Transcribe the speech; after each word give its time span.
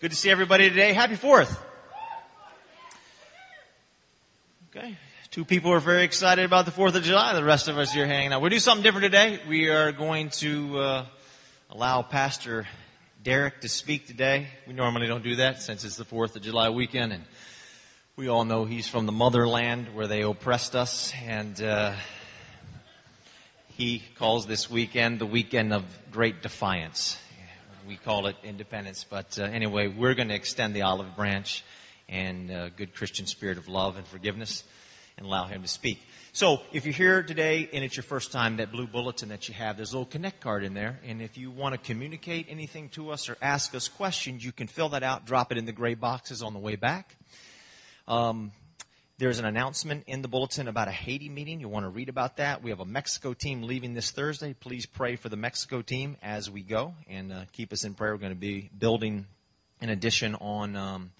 Good 0.00 0.12
to 0.12 0.16
see 0.16 0.30
everybody 0.30 0.68
today. 0.68 0.92
Happy 0.92 1.16
4th. 1.16 1.58
Okay. 4.70 4.96
Two 5.32 5.44
people 5.44 5.72
are 5.72 5.80
very 5.80 6.04
excited 6.04 6.44
about 6.44 6.66
the 6.66 6.70
4th 6.70 6.94
of 6.94 7.02
July. 7.02 7.34
The 7.34 7.42
rest 7.42 7.66
of 7.66 7.78
us 7.78 7.92
here 7.92 8.06
hanging 8.06 8.32
out. 8.32 8.40
We'll 8.40 8.50
do 8.50 8.60
something 8.60 8.84
different 8.84 9.06
today. 9.06 9.40
We 9.48 9.70
are 9.70 9.90
going 9.90 10.30
to 10.30 10.78
uh, 10.78 11.06
allow 11.70 12.02
Pastor 12.02 12.68
Derek 13.24 13.62
to 13.62 13.68
speak 13.68 14.06
today. 14.06 14.46
We 14.68 14.72
normally 14.72 15.08
don't 15.08 15.24
do 15.24 15.34
that 15.34 15.62
since 15.62 15.82
it's 15.82 15.96
the 15.96 16.04
4th 16.04 16.36
of 16.36 16.42
July 16.42 16.68
weekend 16.68 17.12
and 17.12 17.24
we 18.14 18.28
all 18.28 18.44
know 18.44 18.66
he's 18.66 18.86
from 18.86 19.06
the 19.06 19.10
motherland 19.10 19.96
where 19.96 20.06
they 20.06 20.22
oppressed 20.22 20.76
us 20.76 21.12
and 21.26 21.60
uh, 21.60 21.92
he 23.76 24.04
calls 24.14 24.46
this 24.46 24.70
weekend 24.70 25.18
the 25.18 25.26
weekend 25.26 25.72
of 25.72 25.82
great 26.12 26.40
defiance 26.40 27.18
we 27.88 27.96
call 27.96 28.26
it 28.26 28.36
independence. 28.44 29.06
But 29.08 29.38
uh, 29.38 29.44
anyway, 29.44 29.88
we're 29.88 30.12
going 30.12 30.28
to 30.28 30.34
extend 30.34 30.76
the 30.76 30.82
olive 30.82 31.16
branch 31.16 31.64
and 32.06 32.50
uh, 32.50 32.68
good 32.68 32.94
Christian 32.94 33.26
spirit 33.26 33.56
of 33.56 33.66
love 33.66 33.96
and 33.96 34.06
forgiveness 34.06 34.62
and 35.16 35.26
allow 35.26 35.46
him 35.46 35.62
to 35.62 35.68
speak. 35.68 35.98
So 36.32 36.60
if 36.70 36.84
you're 36.84 36.92
here 36.92 37.22
today 37.22 37.66
and 37.72 37.82
it's 37.82 37.96
your 37.96 38.04
first 38.04 38.30
time, 38.30 38.58
that 38.58 38.70
blue 38.70 38.86
bulletin 38.86 39.30
that 39.30 39.48
you 39.48 39.54
have, 39.54 39.76
there's 39.76 39.92
a 39.92 39.96
little 39.96 40.10
connect 40.10 40.40
card 40.40 40.64
in 40.64 40.74
there. 40.74 41.00
And 41.02 41.22
if 41.22 41.38
you 41.38 41.50
want 41.50 41.72
to 41.72 41.78
communicate 41.78 42.46
anything 42.50 42.90
to 42.90 43.10
us 43.10 43.30
or 43.30 43.38
ask 43.40 43.74
us 43.74 43.88
questions, 43.88 44.44
you 44.44 44.52
can 44.52 44.66
fill 44.66 44.90
that 44.90 45.02
out, 45.02 45.24
drop 45.24 45.50
it 45.50 45.56
in 45.56 45.64
the 45.64 45.72
gray 45.72 45.94
boxes 45.94 46.42
on 46.42 46.52
the 46.52 46.60
way 46.60 46.76
back. 46.76 47.16
Um, 48.06 48.52
there's 49.18 49.40
an 49.40 49.44
announcement 49.44 50.04
in 50.06 50.22
the 50.22 50.28
bulletin 50.28 50.68
about 50.68 50.86
a 50.86 50.92
Haiti 50.92 51.28
meeting. 51.28 51.58
You 51.58 51.68
want 51.68 51.84
to 51.84 51.90
read 51.90 52.08
about 52.08 52.36
that. 52.36 52.62
We 52.62 52.70
have 52.70 52.78
a 52.78 52.84
Mexico 52.84 53.34
team 53.34 53.64
leaving 53.64 53.94
this 53.94 54.12
Thursday. 54.12 54.54
Please 54.54 54.86
pray 54.86 55.16
for 55.16 55.28
the 55.28 55.36
Mexico 55.36 55.82
team 55.82 56.16
as 56.22 56.48
we 56.48 56.62
go 56.62 56.94
and 57.08 57.32
uh, 57.32 57.40
keep 57.52 57.72
us 57.72 57.82
in 57.82 57.94
prayer. 57.94 58.12
We're 58.12 58.20
going 58.20 58.32
to 58.32 58.38
be 58.38 58.70
building 58.78 59.26
an 59.80 59.88
addition 59.90 60.36
on 60.36 60.76
um, 60.76 61.10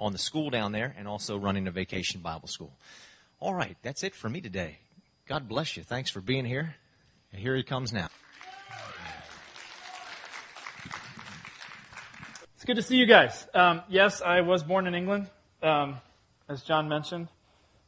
on 0.00 0.10
the 0.10 0.18
school 0.18 0.50
down 0.50 0.72
there 0.72 0.92
and 0.98 1.06
also 1.06 1.38
running 1.38 1.68
a 1.68 1.70
vacation 1.70 2.20
Bible 2.20 2.48
school. 2.48 2.72
All 3.38 3.54
right, 3.54 3.76
that's 3.82 4.02
it 4.02 4.16
for 4.16 4.28
me 4.28 4.40
today. 4.40 4.78
God 5.28 5.48
bless 5.48 5.76
you. 5.76 5.84
Thanks 5.84 6.10
for 6.10 6.20
being 6.20 6.44
here. 6.44 6.74
And 7.32 7.40
here 7.40 7.54
he 7.54 7.62
comes 7.62 7.92
now. 7.92 8.08
It's 12.56 12.64
good 12.64 12.76
to 12.76 12.82
see 12.82 12.96
you 12.96 13.06
guys. 13.06 13.46
Um, 13.54 13.82
yes, 13.88 14.22
I 14.22 14.40
was 14.40 14.64
born 14.64 14.88
in 14.88 14.94
England, 14.96 15.28
um, 15.62 15.98
as 16.48 16.62
John 16.62 16.88
mentioned 16.88 17.28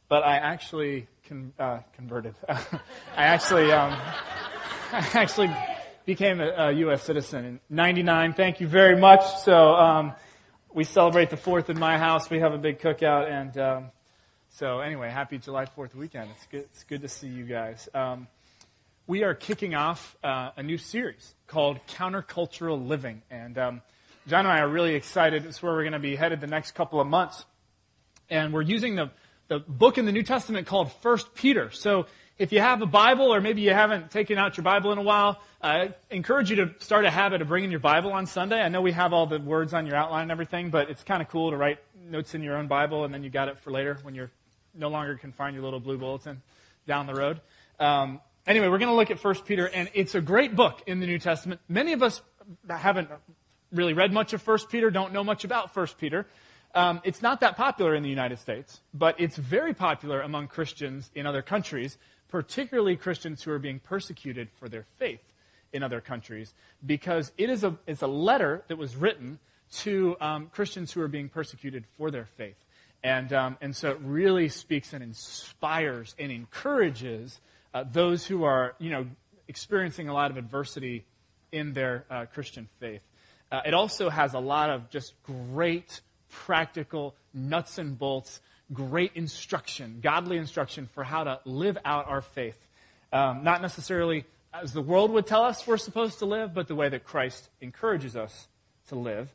but 0.09 0.23
I 0.23 0.37
actually 0.37 1.07
con- 1.27 1.53
uh, 1.59 1.79
converted. 1.95 2.35
I 2.49 2.59
actually, 3.15 3.71
um, 3.71 3.91
I 4.91 5.09
actually 5.13 5.53
became 6.05 6.39
a, 6.39 6.49
a, 6.49 6.71
U.S. 6.71 7.03
citizen 7.03 7.45
in 7.45 7.59
'99. 7.69 8.33
Thank 8.33 8.61
you 8.61 8.67
very 8.67 8.97
much. 8.97 9.23
So 9.41 9.75
um, 9.75 10.13
we 10.73 10.83
celebrate 10.83 11.29
the 11.29 11.37
Fourth 11.37 11.69
in 11.69 11.79
my 11.79 11.97
house. 11.97 12.29
We 12.29 12.39
have 12.39 12.53
a 12.53 12.57
big 12.57 12.79
cookout, 12.79 13.29
and 13.29 13.57
um, 13.57 13.85
so 14.49 14.79
anyway, 14.79 15.09
happy 15.09 15.37
July 15.37 15.65
Fourth 15.65 15.95
weekend. 15.95 16.29
It's 16.35 16.45
good. 16.47 16.61
It's 16.61 16.83
good 16.83 17.01
to 17.01 17.09
see 17.09 17.27
you 17.27 17.43
guys. 17.43 17.89
Um, 17.93 18.27
we 19.07 19.23
are 19.23 19.33
kicking 19.33 19.73
off 19.73 20.17
uh, 20.23 20.51
a 20.57 20.63
new 20.63 20.77
series 20.77 21.33
called 21.47 21.79
Countercultural 21.87 22.87
Living, 22.87 23.21
and 23.29 23.57
um, 23.57 23.81
John 24.27 24.45
and 24.45 24.49
I 24.49 24.59
are 24.59 24.67
really 24.67 24.95
excited. 24.95 25.45
It's 25.45 25.61
where 25.61 25.73
we're 25.73 25.83
going 25.83 25.93
to 25.93 25.99
be 25.99 26.15
headed 26.15 26.41
the 26.41 26.47
next 26.47 26.71
couple 26.71 26.99
of 26.99 27.07
months, 27.07 27.45
and 28.29 28.53
we're 28.53 28.61
using 28.61 28.95
the 28.95 29.09
the 29.47 29.59
book 29.59 29.97
in 29.97 30.05
the 30.05 30.11
New 30.11 30.23
Testament 30.23 30.67
called 30.67 30.91
First 31.01 31.33
Peter. 31.33 31.71
So 31.71 32.07
if 32.37 32.51
you 32.51 32.59
have 32.59 32.81
a 32.81 32.85
Bible 32.85 33.33
or 33.33 33.41
maybe 33.41 33.61
you 33.61 33.73
haven't 33.73 34.11
taken 34.11 34.37
out 34.37 34.57
your 34.57 34.63
Bible 34.63 34.91
in 34.91 34.97
a 34.97 35.03
while, 35.03 35.41
I 35.61 35.93
encourage 36.11 36.49
you 36.49 36.57
to 36.57 36.73
start 36.79 37.05
a 37.05 37.09
habit 37.09 37.41
of 37.41 37.47
bringing 37.47 37.71
your 37.71 37.79
Bible 37.79 38.11
on 38.11 38.25
Sunday. 38.27 38.61
I 38.61 38.69
know 38.69 38.81
we 38.81 38.91
have 38.91 39.13
all 39.13 39.25
the 39.25 39.39
words 39.39 39.73
on 39.73 39.85
your 39.85 39.95
outline 39.95 40.23
and 40.23 40.31
everything, 40.31 40.69
but 40.69 40.89
it's 40.89 41.03
kind 41.03 41.21
of 41.21 41.29
cool 41.29 41.51
to 41.51 41.57
write 41.57 41.79
notes 42.09 42.35
in 42.35 42.43
your 42.43 42.57
own 42.57 42.67
Bible 42.67 43.05
and 43.05 43.13
then 43.13 43.23
you 43.23 43.29
got 43.29 43.47
it 43.47 43.57
for 43.59 43.71
later 43.71 43.97
when 44.03 44.15
you're 44.15 44.31
no 44.75 44.89
longer 44.89 45.15
can 45.15 45.31
find 45.31 45.55
your 45.55 45.63
little 45.63 45.79
blue 45.79 45.97
bulletin 45.97 46.41
down 46.85 47.07
the 47.07 47.15
road. 47.15 47.41
Um, 47.79 48.21
anyway, 48.45 48.67
we're 48.67 48.77
going 48.77 48.89
to 48.89 48.95
look 48.95 49.11
at 49.11 49.19
First 49.19 49.45
Peter, 49.45 49.67
and 49.67 49.89
it's 49.93 50.15
a 50.15 50.21
great 50.21 50.55
book 50.55 50.83
in 50.85 50.99
the 50.99 51.07
New 51.07 51.19
Testament. 51.19 51.61
Many 51.67 51.93
of 51.93 52.03
us 52.03 52.21
that 52.65 52.79
haven't 52.79 53.09
really 53.71 53.93
read 53.93 54.13
much 54.13 54.33
of 54.33 54.41
First 54.41 54.69
Peter, 54.69 54.89
don't 54.89 55.13
know 55.13 55.23
much 55.23 55.43
about 55.43 55.73
First 55.73 55.97
Peter. 55.97 56.27
Um, 56.77 57.01
it's 57.03 57.23
not 57.23 57.39
that 57.39 57.57
popular 57.57 57.95
in 57.95 58.03
the 58.03 58.09
United 58.09 58.37
States, 58.37 58.81
but 58.93 59.19
it's 59.19 59.35
very 59.35 59.73
popular 59.73 60.21
among 60.21 60.47
Christians 60.47 61.09
in 61.15 61.25
other 61.25 61.41
countries, 61.41 61.97
particularly 62.29 62.95
Christians 62.95 63.41
who 63.41 63.51
are 63.51 63.57
being 63.57 63.79
persecuted 63.79 64.49
for 64.59 64.69
their 64.69 64.85
faith 64.99 65.23
in 65.73 65.81
other 65.81 66.01
countries, 66.01 66.53
because 66.85 67.31
it 67.35 67.49
is 67.49 67.63
a, 67.63 67.75
it's 67.87 68.03
a 68.03 68.07
letter 68.07 68.63
that 68.67 68.77
was 68.77 68.95
written 68.95 69.39
to 69.71 70.17
um, 70.21 70.51
Christians 70.53 70.91
who 70.91 71.01
are 71.01 71.07
being 71.07 71.29
persecuted 71.29 71.83
for 71.97 72.11
their 72.11 72.27
faith. 72.37 72.57
And, 73.03 73.33
um, 73.33 73.57
and 73.59 73.75
so 73.75 73.89
it 73.89 73.99
really 74.03 74.47
speaks 74.47 74.93
and 74.93 75.03
inspires 75.03 76.13
and 76.19 76.31
encourages 76.31 77.41
uh, 77.73 77.85
those 77.91 78.27
who 78.27 78.43
are, 78.43 78.75
you 78.77 78.91
know, 78.91 79.07
experiencing 79.47 80.09
a 80.09 80.13
lot 80.13 80.29
of 80.29 80.37
adversity 80.37 81.05
in 81.51 81.73
their 81.73 82.05
uh, 82.11 82.25
Christian 82.31 82.69
faith. 82.79 83.01
Uh, 83.51 83.61
it 83.65 83.73
also 83.73 84.11
has 84.11 84.35
a 84.35 84.39
lot 84.39 84.69
of 84.69 84.91
just 84.91 85.13
great 85.23 86.01
practical, 86.29 87.15
nuts 87.33 87.77
and 87.77 87.97
bolts, 87.97 88.41
great 88.73 89.11
instruction, 89.15 89.99
godly 90.01 90.37
instruction 90.37 90.89
for 90.93 91.03
how 91.03 91.23
to 91.23 91.39
live 91.45 91.77
out 91.85 92.07
our 92.07 92.21
faith. 92.21 92.57
Um, 93.13 93.43
not 93.43 93.61
necessarily 93.61 94.25
as 94.53 94.73
the 94.73 94.81
world 94.81 95.11
would 95.11 95.25
tell 95.25 95.43
us 95.43 95.65
we're 95.65 95.77
supposed 95.77 96.19
to 96.19 96.25
live, 96.25 96.53
but 96.53 96.67
the 96.67 96.75
way 96.75 96.89
that 96.89 97.03
Christ 97.03 97.49
encourages 97.61 98.15
us 98.15 98.47
to 98.89 98.95
live. 98.95 99.33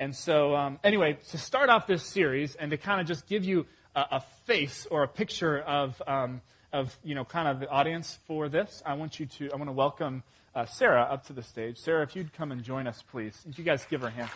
And 0.00 0.14
so, 0.14 0.54
um, 0.54 0.78
anyway, 0.84 1.18
to 1.30 1.38
start 1.38 1.70
off 1.70 1.86
this 1.86 2.04
series 2.04 2.54
and 2.54 2.70
to 2.70 2.76
kind 2.76 3.00
of 3.00 3.06
just 3.06 3.26
give 3.26 3.44
you 3.44 3.66
a, 3.96 4.04
a 4.12 4.20
face 4.46 4.86
or 4.90 5.02
a 5.02 5.08
picture 5.08 5.58
of, 5.58 6.00
um, 6.06 6.40
of, 6.72 6.96
you 7.02 7.14
know, 7.14 7.24
kind 7.24 7.48
of 7.48 7.58
the 7.58 7.68
audience 7.68 8.18
for 8.26 8.48
this, 8.48 8.82
I 8.86 8.94
want 8.94 9.18
you 9.18 9.26
to, 9.26 9.50
I 9.52 9.56
want 9.56 9.68
to 9.68 9.72
welcome 9.72 10.22
uh, 10.54 10.66
Sarah 10.66 11.02
up 11.02 11.26
to 11.26 11.32
the 11.32 11.42
stage. 11.42 11.78
Sarah, 11.78 12.02
if 12.02 12.14
you'd 12.14 12.32
come 12.32 12.52
and 12.52 12.62
join 12.62 12.86
us, 12.86 13.02
please. 13.10 13.36
If 13.48 13.58
you 13.58 13.64
guys 13.64 13.86
give 13.90 14.02
her 14.02 14.08
a 14.08 14.10
hand. 14.10 14.30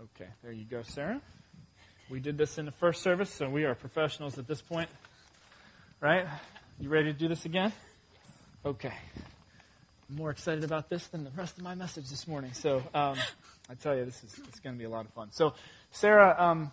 Okay, 0.00 0.30
there 0.50 0.58
you 0.58 0.64
go, 0.64 0.82
Sarah. 0.82 1.20
We 2.10 2.18
did 2.18 2.36
this 2.36 2.58
in 2.58 2.64
the 2.64 2.72
first 2.72 3.02
service, 3.02 3.30
so 3.30 3.48
we 3.48 3.66
are 3.66 3.76
professionals 3.76 4.36
at 4.36 4.48
this 4.48 4.60
point. 4.60 4.90
Right? 6.00 6.26
You 6.80 6.88
ready 6.88 7.12
to 7.12 7.16
do 7.16 7.28
this 7.28 7.44
again? 7.44 7.72
Okay. 8.66 8.92
I'm 10.08 10.16
more 10.16 10.30
excited 10.30 10.64
about 10.64 10.88
this 10.88 11.06
than 11.06 11.22
the 11.22 11.30
rest 11.36 11.56
of 11.56 11.62
my 11.62 11.76
message 11.76 12.10
this 12.10 12.26
morning. 12.26 12.52
So 12.52 12.82
um, 12.94 13.16
I 13.68 13.74
tell 13.80 13.96
you, 13.96 14.04
this 14.04 14.24
is 14.24 14.40
it's 14.48 14.58
going 14.58 14.74
to 14.74 14.78
be 14.78 14.86
a 14.86 14.88
lot 14.88 15.06
of 15.06 15.12
fun. 15.12 15.28
So, 15.30 15.54
Sarah, 15.92 16.34
um, 16.36 16.72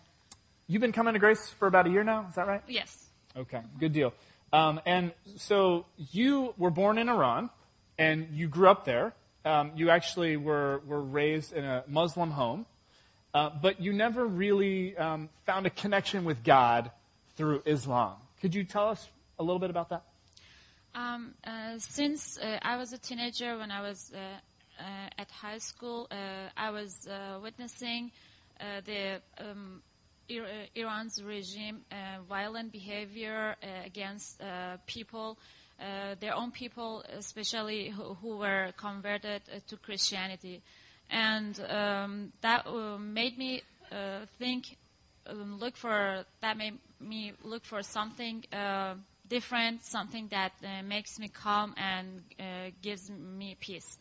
you've 0.65 0.81
been 0.81 0.91
coming 0.91 1.13
to 1.13 1.19
Grace 1.19 1.47
for 1.59 1.67
about 1.67 1.85
a 1.85 1.91
year 1.91 2.03
now. 2.03 2.25
Is 2.29 2.33
that 2.33 2.47
right? 2.47 2.63
Yes. 2.67 3.05
Okay, 3.37 3.61
good 3.79 3.93
deal. 3.93 4.11
Um, 4.51 4.81
and 4.87 5.11
so 5.35 5.85
you 5.97 6.55
were 6.57 6.71
born 6.71 6.97
in 6.97 7.09
Iran, 7.09 7.51
and 7.99 8.29
you 8.31 8.47
grew 8.47 8.69
up 8.69 8.85
there. 8.85 9.13
Um, 9.45 9.73
you 9.75 9.91
actually 9.91 10.35
were 10.35 10.81
were 10.87 11.03
raised 11.03 11.53
in 11.53 11.63
a 11.63 11.83
Muslim 11.87 12.31
home. 12.31 12.65
Uh, 13.33 13.49
but 13.61 13.81
you 13.81 13.93
never 13.93 14.25
really 14.25 14.97
um, 14.97 15.29
found 15.45 15.65
a 15.65 15.69
connection 15.69 16.23
with 16.23 16.43
God 16.43 16.91
through 17.35 17.61
Islam. 17.65 18.15
Could 18.41 18.55
you 18.55 18.63
tell 18.63 18.89
us 18.89 19.07
a 19.37 19.43
little 19.43 19.59
bit 19.59 19.69
about 19.69 19.89
that? 19.89 20.03
Um, 20.95 21.35
uh, 21.45 21.77
since 21.77 22.39
uh, 22.39 22.57
I 22.63 22.77
was 22.77 22.93
a 22.93 22.97
teenager, 22.97 23.57
when 23.59 23.69
I 23.69 23.81
was 23.81 24.11
uh, 24.15 24.17
uh, 24.79 25.09
at 25.19 25.29
high 25.29 25.59
school, 25.59 26.07
I 26.11 26.71
was 26.71 27.07
witnessing 27.41 28.11
the 28.59 29.21
um, 29.37 29.83
Iran's 30.73 31.21
regime 31.21 31.81
violent 32.27 32.71
behavior 32.71 33.55
against 33.85 34.41
people. 34.87 35.37
their 36.19 36.33
own 36.33 36.51
people, 36.51 37.03
especially 37.13 37.89
who, 37.89 38.15
who 38.15 38.37
were 38.37 38.71
converted 38.77 39.43
to 39.67 39.77
Christianity 39.77 40.63
and 41.09 41.59
um, 41.69 42.31
that 42.41 42.67
uh, 42.67 42.97
made 42.97 43.37
me 43.37 43.61
uh, 43.91 44.25
think, 44.37 44.77
um, 45.27 45.59
look 45.59 45.75
for 45.77 46.25
that 46.41 46.57
made 46.57 46.77
me 46.99 47.33
look 47.43 47.63
for 47.65 47.81
something 47.81 48.43
uh, 48.51 48.95
different, 49.27 49.83
something 49.83 50.27
that 50.29 50.51
uh, 50.63 50.83
makes 50.83 51.19
me 51.19 51.27
calm 51.27 51.73
and 51.77 52.21
uh, 52.39 52.43
gives 52.81 53.09
me 53.09 53.55
peace. 53.59 53.97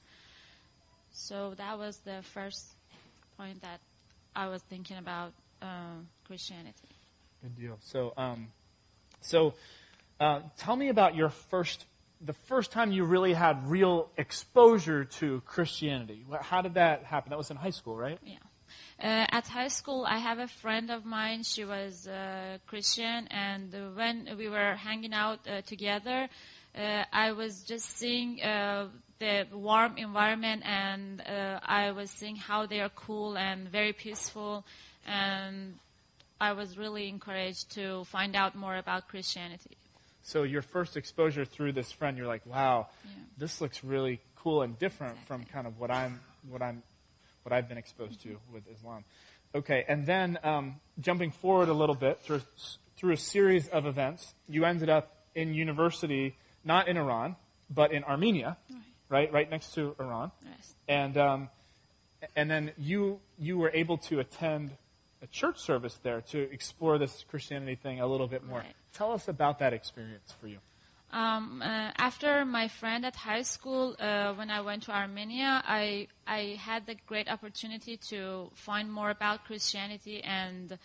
So 1.13 1.55
that 1.57 1.79
was 1.79 1.99
the 1.99 2.23
first 2.35 2.65
point 3.39 3.63
that 3.63 3.81
I 4.35 4.49
was 4.49 4.63
thinking 4.63 4.99
about 4.99 5.33
uh, 5.63 6.01
Christianity. 6.27 6.89
Good 7.43 7.57
deal. 7.57 7.79
So, 7.81 8.13
um, 8.17 8.49
so 9.21 9.55
tell 10.59 10.77
me 10.77 10.89
about 10.89 11.15
your 11.15 11.31
first 11.31 11.85
the 12.21 12.33
first 12.33 12.73
time 12.73 12.93
you 12.93 13.05
really 13.05 13.33
had 13.33 13.69
real 13.69 14.11
exposure 14.17 15.05
to 15.05 15.43
Christianity? 15.47 16.25
How 16.41 16.63
did 16.63 16.75
that 16.75 17.05
happen? 17.05 17.31
That 17.31 17.39
was 17.39 17.51
in 17.51 17.57
high 17.57 17.71
school, 17.71 17.97
right? 17.97 18.19
Yeah. 18.25 18.37
Uh, 18.99 19.27
at 19.31 19.47
high 19.47 19.69
school, 19.69 20.07
I 20.09 20.19
have 20.19 20.39
a 20.39 20.49
friend 20.49 20.91
of 20.91 21.05
mine. 21.05 21.43
She 21.43 21.65
was 21.65 22.09
uh, 22.09 22.57
Christian, 22.67 23.29
and 23.29 23.75
when 23.95 24.29
we 24.39 24.49
were 24.49 24.75
hanging 24.75 25.13
out 25.13 25.41
uh, 25.47 25.61
together, 25.61 26.29
uh, 26.75 27.05
I 27.13 27.33
was 27.33 27.63
just 27.63 27.99
seeing 27.99 28.43
uh, 28.43 28.89
the 29.19 29.47
warm 29.53 29.99
environment, 29.99 30.63
and 30.65 31.21
uh, 31.21 31.61
I 31.63 31.93
was 31.93 32.11
seeing 32.11 32.37
how 32.37 32.65
they 32.65 32.81
are 32.81 32.89
cool 32.89 33.37
and 33.37 33.69
very 33.69 33.93
peaceful, 33.93 34.65
and 35.07 35.75
I 36.41 36.53
was 36.53 36.79
really 36.79 37.09
encouraged 37.09 37.71
to 37.73 38.05
find 38.05 38.35
out 38.35 38.55
more 38.55 38.77
about 38.77 39.09
Christianity. 39.09 39.77
So 40.27 40.43
your 40.43 40.63
first 40.63 40.97
exposure 40.97 41.45
through 41.45 41.73
this 41.73 41.93
friend, 41.93 42.19
you're 42.19 42.27
like, 42.27 42.45
wow, 42.47 42.89
Yeah. 43.05 43.11
this 43.39 43.61
looks 43.61 43.85
really 43.85 44.21
cool 44.35 44.63
and 44.63 44.77
different 44.77 45.17
from 45.29 45.45
kind 45.45 45.69
of 45.69 45.79
what 45.79 45.93
I'm, 45.93 46.19
what 46.49 46.63
I'm, 46.63 46.83
what 47.45 47.53
I've 47.53 47.69
been 47.69 47.79
exposed 47.79 48.23
to 48.23 48.37
with 48.53 48.65
Islam. 48.69 49.05
Okay, 49.55 49.85
and 49.87 50.05
then 50.05 50.37
um, 50.43 50.81
jumping 51.01 51.31
forward 51.31 51.69
a 51.69 51.73
little 51.73 51.95
bit 51.95 52.21
through 52.23 52.43
through 52.97 53.13
a 53.13 53.17
series 53.17 53.69
of 53.69 53.87
events, 53.87 54.35
you 54.49 54.65
ended 54.65 54.89
up 54.89 55.15
in 55.35 55.55
university, 55.55 56.35
not 56.65 56.89
in 56.89 56.97
Iran, 56.97 57.37
but 57.71 57.93
in 57.93 58.03
Armenia, 58.05 58.57
right, 59.11 59.31
right 59.33 59.49
next 59.49 59.75
to 59.75 59.95
Iran, 60.01 60.33
Yes. 60.45 60.75
and 60.89 61.17
um, 61.17 61.49
and 62.35 62.51
then 62.51 62.73
you 62.79 63.21
you 63.39 63.59
were 63.59 63.71
able 63.71 63.99
to 64.09 64.19
attend 64.19 64.73
a 65.23 65.27
church 65.27 65.59
service 65.59 65.99
there 66.03 66.21
to 66.21 66.39
explore 66.53 66.99
this 66.99 67.25
Christianity 67.29 67.77
thing 67.77 68.01
a 68.01 68.07
little 68.07 68.27
bit 68.27 68.45
more. 68.45 68.61
Right. 68.61 68.75
Tell 68.93 69.13
us 69.13 69.29
about 69.29 69.59
that 69.61 69.73
experience 69.73 70.35
for 70.41 70.49
you. 70.49 70.59
Um, 71.13 71.63
uh, 71.63 71.93
after 71.97 72.45
my 72.45 72.69
friend 72.69 73.07
at 73.07 73.15
high 73.15 73.43
school, 73.43 73.97
uh, 73.99 74.35
when 74.35 74.51
I 74.51 74.61
went 74.61 74.83
to 74.85 74.93
Armenia, 74.93 75.63
I 75.67 76.09
I 76.27 76.59
had 76.61 76.87
the 76.87 76.97
great 77.07 77.29
opportunity 77.29 77.97
to 78.09 78.51
find 78.55 78.93
more 78.93 79.11
about 79.11 79.45
Christianity, 79.45 80.23
and 80.23 80.77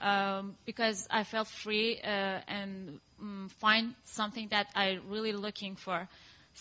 um, 0.00 0.56
because 0.66 1.06
I 1.10 1.24
felt 1.24 1.46
free 1.46 2.00
uh, 2.02 2.40
and 2.48 3.00
um, 3.20 3.48
find 3.58 3.94
something 4.04 4.48
that 4.50 4.66
I 4.74 4.98
really 5.08 5.32
looking 5.32 5.76
for. 5.76 6.08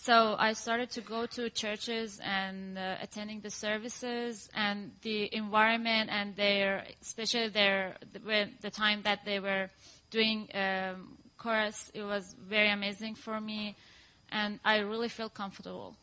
So 0.02 0.36
I 0.40 0.54
started 0.54 0.90
to 0.92 1.02
go 1.02 1.26
to 1.26 1.50
churches 1.50 2.22
and 2.24 2.78
uh, 2.78 2.96
attending 3.02 3.42
the 3.42 3.50
services 3.50 4.50
and 4.56 4.92
the 5.02 5.30
environment 5.36 6.10
and 6.10 6.36
their, 6.38 6.86
especially 7.02 7.50
their, 7.50 7.98
the 8.62 8.72
time 8.72 9.02
that 9.02 9.26
they 9.26 9.42
were 9.42 9.70
doing 10.10 10.48
um, 10.54 11.18
chorus, 11.38 11.92
it 11.94 12.04
was 12.04 12.34
very 12.48 12.70
amazing 12.70 13.16
for 13.16 13.42
me, 13.42 13.76
and 14.32 14.60
I 14.64 14.78
really 14.80 15.10
feel 15.10 15.28
comfortable. 15.30 15.96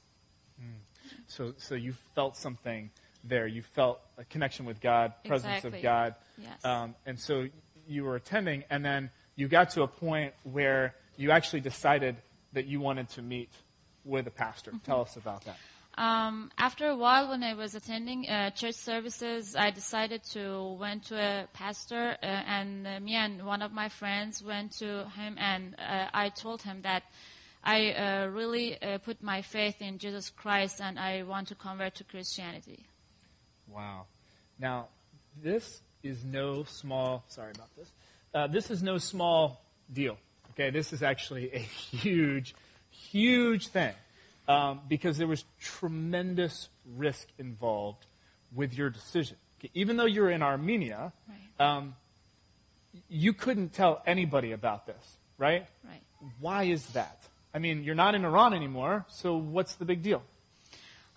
So, 1.26 1.54
so 1.56 1.74
you 1.74 1.94
felt 2.14 2.36
something 2.36 2.90
there. 3.24 3.46
You 3.46 3.62
felt 3.62 4.00
a 4.18 4.24
connection 4.24 4.66
with 4.66 4.80
God, 4.80 5.14
presence 5.24 5.64
Exactly. 5.64 5.78
of 5.78 5.82
God. 5.82 6.14
Yes. 6.36 6.64
Um, 6.64 6.94
and 7.06 7.18
so 7.18 7.48
you 7.88 8.04
were 8.04 8.16
attending, 8.16 8.64
and 8.68 8.84
then 8.84 9.10
you 9.36 9.48
got 9.48 9.70
to 9.70 9.82
a 9.82 9.88
point 9.88 10.34
where 10.44 10.94
you 11.16 11.30
actually 11.30 11.60
decided 11.60 12.16
that 12.52 12.66
you 12.66 12.80
wanted 12.80 13.08
to 13.10 13.22
meet 13.22 13.50
with 14.06 14.26
a 14.26 14.30
pastor. 14.30 14.70
Mm-hmm. 14.70 14.90
Tell 14.90 15.02
us 15.02 15.16
about 15.16 15.44
that. 15.44 15.56
Um, 15.98 16.50
after 16.58 16.88
a 16.88 16.96
while, 16.96 17.30
when 17.30 17.42
I 17.42 17.54
was 17.54 17.74
attending 17.74 18.28
uh, 18.28 18.50
church 18.50 18.74
services, 18.74 19.56
I 19.56 19.70
decided 19.70 20.22
to 20.32 20.76
went 20.78 21.04
to 21.04 21.16
a 21.16 21.48
pastor, 21.54 22.16
uh, 22.22 22.26
and 22.26 22.86
uh, 22.86 23.00
me 23.00 23.14
and 23.14 23.44
one 23.46 23.62
of 23.62 23.72
my 23.72 23.88
friends 23.88 24.42
went 24.42 24.72
to 24.78 25.08
him, 25.16 25.36
and 25.38 25.74
uh, 25.78 26.08
I 26.12 26.28
told 26.28 26.60
him 26.60 26.82
that 26.82 27.04
I 27.64 27.92
uh, 27.92 28.26
really 28.26 28.80
uh, 28.80 28.98
put 28.98 29.22
my 29.22 29.40
faith 29.42 29.80
in 29.80 29.98
Jesus 29.98 30.30
Christ, 30.30 30.80
and 30.82 30.98
I 30.98 31.22
want 31.22 31.48
to 31.48 31.54
convert 31.54 31.94
to 31.96 32.04
Christianity. 32.04 32.86
Wow. 33.66 34.04
Now, 34.58 34.88
this 35.42 35.80
is 36.02 36.24
no 36.24 36.64
small. 36.64 37.24
Sorry 37.28 37.52
about 37.54 37.74
this. 37.74 37.90
Uh, 38.34 38.46
this 38.46 38.70
is 38.70 38.82
no 38.82 38.98
small 38.98 39.64
deal. 39.92 40.18
Okay, 40.52 40.70
this 40.70 40.92
is 40.92 41.02
actually 41.02 41.50
a 41.52 41.58
huge, 41.96 42.54
huge 43.10 43.68
thing 43.68 43.94
um, 44.48 44.80
because 44.88 45.18
there 45.18 45.26
was 45.26 45.44
tremendous 45.60 46.68
risk 46.96 47.28
involved 47.38 48.06
with 48.54 48.74
your 48.74 48.90
decision. 48.90 49.36
Okay, 49.58 49.70
even 49.74 49.96
though 49.96 50.06
you're 50.06 50.30
in 50.30 50.42
Armenia, 50.42 51.12
Right. 51.28 51.66
um, 51.66 51.94
you 53.08 53.32
couldn't 53.32 53.72
tell 53.72 54.02
anybody 54.06 54.52
about 54.52 54.86
this, 54.86 55.16
right? 55.38 55.66
Right. 55.84 56.02
Why 56.40 56.64
is 56.64 56.86
that? 56.88 57.20
I 57.54 57.58
mean, 57.58 57.84
you're 57.84 57.94
not 57.94 58.14
in 58.14 58.24
Iran 58.24 58.52
anymore, 58.54 59.04
so 59.08 59.36
what's 59.36 59.74
the 59.76 59.84
big 59.84 60.02
deal? 60.02 60.22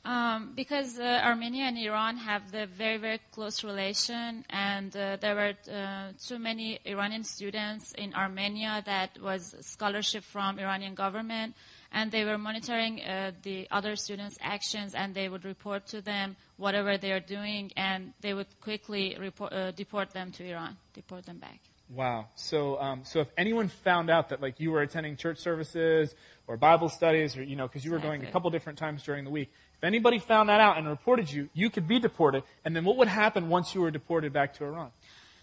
Um, 0.06 0.54
because 0.56 0.98
uh, 0.98 1.22
Armenia 1.24 1.66
and 1.66 1.78
Iran 1.78 2.16
have 2.18 2.52
the 2.52 2.68
very, 2.68 2.98
very 2.98 3.20
close 3.32 3.66
relation, 3.66 4.46
and 4.50 4.96
uh, 4.96 5.18
there 5.20 5.36
were 5.36 5.54
uh, 5.72 6.14
too 6.26 6.40
many 6.40 6.80
Iranian 6.86 7.24
students 7.26 7.92
in 7.98 8.14
Armenia 8.14 8.82
that 8.86 9.22
was 9.22 9.56
scholarship 9.60 10.24
from 10.24 10.58
Iranian 10.58 10.96
government, 10.96 11.54
and 11.92 12.12
they 12.12 12.24
were 12.24 12.38
monitoring 12.38 13.02
uh, 13.02 13.32
the 13.44 13.68
other 13.72 13.98
students' 13.98 14.38
actions, 14.42 14.96
and 14.96 15.14
they 15.14 15.28
would 15.28 15.44
report 15.44 15.86
to 15.88 16.02
them 16.02 16.38
whatever 16.56 16.98
they 16.98 17.12
are 17.12 17.20
doing, 17.20 17.72
and 17.76 18.14
they 18.22 18.34
would 18.34 18.48
quickly 18.62 19.18
report, 19.20 19.52
uh, 19.52 19.72
deport 19.72 20.12
them 20.12 20.32
to 20.32 20.46
Iran, 20.46 20.78
deport 20.94 21.26
them 21.26 21.40
back. 21.40 21.60
Wow. 21.90 22.28
So, 22.36 22.80
um, 22.80 23.02
so 23.04 23.20
if 23.20 23.30
anyone 23.36 23.68
found 23.68 24.10
out 24.12 24.30
that 24.30 24.42
like 24.42 24.60
you 24.60 24.72
were 24.72 24.82
attending 24.82 25.16
church 25.16 25.40
services 25.40 26.14
or 26.48 26.56
Bible 26.56 26.88
studies, 26.88 27.36
or 27.36 27.44
you 27.44 27.56
know, 27.56 27.68
because 27.68 27.84
you 27.84 27.92
were 27.92 28.00
going 28.00 28.24
a 28.24 28.32
couple 28.32 28.50
different 28.52 28.78
times 28.78 29.02
during 29.02 29.24
the 29.24 29.32
week, 29.32 29.52
if 29.76 29.84
anybody 29.84 30.20
found 30.20 30.50
that 30.50 30.62
out 30.62 30.78
and 30.78 30.88
reported 30.88 31.32
you, 31.32 31.50
you 31.54 31.70
could 31.70 31.88
be 31.88 32.00
deported. 32.00 32.44
And 32.64 32.76
then 32.76 32.86
what 32.86 32.98
would 32.98 33.08
happen 33.08 33.50
once 33.50 33.74
you 33.74 33.82
were 33.82 33.92
deported 33.92 34.34
back 34.34 34.54
to 34.56 34.66
Iran? 34.66 34.92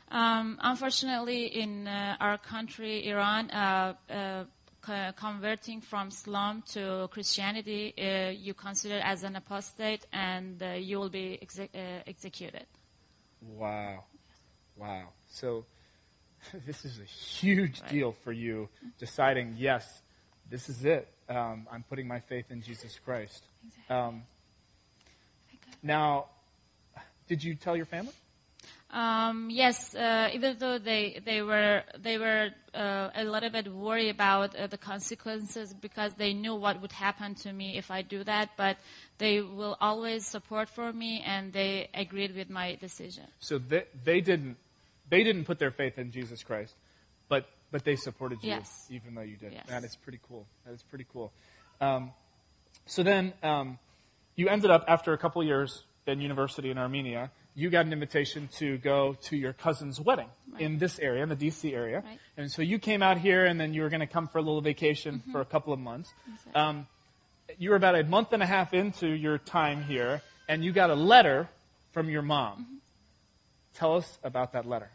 Um, 0.09 0.59
unfortunately, 0.63 1.47
in 1.47 1.89
uh, 1.89 2.17
our 2.21 2.39
country, 2.39 3.09
Iran, 3.09 3.51
uh, 3.51 3.95
uh, 4.09 4.45
co- 4.81 5.13
converting 5.17 5.81
from 5.81 6.09
Islam 6.09 6.63
to 6.75 7.09
Christianity, 7.11 7.93
uh, 7.99 8.31
you 8.31 8.55
consider 8.55 9.01
as 9.01 9.25
an 9.25 9.35
apostate, 9.35 10.07
and 10.13 10.63
uh, 10.63 10.75
you 10.75 11.01
will 11.01 11.11
be 11.11 11.39
exe- 11.43 11.59
uh, 11.75 12.03
executed. 12.07 12.67
Wow. 13.41 14.05
Wow. 14.77 15.09
So 15.27 15.65
this 16.67 16.85
is 16.85 16.99
a 16.99 17.05
huge 17.05 17.81
Right. 17.83 17.91
deal 17.91 18.13
for 18.25 18.33
you 18.33 18.69
deciding, 18.99 19.55
yes, 19.59 20.03
this 20.51 20.69
is 20.69 20.85
it. 20.85 21.09
Um, 21.29 21.67
I'm 21.71 21.83
putting 21.83 22.07
my 22.07 22.21
faith 22.21 22.51
in 22.51 22.63
Jesus 22.63 22.99
Christ. 23.05 23.45
Um, 23.91 24.23
now, 25.83 26.27
did 27.29 27.43
you 27.43 27.55
tell 27.55 27.77
your 27.77 27.87
family? 27.87 28.13
Um, 28.91 29.49
yes, 29.51 29.95
uh, 29.97 30.31
even 30.33 30.57
though 30.59 30.79
they 30.79 31.21
they 31.25 31.43
were 31.43 31.83
they 31.99 32.19
were 32.19 32.51
uh, 32.73 33.11
a 33.15 33.25
little 33.25 33.51
bit 33.51 33.67
worried 33.73 34.11
about 34.11 34.55
uh, 34.55 34.69
the 34.69 34.79
consequences 34.79 35.75
because 35.75 36.15
they 36.15 36.33
knew 36.33 36.55
what 36.55 36.81
would 36.81 36.93
happen 36.93 37.35
to 37.35 37.53
me 37.53 37.77
if 37.77 37.91
I 37.91 38.03
do 38.03 38.23
that, 38.25 38.51
but 38.57 38.77
they 39.19 39.41
will 39.41 39.77
always 39.81 40.25
support 40.25 40.69
for 40.69 40.93
me 40.93 41.21
and 41.27 41.53
they 41.53 41.91
agreed 41.95 42.37
with 42.37 42.49
my 42.49 42.77
decision. 42.77 43.25
So 43.41 43.59
they, 43.59 43.85
they 44.05 44.21
didn't 44.21 44.57
they 45.09 45.23
didn't 45.25 45.45
put 45.45 45.59
their 45.59 45.71
faith 45.71 45.99
in 45.99 46.11
Jesus 46.13 46.43
Christ, 46.43 46.75
but 47.29 47.47
but 47.73 47.85
they 47.85 47.97
supported 47.97 48.39
you 48.43 48.51
Yes. 48.51 48.87
even 48.91 49.15
though 49.15 49.23
you 49.23 49.37
did. 49.37 49.53
Yes. 49.53 49.67
That 49.69 49.83
is 49.85 49.97
pretty 49.97 50.21
cool. 50.29 50.47
That 50.65 50.73
is 50.75 50.83
pretty 50.83 51.07
cool. 51.13 51.33
Um, 51.81 52.13
so 52.87 53.03
then 53.03 53.33
um, 53.43 53.79
you 54.37 54.49
ended 54.49 54.71
up 54.71 54.85
after 54.87 55.13
a 55.13 55.19
couple 55.19 55.43
years 55.43 55.83
in 56.07 56.21
university 56.21 56.71
in 56.71 56.79
Armenia. 56.79 57.31
You 57.57 57.69
got 57.71 57.85
an 57.87 57.93
invitation 57.93 58.49
to 58.59 58.79
go 58.79 59.17
to 59.23 59.37
your 59.37 59.53
cousin's 59.53 60.01
wedding 60.01 60.29
in 60.59 60.79
this 60.79 60.99
area, 61.01 61.23
in 61.23 61.29
the 61.29 61.37
DC 61.37 61.73
area, 61.75 62.03
Right. 62.07 62.21
and 62.37 62.51
so 62.53 62.63
you 62.63 62.79
came 62.79 63.03
out 63.03 63.19
here, 63.19 63.45
and 63.47 63.59
then 63.59 63.75
you 63.75 63.83
were 63.83 63.89
going 63.89 64.01
to 64.01 64.07
come 64.07 64.29
for 64.29 64.39
a 64.39 64.43
little 64.43 64.61
vacation 64.61 65.23
for 65.33 65.41
a 65.41 65.45
couple 65.45 65.73
of 65.73 65.81
months. 65.81 66.13
Exactly. 66.33 66.53
Um, 66.55 66.87
you 67.59 67.71
were 67.71 67.77
about 67.77 67.95
a 67.97 68.05
month 68.05 68.33
and 68.33 68.43
a 68.43 68.47
half 68.47 68.75
into 68.75 69.09
your 69.09 69.39
time 69.39 69.83
here, 69.85 70.21
and 70.49 70.63
you 70.65 70.71
got 70.73 70.91
a 70.91 70.95
letter 70.95 71.49
from 71.93 72.11
your 72.11 72.23
mom. 72.23 72.81
Tell 73.77 73.97
us 73.97 74.19
about 74.25 74.53
that 74.53 74.67
letter. 74.67 74.91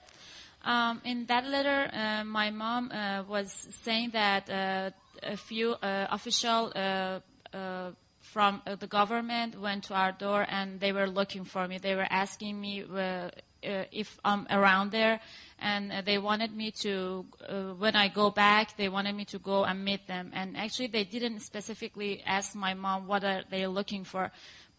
Um, 0.63 1.01
in 1.05 1.25
that 1.27 1.45
letter, 1.45 1.89
uh, 1.93 2.23
my 2.23 2.49
mom 2.49 2.91
uh, 2.91 3.23
was 3.27 3.51
saying 3.83 4.11
that 4.13 4.49
uh, 4.49 4.91
a 5.23 5.37
few 5.37 5.73
uh, 5.73 6.07
official 6.09 6.71
uh, 6.75 7.19
uh, 7.53 7.91
from 8.19 8.61
the 8.79 8.87
government 8.87 9.59
went 9.59 9.83
to 9.85 9.93
our 9.93 10.11
door 10.11 10.45
and 10.49 10.79
they 10.79 10.93
were 10.93 11.07
looking 11.07 11.43
for 11.43 11.67
me. 11.67 11.77
They 11.77 11.95
were 11.95 12.07
asking 12.09 12.59
me 12.59 12.83
if 13.63 14.19
I'm 14.23 14.47
around 14.49 14.91
there, 14.91 15.19
and 15.59 15.91
they 16.05 16.17
wanted 16.17 16.55
me 16.55 16.71
to. 16.81 17.25
When 17.77 17.95
I 17.95 18.07
go 18.07 18.29
back, 18.29 18.77
they 18.77 18.89
wanted 18.89 19.15
me 19.15 19.25
to 19.25 19.39
go 19.39 19.65
and 19.65 19.83
meet 19.83 20.07
them. 20.07 20.31
And 20.33 20.55
actually, 20.55 20.87
they 20.87 21.03
didn't 21.03 21.41
specifically 21.41 22.23
ask 22.25 22.55
my 22.55 22.73
mom 22.73 23.07
what 23.07 23.23
are 23.23 23.43
they 23.49 23.67
looking 23.67 24.03
for. 24.05 24.31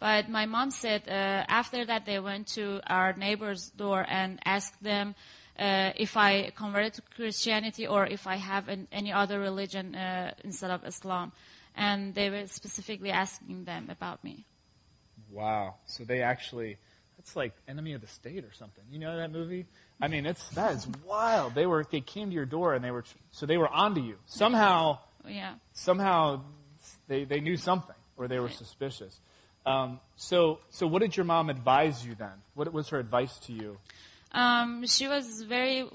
But 0.02 0.28
my 0.28 0.47
mom 0.47 0.73
said 0.73 1.02
uh, 1.06 1.12
after 1.47 1.85
that 1.87 2.06
they 2.06 2.18
went 2.18 2.49
to 2.59 2.80
our 2.88 3.12
neighbor's 3.12 3.71
door 3.71 4.04
and 4.09 4.40
asked 4.44 4.82
them 4.82 5.14
uh, 5.56 5.92
if 5.94 6.16
I 6.16 6.50
converted 6.56 6.94
to 6.94 7.02
Christianity 7.14 7.87
or 7.87 8.04
if 8.04 8.26
I 8.26 8.35
have 8.35 8.66
an, 8.68 8.88
any 8.90 9.12
other 9.12 9.38
religion 9.38 9.94
uh, 9.94 10.35
instead 10.42 10.73
of 10.73 10.85
Islam. 10.85 11.30
And 11.76 12.16
they 12.16 12.30
were 12.30 12.49
specifically 12.49 13.12
asking 13.12 13.62
them 13.62 13.90
about 13.90 14.25
me. 14.25 14.44
Wow. 15.30 15.76
So 15.87 16.02
they 16.02 16.21
actually, 16.21 16.78
that's 17.16 17.37
like 17.37 17.52
Enemy 17.68 17.92
of 17.92 18.00
the 18.00 18.09
State 18.09 18.44
or 18.44 18.52
something. 18.52 18.82
You 18.90 18.99
know 18.99 19.16
that 19.16 19.30
movie? 19.30 19.66
I 20.00 20.09
mean, 20.09 20.26
it's, 20.26 20.49
that 20.56 20.73
is 20.73 20.88
wild. 21.06 21.54
They 21.54 21.66
were, 21.66 21.87
they 21.88 22.00
came 22.00 22.30
to 22.30 22.35
your 22.35 22.44
door 22.44 22.75
and 22.75 22.85
they 22.85 22.90
were, 22.90 23.04
so 23.30 23.47
they 23.47 23.56
were 23.56 23.68
onto 23.68 24.00
you. 24.00 24.16
Somehow 24.26 24.99
yeah. 25.28 25.54
somehow 25.73 26.42
they, 27.06 27.23
they 27.23 27.38
knew 27.38 27.56
something 27.56 27.94
or 28.16 28.26
they 28.26 28.40
were 28.40 28.47
Right. 28.47 28.56
suspicious. 28.56 29.21
Um, 29.64 30.00
so, 30.16 30.59
so 30.71 30.87
what 30.87 31.02
did 31.02 31.16
your 31.16 31.25
mom 31.25 31.50
advise 31.50 32.04
you 32.04 32.14
then? 32.14 32.42
What 32.54 32.73
was 32.73 32.88
her 32.88 32.99
advice 32.99 33.38
to 33.40 33.52
you? 33.52 33.78
Um, 34.33 34.87
she 34.87 35.09
was 35.09 35.42
very 35.42 35.87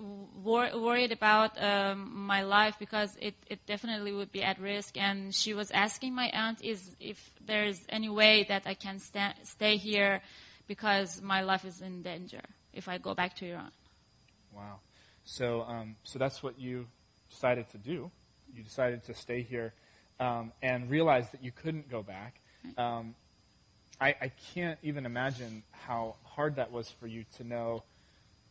wor- 0.44 0.70
worried 0.80 1.12
about 1.12 1.62
um, 1.62 2.26
my 2.28 2.44
life 2.44 2.76
because 2.80 3.18
it, 3.20 3.34
it 3.48 3.66
definitely 3.66 4.12
would 4.12 4.32
be 4.32 4.44
at 4.44 4.60
risk, 4.60 4.96
and 4.96 5.34
she 5.34 5.56
was 5.56 5.72
asking 5.72 6.14
my 6.14 6.28
aunt 6.28 6.64
is 6.64 6.96
if 7.00 7.32
there's 7.46 7.82
any 7.90 8.10
way 8.10 8.46
that 8.48 8.64
I 8.68 8.76
can 8.76 9.00
sta- 9.00 9.34
stay 9.44 9.78
here 9.78 10.22
because 10.68 11.20
my 11.22 11.42
life 11.42 11.66
is 11.66 11.82
in 11.82 12.04
danger 12.04 12.42
if 12.74 12.88
I 12.88 13.00
go 13.00 13.16
back 13.16 13.36
to 13.38 13.50
Iran. 13.50 13.72
Wow. 14.56 14.80
So, 15.26 15.64
um, 15.64 15.96
so 16.04 16.20
that's 16.20 16.44
what 16.44 16.60
you 16.60 16.86
decided 17.30 17.70
to 17.72 17.78
do. 17.80 18.12
You 18.56 18.64
decided 18.64 19.04
to 19.06 19.16
stay 19.16 19.42
here 19.42 19.74
um, 20.20 20.52
and 20.62 20.90
realize 20.90 21.30
that 21.32 21.44
you 21.44 21.52
couldn't 21.52 21.90
go 21.90 22.04
back. 22.04 22.40
Um, 22.78 23.16
I, 24.00 24.10
I 24.22 24.32
can't 24.54 24.78
even 24.84 25.06
imagine 25.06 25.64
how 25.72 26.16
hard 26.24 26.56
that 26.58 26.72
was 26.72 26.90
for 26.90 27.08
you 27.08 27.26
to 27.38 27.44
know 27.44 27.84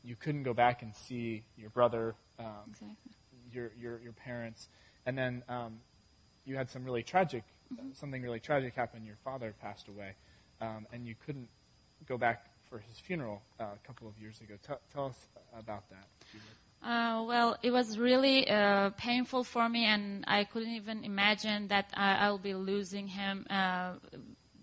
you 0.03 0.17
couldn't 0.17 0.43
go 0.43 0.55
back 0.55 0.83
and 0.83 0.95
see 0.95 1.43
your 1.57 1.71
brother, 1.71 2.15
um, 2.39 2.47
Exactly. 2.69 3.13
your, 3.53 3.71
your 3.81 4.01
your 4.03 4.13
parents, 4.13 4.69
and 5.05 5.17
then 5.17 5.43
um, 5.49 5.79
you 6.45 6.57
had 6.57 6.71
some 6.71 6.85
really 6.85 7.03
tragic, 7.03 7.45
something 7.93 8.23
really 8.23 8.41
tragic 8.41 8.75
happen. 8.75 9.05
Your 9.05 9.17
father 9.25 9.55
passed 9.61 9.89
away, 9.89 10.15
um, 10.61 10.87
and 10.93 11.07
you 11.07 11.15
couldn't 11.25 11.49
go 12.09 12.17
back 12.19 12.47
for 12.69 12.79
his 12.79 12.99
funeral 12.99 13.43
uh, 13.61 13.65
a 13.65 13.87
couple 13.87 14.09
of 14.09 14.19
years 14.19 14.41
ago. 14.41 14.55
Tell 14.63 14.81
tell 14.93 15.07
us 15.07 15.29
about 15.59 15.89
that. 15.91 16.07
if 16.23 16.35
you 16.35 16.41
would. 16.41 16.57
Uh, 16.83 17.25
well, 17.27 17.57
it 17.63 17.71
was 17.71 17.99
really 17.99 18.49
uh, 18.49 18.91
painful 18.91 19.43
for 19.45 19.69
me, 19.69 19.87
and 19.87 20.25
I 20.29 20.45
couldn't 20.45 20.75
even 20.75 21.05
imagine 21.05 21.69
that 21.69 21.91
I, 21.95 22.17
I'll 22.19 22.39
be 22.39 22.55
losing 22.55 23.09
him 23.09 23.47
uh, 23.51 23.95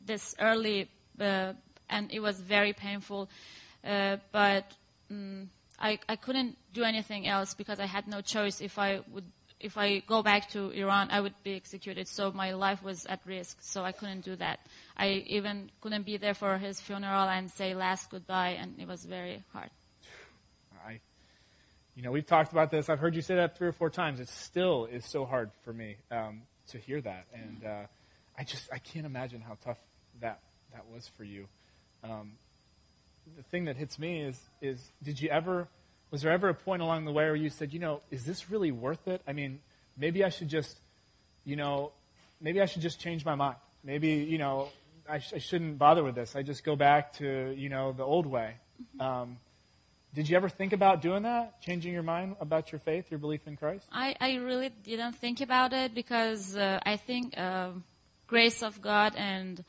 this 0.05 0.35
early, 0.39 0.89
uh, 1.19 1.53
and 1.89 2.11
it 2.11 2.19
was 2.19 2.39
very 2.39 2.73
painful. 2.73 3.29
Uh, 3.83 4.17
but 4.31 4.71
mm, 5.11 5.47
I, 5.79 5.99
I 6.07 6.15
couldn't 6.15 6.57
do 6.73 6.83
anything 6.83 7.27
else 7.27 7.53
because 7.53 7.79
I 7.79 7.85
had 7.85 8.07
no 8.07 8.21
choice. 8.21 8.61
If 8.61 8.79
I 8.79 9.01
would, 9.11 9.25
if 9.59 9.77
I 9.77 9.99
go 9.99 10.23
back 10.23 10.49
to 10.51 10.69
Iran, 10.71 11.09
I 11.11 11.19
would 11.19 11.33
be 11.43 11.55
executed. 11.55 12.07
So 12.07 12.31
my 12.31 12.53
life 12.53 12.83
was 12.83 13.05
at 13.05 13.19
risk. 13.25 13.57
So 13.61 13.83
I 13.83 13.91
couldn't 13.91 14.21
do 14.21 14.35
that. 14.37 14.59
I 14.95 15.23
even 15.27 15.71
couldn't 15.81 16.05
be 16.05 16.17
there 16.17 16.33
for 16.33 16.57
his 16.57 16.79
funeral 16.79 17.27
and 17.27 17.49
say 17.51 17.75
last 17.75 18.09
goodbye, 18.09 18.57
and 18.59 18.79
it 18.79 18.87
was 18.87 19.03
very 19.05 19.43
hard. 19.51 19.69
I, 20.85 20.99
you 21.95 22.03
know, 22.03 22.11
we've 22.11 22.25
talked 22.25 22.51
about 22.51 22.71
this. 22.71 22.89
I've 22.89 22.99
heard 22.99 23.15
you 23.15 23.21
say 23.21 23.35
that 23.35 23.57
three 23.57 23.67
or 23.67 23.73
four 23.73 23.89
times. 23.89 24.19
It 24.19 24.29
still 24.29 24.85
is 24.85 25.05
so 25.05 25.25
hard 25.25 25.51
for 25.63 25.73
me 25.73 25.97
um, 26.11 26.41
to 26.67 26.77
hear 26.77 27.01
that, 27.01 27.25
and 27.33 27.65
uh, 27.65 27.83
I 28.37 28.43
just 28.43 28.69
I 28.71 28.79
can't 28.79 29.05
imagine 29.05 29.41
how 29.41 29.57
tough 29.63 29.77
that 30.21 30.39
that 30.71 30.85
was 30.91 31.07
for 31.17 31.23
you. 31.23 31.47
Um, 32.03 32.33
the 33.37 33.43
thing 33.43 33.65
that 33.65 33.77
hits 33.77 33.97
me 33.97 34.21
is 34.21 34.39
is 34.61 34.91
did 35.01 35.21
you 35.21 35.29
ever 35.29 35.67
was 36.11 36.21
there 36.21 36.31
ever 36.31 36.49
a 36.49 36.53
point 36.53 36.81
along 36.81 37.05
the 37.05 37.11
way 37.11 37.25
where 37.25 37.35
you 37.35 37.49
said, 37.49 37.73
you 37.73 37.79
know, 37.79 38.01
is 38.11 38.23
this 38.25 38.51
really 38.51 38.71
worth 38.71 39.07
it? 39.07 39.21
I 39.27 39.33
mean, 39.33 39.59
maybe 39.97 40.23
I 40.23 40.29
should 40.29 40.47
just, 40.47 40.77
you 41.43 41.55
know, 41.55 41.91
maybe 42.39 42.61
I 42.61 42.65
should 42.65 42.83
just 42.83 42.99
change 42.99 43.25
my 43.25 43.33
mind. 43.33 43.55
Maybe 43.83 44.09
you 44.09 44.37
know 44.37 44.69
I, 45.09 45.19
sh- 45.19 45.33
I 45.35 45.39
shouldn't 45.39 45.77
bother 45.77 46.03
with 46.03 46.15
this. 46.15 46.35
I 46.35 46.43
just 46.43 46.63
go 46.63 46.75
back 46.75 47.13
to 47.13 47.53
you 47.57 47.69
know 47.69 47.93
the 47.93 48.03
old 48.03 48.25
way. 48.25 48.55
Um, 48.99 49.37
did 50.13 50.29
you 50.29 50.37
ever 50.37 50.49
think 50.49 50.73
about 50.73 51.01
doing 51.01 51.23
that, 51.23 51.59
changing 51.61 51.91
your 51.91 52.03
mind 52.03 52.35
about 52.39 52.71
your 52.71 52.79
faith, 52.79 53.09
your 53.09 53.17
belief 53.17 53.47
in 53.47 53.57
Christ? 53.57 53.87
I, 53.91 54.15
I 54.19 54.35
really 54.35 54.69
didn't 54.69 55.13
think 55.13 55.41
about 55.41 55.73
it 55.73 55.95
because 55.95 56.55
uh, 56.55 56.79
I 56.85 56.97
think 56.97 57.35
uh, 57.35 57.71
grace 58.27 58.61
of 58.61 58.79
God 58.79 59.15
and 59.15 59.63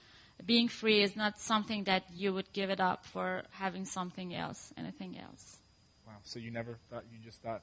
being 0.45 0.69
free 0.69 1.03
is 1.03 1.17
not 1.17 1.39
something 1.41 1.85
that 1.85 2.05
you 2.15 2.33
would 2.35 2.53
give 2.53 2.71
it 2.71 2.81
up 2.81 3.05
for 3.07 3.43
having 3.51 3.85
something 3.85 4.35
else, 4.35 4.73
anything 4.77 5.19
else. 5.19 5.57
Wow. 6.07 6.15
So 6.25 6.39
you 6.39 6.51
never 6.51 6.77
thought 6.91 7.05
you 7.13 7.19
just 7.25 7.41
thought, 7.41 7.63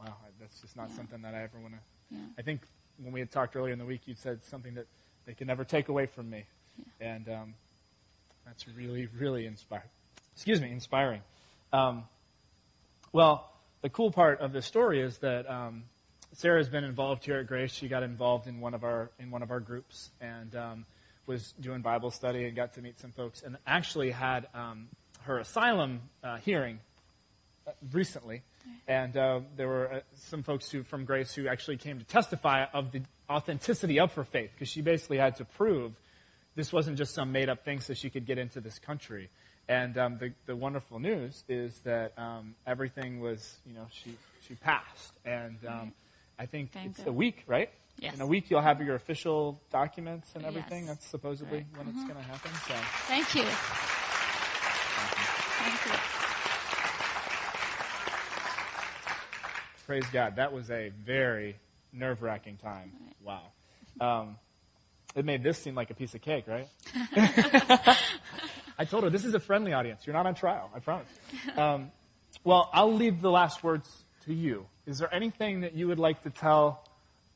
wow, 0.00 0.14
that's 0.40 0.60
just 0.60 0.76
not 0.76 0.88
Yeah. 0.90 0.96
something 0.96 1.22
that 1.22 1.34
I 1.34 1.42
ever 1.42 1.58
want 1.58 1.74
to. 1.74 1.80
Yeah. 2.16 2.20
I 2.38 2.42
think 2.42 2.60
when 2.98 3.12
we 3.12 3.20
had 3.20 3.30
talked 3.30 3.56
earlier 3.56 3.72
in 3.72 3.78
the 3.78 3.84
week, 3.84 4.02
you'd 4.06 4.18
said 4.18 4.44
something 4.44 4.74
that 4.74 4.86
they 5.24 5.34
can 5.34 5.46
never 5.46 5.64
take 5.64 5.88
away 5.88 6.06
from 6.06 6.30
me, 6.30 6.44
and 7.00 7.28
um, 7.28 7.54
that's 8.44 8.68
really, 8.68 9.06
really 9.18 9.46
inspiring. 9.46 9.88
Excuse 10.34 10.60
me, 10.60 10.70
inspiring. 10.70 11.22
Um, 11.72 12.04
well, 13.12 13.50
the 13.82 13.88
cool 13.90 14.10
part 14.10 14.40
of 14.40 14.52
this 14.52 14.66
story 14.66 15.00
is 15.00 15.18
that 15.18 15.48
um, 15.50 15.84
Sarah's 16.34 16.68
been 16.68 16.84
involved 16.84 17.24
here 17.24 17.38
at 17.38 17.46
Grace. 17.46 17.72
She 17.72 17.88
got 17.88 18.02
involved 18.02 18.46
in 18.46 18.60
one 18.60 18.74
of 18.74 18.84
our 18.84 19.10
in 19.18 19.30
one 19.30 19.42
of 19.42 19.50
our 19.50 19.60
groups 19.60 20.10
and 20.20 20.54
um, 20.54 20.84
was 21.26 21.52
doing 21.60 21.82
Bible 21.82 22.10
study 22.10 22.44
and 22.44 22.54
got 22.54 22.74
to 22.74 22.82
meet 22.82 23.00
some 23.00 23.12
folks 23.12 23.42
and 23.42 23.56
actually 23.66 24.10
had 24.10 24.46
um, 24.54 24.88
her 25.22 25.38
asylum 25.38 26.00
uh, 26.22 26.36
hearing 26.36 26.78
uh, 27.66 27.72
recently. 27.92 28.42
And 28.88 29.16
uh, 29.16 29.40
there 29.56 29.68
were 29.68 29.92
uh, 29.92 30.00
some 30.14 30.42
folks 30.42 30.70
who, 30.70 30.82
from 30.82 31.04
Grace 31.04 31.34
who 31.34 31.48
actually 31.48 31.76
came 31.76 31.98
to 31.98 32.04
testify 32.04 32.64
of 32.72 32.92
the 32.92 33.02
authenticity 33.28 33.98
of 34.00 34.12
her 34.14 34.24
faith 34.24 34.50
because 34.54 34.68
she 34.68 34.82
basically 34.82 35.18
had 35.18 35.36
to 35.36 35.44
prove 35.44 35.92
this 36.54 36.72
wasn't 36.72 36.96
just 36.96 37.14
some 37.14 37.32
made 37.32 37.48
up 37.48 37.64
thing 37.64 37.80
so 37.80 37.92
she 37.94 38.10
could 38.10 38.24
get 38.24 38.38
into 38.38 38.60
this 38.60 38.78
country. 38.78 39.28
And 39.68 39.98
um, 39.98 40.18
the, 40.18 40.32
the 40.46 40.56
wonderful 40.56 40.98
news 41.00 41.42
is 41.48 41.80
that 41.80 42.12
um, 42.16 42.54
everything 42.66 43.20
was, 43.20 43.56
you 43.66 43.74
know, 43.74 43.86
she, 43.90 44.16
she 44.46 44.54
passed. 44.54 45.12
And 45.24 45.58
um, 45.68 45.92
I 46.38 46.46
think 46.46 46.72
Thank 46.72 46.90
it's 46.90 46.98
God. 46.98 47.08
a 47.08 47.12
week, 47.12 47.44
right? 47.46 47.70
Yes. 47.98 48.14
In 48.14 48.20
a 48.20 48.26
week, 48.26 48.50
you'll 48.50 48.60
have 48.60 48.80
your 48.82 48.94
official 48.94 49.60
documents 49.70 50.28
and 50.34 50.44
everything. 50.44 50.84
Yes. 50.86 50.96
That's 50.96 51.06
supposedly 51.06 51.58
Right. 51.58 51.78
when 51.78 51.88
it's 51.88 52.02
going 52.04 52.16
to 52.16 52.22
happen. 52.22 52.50
So. 52.68 52.74
Thank 53.08 53.34
you. 53.34 53.44
Thank 55.62 55.86
you. 55.86 55.92
Praise 59.86 60.04
God. 60.12 60.36
That 60.36 60.52
was 60.52 60.70
a 60.70 60.90
very 61.04 61.56
nerve 61.92 62.20
wracking 62.22 62.58
time. 62.58 62.92
Wow. 63.24 63.42
Um, 64.00 64.36
it 65.14 65.24
made 65.24 65.42
this 65.42 65.58
seem 65.58 65.74
like 65.74 65.90
a 65.90 65.94
piece 65.94 66.14
of 66.14 66.20
cake, 66.20 66.44
right? 66.46 66.68
I 68.78 68.84
told 68.84 69.04
her, 69.04 69.10
this 69.10 69.24
is 69.24 69.32
a 69.34 69.40
friendly 69.40 69.72
audience. 69.72 70.06
You're 70.06 70.14
not 70.14 70.26
on 70.26 70.34
trial, 70.34 70.70
I 70.74 70.80
promise. 70.80 71.08
Um, 71.56 71.90
well, 72.44 72.68
I'll 72.74 72.92
leave 72.92 73.22
the 73.22 73.30
last 73.30 73.64
words 73.64 73.88
to 74.26 74.34
you. 74.34 74.66
Is 74.86 74.98
there 74.98 75.12
anything 75.12 75.62
that 75.62 75.74
you 75.74 75.88
would 75.88 75.98
like 75.98 76.22
to 76.22 76.30
tell 76.30 76.84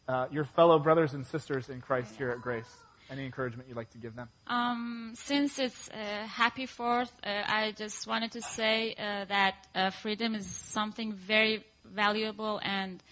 uh, 0.06 0.26
your 0.30 0.44
fellow 0.44 0.78
brothers 0.78 1.14
and 1.14 1.26
sisters 1.26 1.68
in 1.68 1.80
Christ 1.80 2.14
here 2.16 2.30
at 2.30 2.40
Grace? 2.40 2.72
Any 3.10 3.24
encouragement 3.24 3.68
you'd 3.68 3.76
like 3.76 3.90
to 3.90 3.98
give 3.98 4.14
them? 4.14 4.28
Um, 4.46 5.14
since 5.16 5.58
it's 5.58 5.88
uh, 5.88 6.28
Happy 6.28 6.66
Fourth, 6.66 7.10
uh, 7.24 7.42
I 7.44 7.72
just 7.76 8.06
wanted 8.06 8.30
to 8.32 8.40
say 8.40 8.94
uh, 8.96 9.24
that 9.24 9.54
uh, 9.74 9.90
freedom 9.90 10.36
is 10.36 10.46
something 10.46 11.12
very 11.12 11.64
valuable, 11.84 12.60
and 12.62 13.02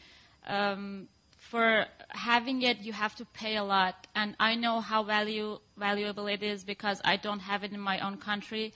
um, 0.47 1.09
for 1.37 1.87
having 2.11 2.63
it, 2.63 2.79
you 2.79 2.93
have 2.93 3.17
to 3.17 3.25
pay 3.25 3.57
a 3.57 3.65
lot. 3.65 4.07
And 4.15 4.37
I 4.39 4.55
know 4.55 4.81
how 4.81 5.03
value, 5.03 5.59
valuable 5.77 6.29
it 6.29 6.45
is 6.45 6.63
because 6.63 7.01
I 7.05 7.17
don't 7.17 7.41
have 7.41 7.65
it 7.65 7.73
in 7.73 7.81
my 7.81 7.99
own 7.99 8.19
country. 8.19 8.73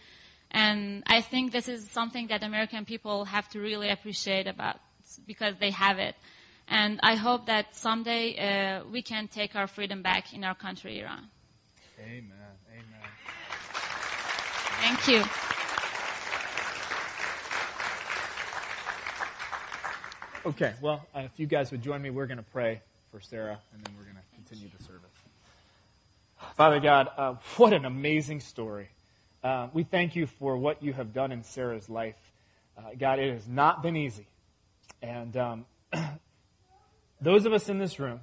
And 0.51 1.05
I 1.07 1.21
think 1.21 1.53
this 1.53 1.69
is 1.69 1.89
something 1.89 2.27
that 2.27 2.43
American 2.43 2.85
people 2.85 3.27
have 3.27 3.49
to 3.51 3.61
really 3.61 3.91
appreciate 3.91 4.49
about 4.49 4.81
because 5.27 5.55
they 5.59 5.71
have 5.71 5.99
it. 5.99 6.15
And 6.69 7.01
I 7.03 7.17
hope 7.17 7.47
that 7.47 7.75
someday 7.75 8.37
uh, 8.37 8.85
we 8.91 9.03
can 9.03 9.29
take 9.29 9.57
our 9.57 9.67
freedom 9.67 10.03
back 10.03 10.33
in 10.33 10.45
our 10.45 10.55
country, 10.55 11.01
Iran. 11.01 11.29
Amen. 11.99 12.33
Amen. 12.73 13.03
Thank 14.81 15.09
you. 15.09 15.25
Okay, 20.45 20.75
well, 20.81 21.07
uh, 21.15 21.21
if 21.21 21.39
you 21.39 21.47
guys 21.47 21.71
would 21.71 21.83
join 21.83 22.03
me, 22.03 22.11
we're 22.11 22.27
going 22.27 22.39
to 22.39 22.51
pray 22.53 22.81
for 23.13 23.21
Sarah, 23.21 23.61
and 23.73 23.85
then 23.85 23.95
we're 23.97 24.05
going 24.05 24.17
to 24.17 24.23
continue 24.35 24.69
the 24.77 24.83
service. 24.83 25.11
Father 26.57 26.81
God, 26.81 27.09
uh, 27.17 27.35
what 27.59 27.73
an 27.73 27.85
amazing 27.85 28.41
story. 28.41 28.89
Uh, 29.45 29.69
we 29.73 29.85
thank 29.85 30.17
you 30.17 30.27
for 30.27 30.57
what 30.57 30.83
you 30.83 30.93
have 30.95 31.13
done 31.13 31.31
in 31.31 31.45
Sarah's 31.45 31.89
life. 31.89 32.17
Uh, 32.77 32.83
God, 32.99 33.21
it 33.21 33.33
has 33.33 33.47
not 33.47 33.83
been 33.83 33.97
easy. 33.97 34.27
And 35.03 35.37
um, 35.37 35.67
those 37.21 37.45
of 37.45 37.53
us 37.53 37.69
in 37.69 37.79
this 37.79 37.99
room, 37.99 38.21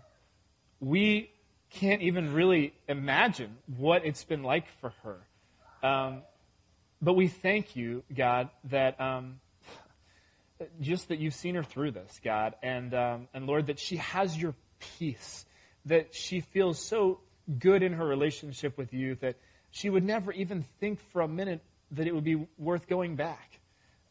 we 0.79 1.29
can't 1.69 2.01
even 2.01 2.33
really 2.33 2.73
imagine 2.87 3.57
what 3.77 4.05
it's 4.05 4.23
been 4.23 4.43
like 4.43 4.65
for 4.79 4.93
her. 5.03 5.87
Um, 5.87 6.21
but 7.01 7.13
we 7.13 7.27
thank 7.27 7.75
you, 7.75 8.03
God, 8.15 8.49
that 8.65 8.99
um, 8.99 9.39
just 10.81 11.09
that 11.09 11.19
you've 11.19 11.35
seen 11.35 11.55
her 11.55 11.63
through 11.63 11.91
this, 11.91 12.19
God, 12.23 12.55
and 12.63 12.93
um, 12.93 13.27
and 13.33 13.45
Lord, 13.45 13.67
that 13.67 13.79
she 13.79 13.97
has 13.97 14.37
your 14.37 14.55
peace, 14.79 15.45
that 15.85 16.15
she 16.15 16.39
feels 16.41 16.79
so 16.79 17.19
good 17.57 17.81
in 17.83 17.93
her 17.93 18.05
relationship 18.05 18.77
with 18.77 18.93
you 18.93 19.15
that 19.15 19.35
she 19.71 19.89
would 19.89 20.03
never 20.03 20.31
even 20.31 20.65
think 20.79 20.99
for 21.11 21.21
a 21.21 21.27
minute 21.27 21.61
that 21.91 22.07
it 22.07 22.13
would 22.13 22.23
be 22.23 22.47
worth 22.57 22.87
going 22.87 23.15
back. 23.15 23.59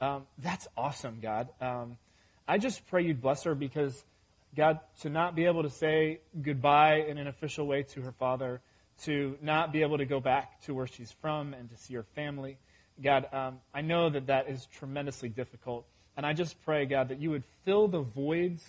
Um, 0.01 0.27
that's 0.39 0.67
awesome, 0.77 1.19
God. 1.21 1.49
Um, 1.61 1.97
I 2.49 2.57
just 2.57 2.87
pray 2.87 3.02
you'd 3.02 3.21
bless 3.21 3.43
her 3.43 3.55
because 3.55 4.02
God, 4.57 4.81
to 5.02 5.11
not 5.11 5.37
be 5.37 5.45
able 5.45 5.62
to 5.62 5.71
say 5.71 6.21
goodbye 6.40 7.05
in 7.07 7.19
an 7.19 7.26
official 7.26 7.67
way 7.67 7.83
to 7.83 8.00
her 8.00 8.12
father, 8.12 8.62
to 9.02 9.37
not 9.43 9.73
be 9.73 9.83
able 9.83 9.99
to 9.99 10.07
go 10.07 10.19
back 10.19 10.61
to 10.62 10.75
where 10.75 10.87
she's 10.87 11.12
from 11.12 11.52
and 11.52 11.69
to 11.71 11.76
see 11.76 11.95
her 11.95 12.02
family. 12.14 12.59
God, 13.00 13.28
um, 13.33 13.59
I 13.73 13.83
know 13.83 14.09
that 14.09 14.26
that 14.26 14.49
is 14.49 14.67
tremendously 14.67 15.28
difficult. 15.28 15.87
And 16.17 16.25
I 16.26 16.33
just 16.33 16.61
pray, 16.64 16.87
God, 16.87 17.11
that 17.11 17.21
you 17.21 17.31
would 17.31 17.45
fill 17.64 17.87
the 17.87 18.00
voids, 18.00 18.64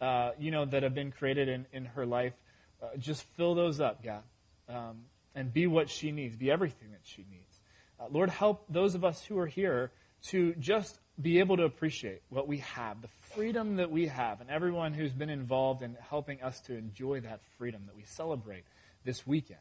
uh, 0.00 0.32
you 0.38 0.50
know, 0.50 0.66
that 0.66 0.82
have 0.82 0.94
been 0.94 1.10
created 1.10 1.48
in, 1.48 1.66
in 1.72 1.86
her 1.86 2.06
life. 2.06 2.34
Uh, 2.82 2.96
just 2.98 3.24
fill 3.36 3.54
those 3.54 3.80
up, 3.80 4.04
God, 4.04 4.22
um, 4.68 5.06
and 5.34 5.52
be 5.52 5.66
what 5.66 5.88
she 5.88 6.12
needs, 6.12 6.36
be 6.36 6.50
everything 6.50 6.90
that 6.92 7.00
she 7.02 7.24
needs. 7.30 7.60
Uh, 7.98 8.04
Lord, 8.10 8.28
help 8.28 8.66
those 8.68 8.94
of 8.94 9.04
us 9.04 9.24
who 9.24 9.38
are 9.38 9.46
here 9.46 9.90
to 10.24 10.54
just 10.54 10.98
be 11.20 11.38
able 11.38 11.56
to 11.56 11.64
appreciate 11.64 12.22
what 12.28 12.48
we 12.48 12.58
have, 12.58 13.00
the 13.00 13.08
freedom 13.34 13.76
that 13.76 13.90
we 13.90 14.06
have, 14.08 14.40
and 14.40 14.50
everyone 14.50 14.92
who's 14.92 15.12
been 15.12 15.30
involved 15.30 15.82
in 15.82 15.96
helping 16.08 16.42
us 16.42 16.60
to 16.62 16.76
enjoy 16.76 17.20
that 17.20 17.40
freedom 17.56 17.82
that 17.86 17.96
we 17.96 18.02
celebrate 18.04 18.64
this 19.04 19.26
weekend. 19.26 19.60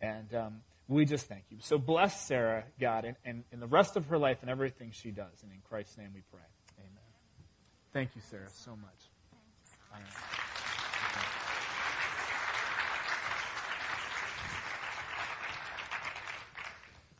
And 0.00 0.34
um, 0.34 0.60
we 0.88 1.04
just 1.04 1.26
thank 1.26 1.44
you. 1.50 1.58
So 1.60 1.78
bless 1.78 2.26
Sarah, 2.26 2.64
God, 2.80 3.04
and, 3.04 3.16
and, 3.24 3.44
and 3.52 3.60
the 3.60 3.66
rest 3.66 3.96
of 3.96 4.06
her 4.06 4.18
life 4.18 4.38
and 4.40 4.50
everything 4.50 4.90
she 4.92 5.10
does. 5.10 5.42
And 5.42 5.52
in 5.52 5.58
Christ's 5.68 5.98
name 5.98 6.10
we 6.14 6.22
pray. 6.30 6.40
Amen. 6.78 6.90
Thank 7.92 8.14
you, 8.14 8.22
Sarah, 8.30 8.48
so 8.50 8.70
much. 8.70 9.10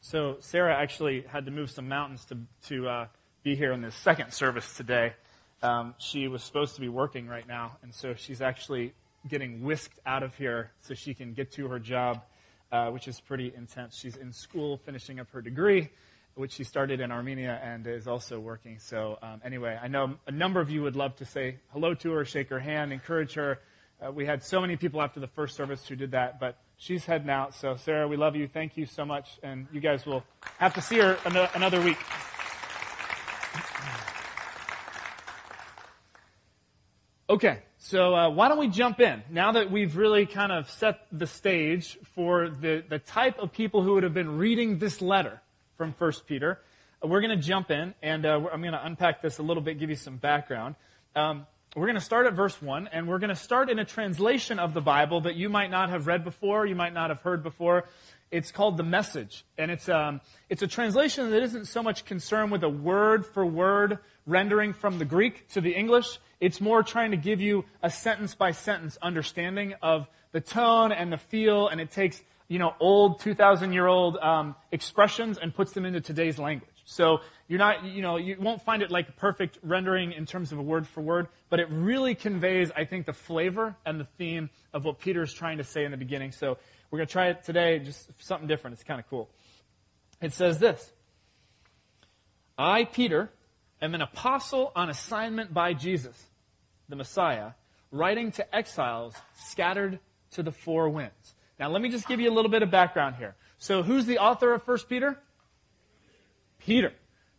So 0.01 0.37
Sarah 0.39 0.75
actually 0.75 1.23
had 1.23 1.47
to 1.47 1.51
move 1.51 1.69
some 1.69 1.89
mountains 1.89 2.25
to, 2.27 2.39
to 2.69 2.89
uh, 2.89 3.07
be 3.47 3.55
here 3.55 3.71
in 3.71 3.81
this 3.81 3.95
second 3.95 4.33
service 4.33 4.77
today. 4.77 5.13
Um, 5.63 5.95
she 5.99 6.27
was 6.27 6.43
supposed 6.43 6.75
to 6.75 6.81
be 6.81 6.89
working 6.89 7.29
right 7.29 7.47
now, 7.47 7.77
and 7.81 7.95
so 7.95 8.15
she's 8.15 8.43
actually 8.43 8.93
getting 9.29 9.63
whisked 9.63 10.01
out 10.05 10.25
of 10.25 10.35
here 10.35 10.73
so 10.81 10.95
she 10.95 11.15
can 11.15 11.33
get 11.33 11.53
to 11.53 11.69
her 11.69 11.79
job, 11.79 12.25
uh, 12.73 12.91
which 12.91 13.07
is 13.07 13.21
pretty 13.21 13.53
intense. 13.57 13.97
She's 13.97 14.17
in 14.17 14.33
school 14.33 14.79
finishing 14.79 15.21
up 15.21 15.31
her 15.31 15.41
degree, 15.41 15.91
which 16.35 16.55
she 16.55 16.65
started 16.65 17.01
in 17.01 17.13
Armenia 17.13 17.61
and 17.63 17.87
is 17.87 18.09
also 18.09 18.41
working. 18.41 18.81
So, 18.81 19.17
um, 19.23 19.41
anyway, 19.45 19.79
I 19.81 19.87
know 19.87 20.17
a 20.27 20.33
number 20.33 20.61
of 20.61 20.69
you 20.69 20.83
would 20.83 20.97
love 20.97 21.15
to 21.19 21.25
say 21.25 21.59
hello 21.73 21.95
to 21.95 22.11
her, 22.15 22.25
shake 22.25 22.49
her 22.49 22.59
hand, 22.59 22.93
encourage 22.93 23.35
her. 23.35 23.61
Uh, 24.05 24.11
we 24.11 24.27
had 24.27 24.43
so 24.43 24.61
many 24.61 24.75
people 24.75 25.01
after 25.01 25.21
the 25.21 25.29
first 25.29 25.55
service 25.55 25.87
who 25.87 25.95
did 25.95 26.11
that, 26.11 26.41
but 26.41 26.59
she's 26.79 27.05
heading 27.05 27.31
out. 27.31 27.55
So, 27.55 27.77
Sarah, 27.77 28.09
we 28.09 28.17
love 28.17 28.35
you. 28.35 28.49
Thank 28.49 28.77
you 28.77 28.87
so 28.87 29.05
much. 29.05 29.39
And 29.45 29.69
you 29.73 29.81
guys 29.81 30.05
will 30.05 30.25
have 30.59 30.75
to 30.75 30.83
see 30.83 30.99
her 30.99 31.17
another 31.55 31.81
week. 31.81 31.99
Okay, 37.29 37.59
so 37.79 38.15
uh, 38.15 38.31
why 38.31 38.47
don't 38.47 38.59
we 38.61 38.69
jump 38.69 39.01
in? 39.01 39.21
Now 39.31 39.51
that 39.51 39.69
we've 39.69 39.97
really 39.97 40.27
kind 40.27 40.53
of 40.53 40.71
set 40.71 41.09
the 41.11 41.27
stage 41.27 41.99
for 42.15 42.49
the, 42.49 42.85
the 42.89 43.01
type 43.01 43.41
of 43.41 43.53
people 43.53 43.83
who 43.83 43.95
would 43.95 44.05
have 44.05 44.15
been 44.15 44.39
reading 44.39 44.79
this 44.79 45.03
letter 45.03 45.43
from 45.77 45.93
1 45.99 46.13
Peter, 46.29 46.61
uh, 47.03 47.09
we're 47.09 47.21
going 47.21 47.37
to 47.37 47.45
jump 47.45 47.73
in, 47.73 47.95
and 48.01 48.25
uh, 48.25 48.49
I'm 48.53 48.61
going 48.61 48.75
to 48.75 48.87
unpack 48.87 49.23
this 49.23 49.39
a 49.39 49.43
little 49.43 49.61
bit, 49.61 49.81
give 49.81 49.91
you 49.91 49.97
some 49.97 50.19
background. 50.19 50.77
Um, 51.17 51.49
we're 51.77 51.85
going 51.85 51.97
to 51.97 52.01
start 52.01 52.27
at 52.27 52.33
verse 52.33 52.61
1, 52.63 52.89
and 52.91 53.07
we're 53.07 53.19
going 53.19 53.29
to 53.29 53.37
start 53.37 53.69
in 53.69 53.79
a 53.79 53.85
translation 53.85 54.59
of 54.59 54.73
the 54.73 54.81
Bible 54.81 55.21
that 55.21 55.37
you 55.37 55.51
might 55.51 55.71
not 55.71 55.91
have 55.91 56.07
read 56.07 56.25
before, 56.25 56.65
you 56.65 56.75
might 56.75 56.95
not 56.95 57.11
have 57.11 57.21
heard 57.21 57.43
before. 57.43 57.85
It's 58.31 58.51
called 58.51 58.79
The 58.79 58.83
Message, 58.83 59.45
and 59.59 59.71
it's, 59.71 59.87
um, 59.87 60.23
it's 60.49 60.63
a 60.63 60.67
translation 60.67 61.31
that 61.31 61.43
isn't 61.43 61.67
so 61.67 61.83
much 61.83 62.07
concerned 62.07 62.51
with 62.51 62.65
a 62.65 62.69
word 62.69 63.27
for 63.27 63.45
word 63.45 63.99
rendering 64.25 64.73
from 64.73 64.99
the 64.99 65.05
Greek 65.05 65.49
to 65.49 65.61
the 65.61 65.73
English. 65.73 66.19
It's 66.41 66.63
more 66.63 66.83
trying 66.83 67.11
to 67.11 67.19
give 67.19 67.43
you 67.43 67.67
a 67.83 67.91
sentence 67.91 68.35
by 68.35 68.53
sentence 68.53 68.97
understanding 69.03 69.75
of 69.83 70.09
the 70.33 70.41
tone 70.41 70.93
and 70.93 71.13
the 71.13 71.19
feel, 71.19 71.69
and 71.69 71.79
it 71.79 71.91
takes, 71.91 72.23
you 72.49 72.59
know, 72.59 72.75
old 72.81 73.21
2,000 73.21 73.75
year 73.75 73.87
old 73.87 74.17
um, 74.17 74.57
expressions 74.73 75.37
and 75.37 75.55
puts 75.55 75.73
them 75.73 75.85
into 75.85 76.01
today's 76.01 76.39
language. 76.39 76.76
So 76.89 77.19
you're 77.49 77.59
not, 77.59 77.85
you 77.85 78.01
know, 78.01 78.17
you 78.17 78.37
won't 78.39 78.63
find 78.63 78.81
it 78.81 78.93
like 78.93 79.09
a 79.09 79.13
perfect 79.13 79.59
rendering 79.65 80.13
in 80.13 80.25
terms 80.25 80.53
of 80.53 80.59
a 80.59 80.63
word 80.63 80.87
for 80.87 81.01
word, 81.01 81.27
but 81.51 81.59
it 81.59 81.67
really 81.69 82.15
conveys, 82.15 82.71
I 82.77 82.85
think, 82.85 83.07
the 83.07 83.13
flavor 83.13 83.75
and 83.85 83.99
the 83.99 84.07
theme 84.17 84.51
of 84.73 84.85
what 84.85 85.01
Peter 85.01 85.23
is 85.23 85.35
trying 85.35 85.59
to 85.59 85.65
say 85.65 85.85
in 85.85 85.91
the 85.91 85.97
beginning. 85.97 86.31
So 86.31 86.59
we're 86.91 86.99
going 86.99 87.09
to 87.09 87.13
try 87.13 87.29
it 87.31 87.43
today, 87.43 87.81
just 87.81 88.09
something 88.23 88.47
different. 88.47 88.75
It's 88.75 88.85
kind 88.85 89.01
of 89.01 89.11
cool. 89.11 89.29
It 90.23 90.33
says 90.33 90.61
this 90.61 90.93
I, 92.57 92.85
Peter, 92.85 93.31
am 93.83 93.97
an 93.97 94.01
apostle 94.01 94.71
on 94.77 94.89
assignment 94.89 95.53
by 95.53 95.75
Jesus, 95.75 96.17
the 96.89 96.95
Messiah, 96.95 97.51
writing 97.91 98.31
to 98.33 98.57
exiles 98.57 99.17
scattered 99.35 99.99
to 100.31 100.45
the 100.45 100.53
four 100.53 100.89
winds. 100.89 101.35
Now, 101.59 101.69
let 101.69 101.83
me 101.83 101.89
just 101.89 102.07
give 102.07 102.21
you 102.21 102.31
a 102.31 102.35
little 102.35 102.51
bit 102.51 102.63
of 102.63 102.71
background 102.71 103.17
here. 103.17 103.35
So, 103.59 103.83
who's 103.83 104.07
the 104.07 104.19
author 104.19 104.53
of 104.53 104.63
1 104.69 104.79
Peter? 104.89 105.19
Peter. 106.67 106.93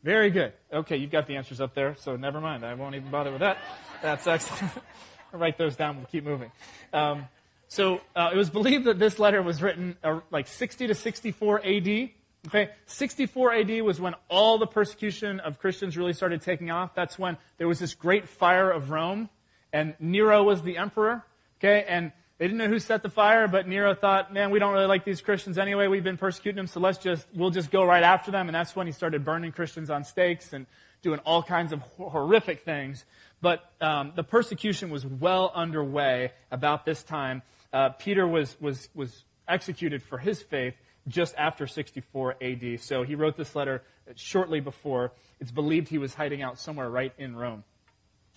Very 0.04 0.32
good. 0.32 0.54
Okay, 0.72 0.96
you've 0.96 1.12
got 1.12 1.28
the 1.28 1.36
answers 1.36 1.60
up 1.60 1.76
there, 1.76 1.96
so 1.96 2.16
never 2.16 2.40
mind. 2.40 2.66
I 2.66 2.74
won't 2.76 2.96
even 2.96 3.12
bother 3.12 3.30
with 3.30 3.42
that. 3.42 3.58
That's 4.02 4.26
excellent. 4.26 4.72
Write 5.34 5.58
those 5.58 5.76
down. 5.76 5.98
We'll 5.98 6.06
keep 6.06 6.24
moving. 6.24 6.50
Um, 6.94 7.26
so, 7.68 8.00
uh, 8.16 8.30
it 8.34 8.38
was 8.38 8.50
believed 8.50 8.86
that 8.86 9.00
this 9.00 9.20
letter 9.20 9.42
was 9.42 9.62
written 9.62 9.98
uh, 10.02 10.22
like 10.32 10.48
60 10.48 10.88
to 10.88 10.96
64 10.96 11.60
AD. 11.66 12.10
Okay, 12.48 12.70
64 12.86 13.54
AD 13.54 13.82
was 13.82 14.00
when 14.00 14.16
all 14.30 14.58
the 14.58 14.68
persecution 14.68 15.42
of 15.42 15.60
Christians 15.60 15.98
really 15.98 16.14
started 16.14 16.42
taking 16.42 16.72
off. 16.72 16.96
That's 16.96 17.20
when 17.20 17.36
there 17.58 17.68
was 17.68 17.80
this 17.80 17.94
great 17.94 18.30
fire 18.30 18.72
of 18.72 18.90
Rome, 18.90 19.30
and 19.74 19.96
Nero 20.00 20.42
was 20.44 20.62
the 20.62 20.78
emperor. 20.78 21.26
Okay, 21.60 21.84
and 21.86 22.14
they 22.38 22.46
didn't 22.46 22.60
know 22.60 22.68
who 22.68 22.80
set 22.80 23.02
the 23.02 23.10
fire, 23.10 23.48
but 23.48 23.68
Nero 23.68 23.96
thought, 23.96 24.32
man, 24.32 24.52
we 24.52 24.60
don't 24.60 24.74
really 24.74 24.86
like 24.86 25.04
these 25.04 25.22
Christians 25.22 25.58
anyway. 25.58 25.88
We've 25.88 26.04
been 26.04 26.18
persecuting 26.18 26.58
them, 26.58 26.68
so 26.68 26.80
let's 26.80 27.00
just, 27.00 27.26
we'll 27.34 27.50
just 27.50 27.72
go 27.72 27.84
right 27.84 28.04
after 28.04 28.30
them. 28.30 28.48
And 28.48 28.54
that's 28.54 28.76
when 28.76 28.86
he 28.86 28.94
started 28.94 29.26
burning 29.26 29.52
Christians 29.52 29.90
on 29.90 30.04
stakes 30.04 30.54
and 30.54 30.68
doing 31.02 31.20
all 31.26 31.42
kinds 31.42 31.74
of 31.74 31.82
horrific 31.98 32.64
things. 32.64 33.06
But 33.42 33.72
um, 33.82 34.14
the 34.16 34.24
persecution 34.24 34.92
was 34.92 35.04
well 35.04 35.52
underway 35.56 36.32
about 36.52 36.86
this 36.86 37.02
time. 37.02 37.42
Uh, 37.74 37.90
Peter 37.90 38.28
was, 38.28 38.56
was, 38.62 38.90
was 38.94 39.24
executed 39.48 40.04
for 40.04 40.20
his 40.20 40.42
faith 40.42 40.76
just 41.08 41.34
after 41.38 41.66
64 41.66 42.36
AD. 42.42 42.80
So 42.82 43.02
he 43.02 43.16
wrote 43.16 43.36
this 43.36 43.56
letter 43.56 43.82
shortly 44.16 44.60
before. 44.60 45.12
It's 45.40 45.52
believed 45.52 45.88
he 45.90 45.98
was 45.98 46.14
hiding 46.14 46.44
out 46.44 46.60
somewhere 46.60 46.90
right 46.90 47.14
in 47.18 47.36
Rome. 47.36 47.64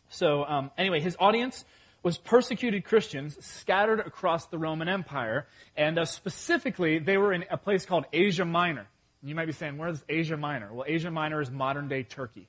So 0.09 0.45
um, 0.45 0.71
anyway, 0.79 1.01
his 1.01 1.17
audience 1.21 1.65
was 2.03 2.19
persecuted 2.19 2.85
Christians 2.85 3.45
scattered 3.45 4.01
across 4.01 4.47
the 4.47 4.59
Roman 4.59 4.89
Empire, 4.89 5.47
and 5.77 5.99
uh, 5.99 6.05
specifically, 6.05 6.99
they 6.99 7.17
were 7.17 7.33
in 7.33 7.45
a 7.51 7.57
place 7.57 7.85
called 7.85 8.07
Asia 8.13 8.45
Minor. 8.45 8.87
You 9.23 9.35
might 9.35 9.47
be 9.47 9.53
saying, 9.53 9.77
where's 9.77 10.03
Asia 10.09 10.37
Minor? 10.37 10.73
Well, 10.73 10.87
Asia 10.89 11.11
Minor 11.11 11.43
is 11.43 11.51
modern 11.51 11.89
day 11.89 12.03
Turkey. 12.03 12.49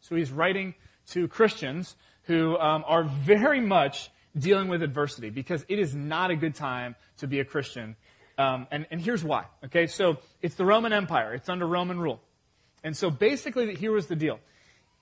So 0.00 0.16
he's 0.16 0.32
writing 0.32 0.74
to 1.10 1.28
Christians 1.28 1.94
who 2.22 2.56
um, 2.58 2.84
are 2.86 3.04
very 3.04 3.60
much 3.60 4.10
dealing 4.36 4.68
with 4.68 4.82
adversity 4.82 5.30
because 5.30 5.64
it 5.68 5.78
is 5.78 5.94
not 5.94 6.30
a 6.30 6.36
good 6.36 6.54
time 6.54 6.96
to 7.18 7.26
be 7.26 7.40
a 7.40 7.44
Christian 7.44 7.96
um, 8.38 8.68
and, 8.70 8.86
and 8.90 9.00
here's 9.00 9.24
why. 9.24 9.46
Okay, 9.64 9.88
so 9.88 10.18
it's 10.40 10.54
the 10.54 10.64
Roman 10.64 10.92
Empire. 10.92 11.34
It's 11.34 11.48
under 11.48 11.66
Roman 11.66 11.98
rule. 11.98 12.20
And 12.84 12.96
so 12.96 13.10
basically, 13.10 13.74
here 13.74 13.92
was 13.92 14.06
the 14.06 14.14
deal. 14.14 14.38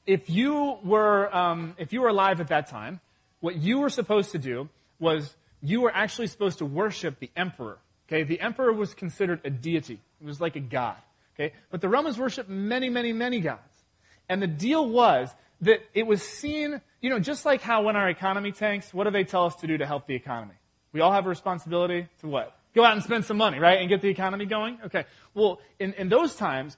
If 0.06 0.30
you 0.30 0.78
were, 0.82 1.34
um, 1.36 1.74
if 1.78 1.92
you 1.92 2.00
were 2.00 2.08
alive 2.08 2.40
at 2.40 2.48
that 2.48 2.68
time, 2.68 3.00
what 3.46 3.54
you 3.54 3.78
were 3.78 3.88
supposed 3.88 4.32
to 4.32 4.38
do 4.38 4.68
was 4.98 5.36
you 5.62 5.80
were 5.80 5.94
actually 5.94 6.26
supposed 6.26 6.58
to 6.58 6.64
worship 6.64 7.20
the 7.20 7.30
emperor. 7.36 7.78
Okay, 8.08 8.24
the 8.24 8.40
emperor 8.40 8.72
was 8.72 8.92
considered 8.92 9.40
a 9.44 9.50
deity. 9.50 10.00
It 10.20 10.26
was 10.26 10.40
like 10.40 10.56
a 10.56 10.60
god. 10.60 10.96
Okay, 11.34 11.52
but 11.70 11.80
the 11.80 11.88
Romans 11.88 12.18
worshiped 12.18 12.50
many, 12.50 12.90
many, 12.90 13.12
many 13.12 13.38
gods. 13.38 13.84
And 14.28 14.42
the 14.42 14.48
deal 14.48 14.88
was 14.88 15.32
that 15.60 15.78
it 15.94 16.08
was 16.08 16.22
seen, 16.22 16.80
you 17.00 17.08
know, 17.08 17.20
just 17.20 17.46
like 17.46 17.62
how 17.62 17.82
when 17.82 17.94
our 17.94 18.08
economy 18.08 18.50
tanks, 18.50 18.92
what 18.92 19.04
do 19.04 19.10
they 19.10 19.22
tell 19.22 19.44
us 19.44 19.54
to 19.56 19.68
do 19.68 19.78
to 19.78 19.86
help 19.86 20.08
the 20.08 20.16
economy? 20.16 20.54
We 20.92 21.00
all 21.00 21.12
have 21.12 21.26
a 21.26 21.28
responsibility 21.28 22.08
to 22.22 22.26
what? 22.26 22.58
Go 22.74 22.82
out 22.82 22.94
and 22.94 23.02
spend 23.04 23.26
some 23.26 23.36
money, 23.36 23.60
right? 23.60 23.78
And 23.78 23.88
get 23.88 24.00
the 24.00 24.08
economy 24.08 24.46
going? 24.46 24.78
Okay. 24.86 25.04
Well, 25.34 25.60
in, 25.78 25.92
in 25.92 26.08
those 26.08 26.34
times, 26.34 26.76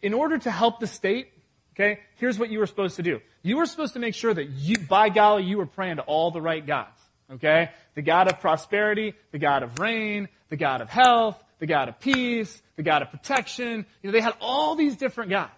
in 0.00 0.14
order 0.14 0.38
to 0.38 0.50
help 0.50 0.80
the 0.80 0.86
state, 0.86 1.32
okay, 1.78 2.00
here's 2.16 2.38
what 2.38 2.50
you 2.50 2.58
were 2.58 2.66
supposed 2.66 2.96
to 2.96 3.02
do. 3.02 3.20
You 3.42 3.56
were 3.56 3.66
supposed 3.66 3.94
to 3.94 4.00
make 4.00 4.14
sure 4.14 4.34
that 4.34 4.48
you, 4.50 4.78
by 4.78 5.08
golly, 5.08 5.44
you 5.44 5.58
were 5.58 5.66
praying 5.66 5.96
to 5.96 6.02
all 6.02 6.30
the 6.30 6.40
right 6.40 6.64
gods. 6.64 7.00
Okay? 7.32 7.70
The 7.94 8.02
God 8.02 8.28
of 8.28 8.40
prosperity, 8.40 9.14
the 9.32 9.38
God 9.38 9.62
of 9.62 9.78
rain, 9.78 10.28
the 10.48 10.56
God 10.56 10.80
of 10.80 10.88
health, 10.88 11.42
the 11.58 11.66
God 11.66 11.88
of 11.88 12.00
peace, 12.00 12.60
the 12.76 12.82
God 12.82 13.02
of 13.02 13.10
protection. 13.10 13.86
You 14.02 14.08
know, 14.08 14.12
they 14.12 14.20
had 14.20 14.34
all 14.40 14.74
these 14.74 14.96
different 14.96 15.30
gods. 15.30 15.52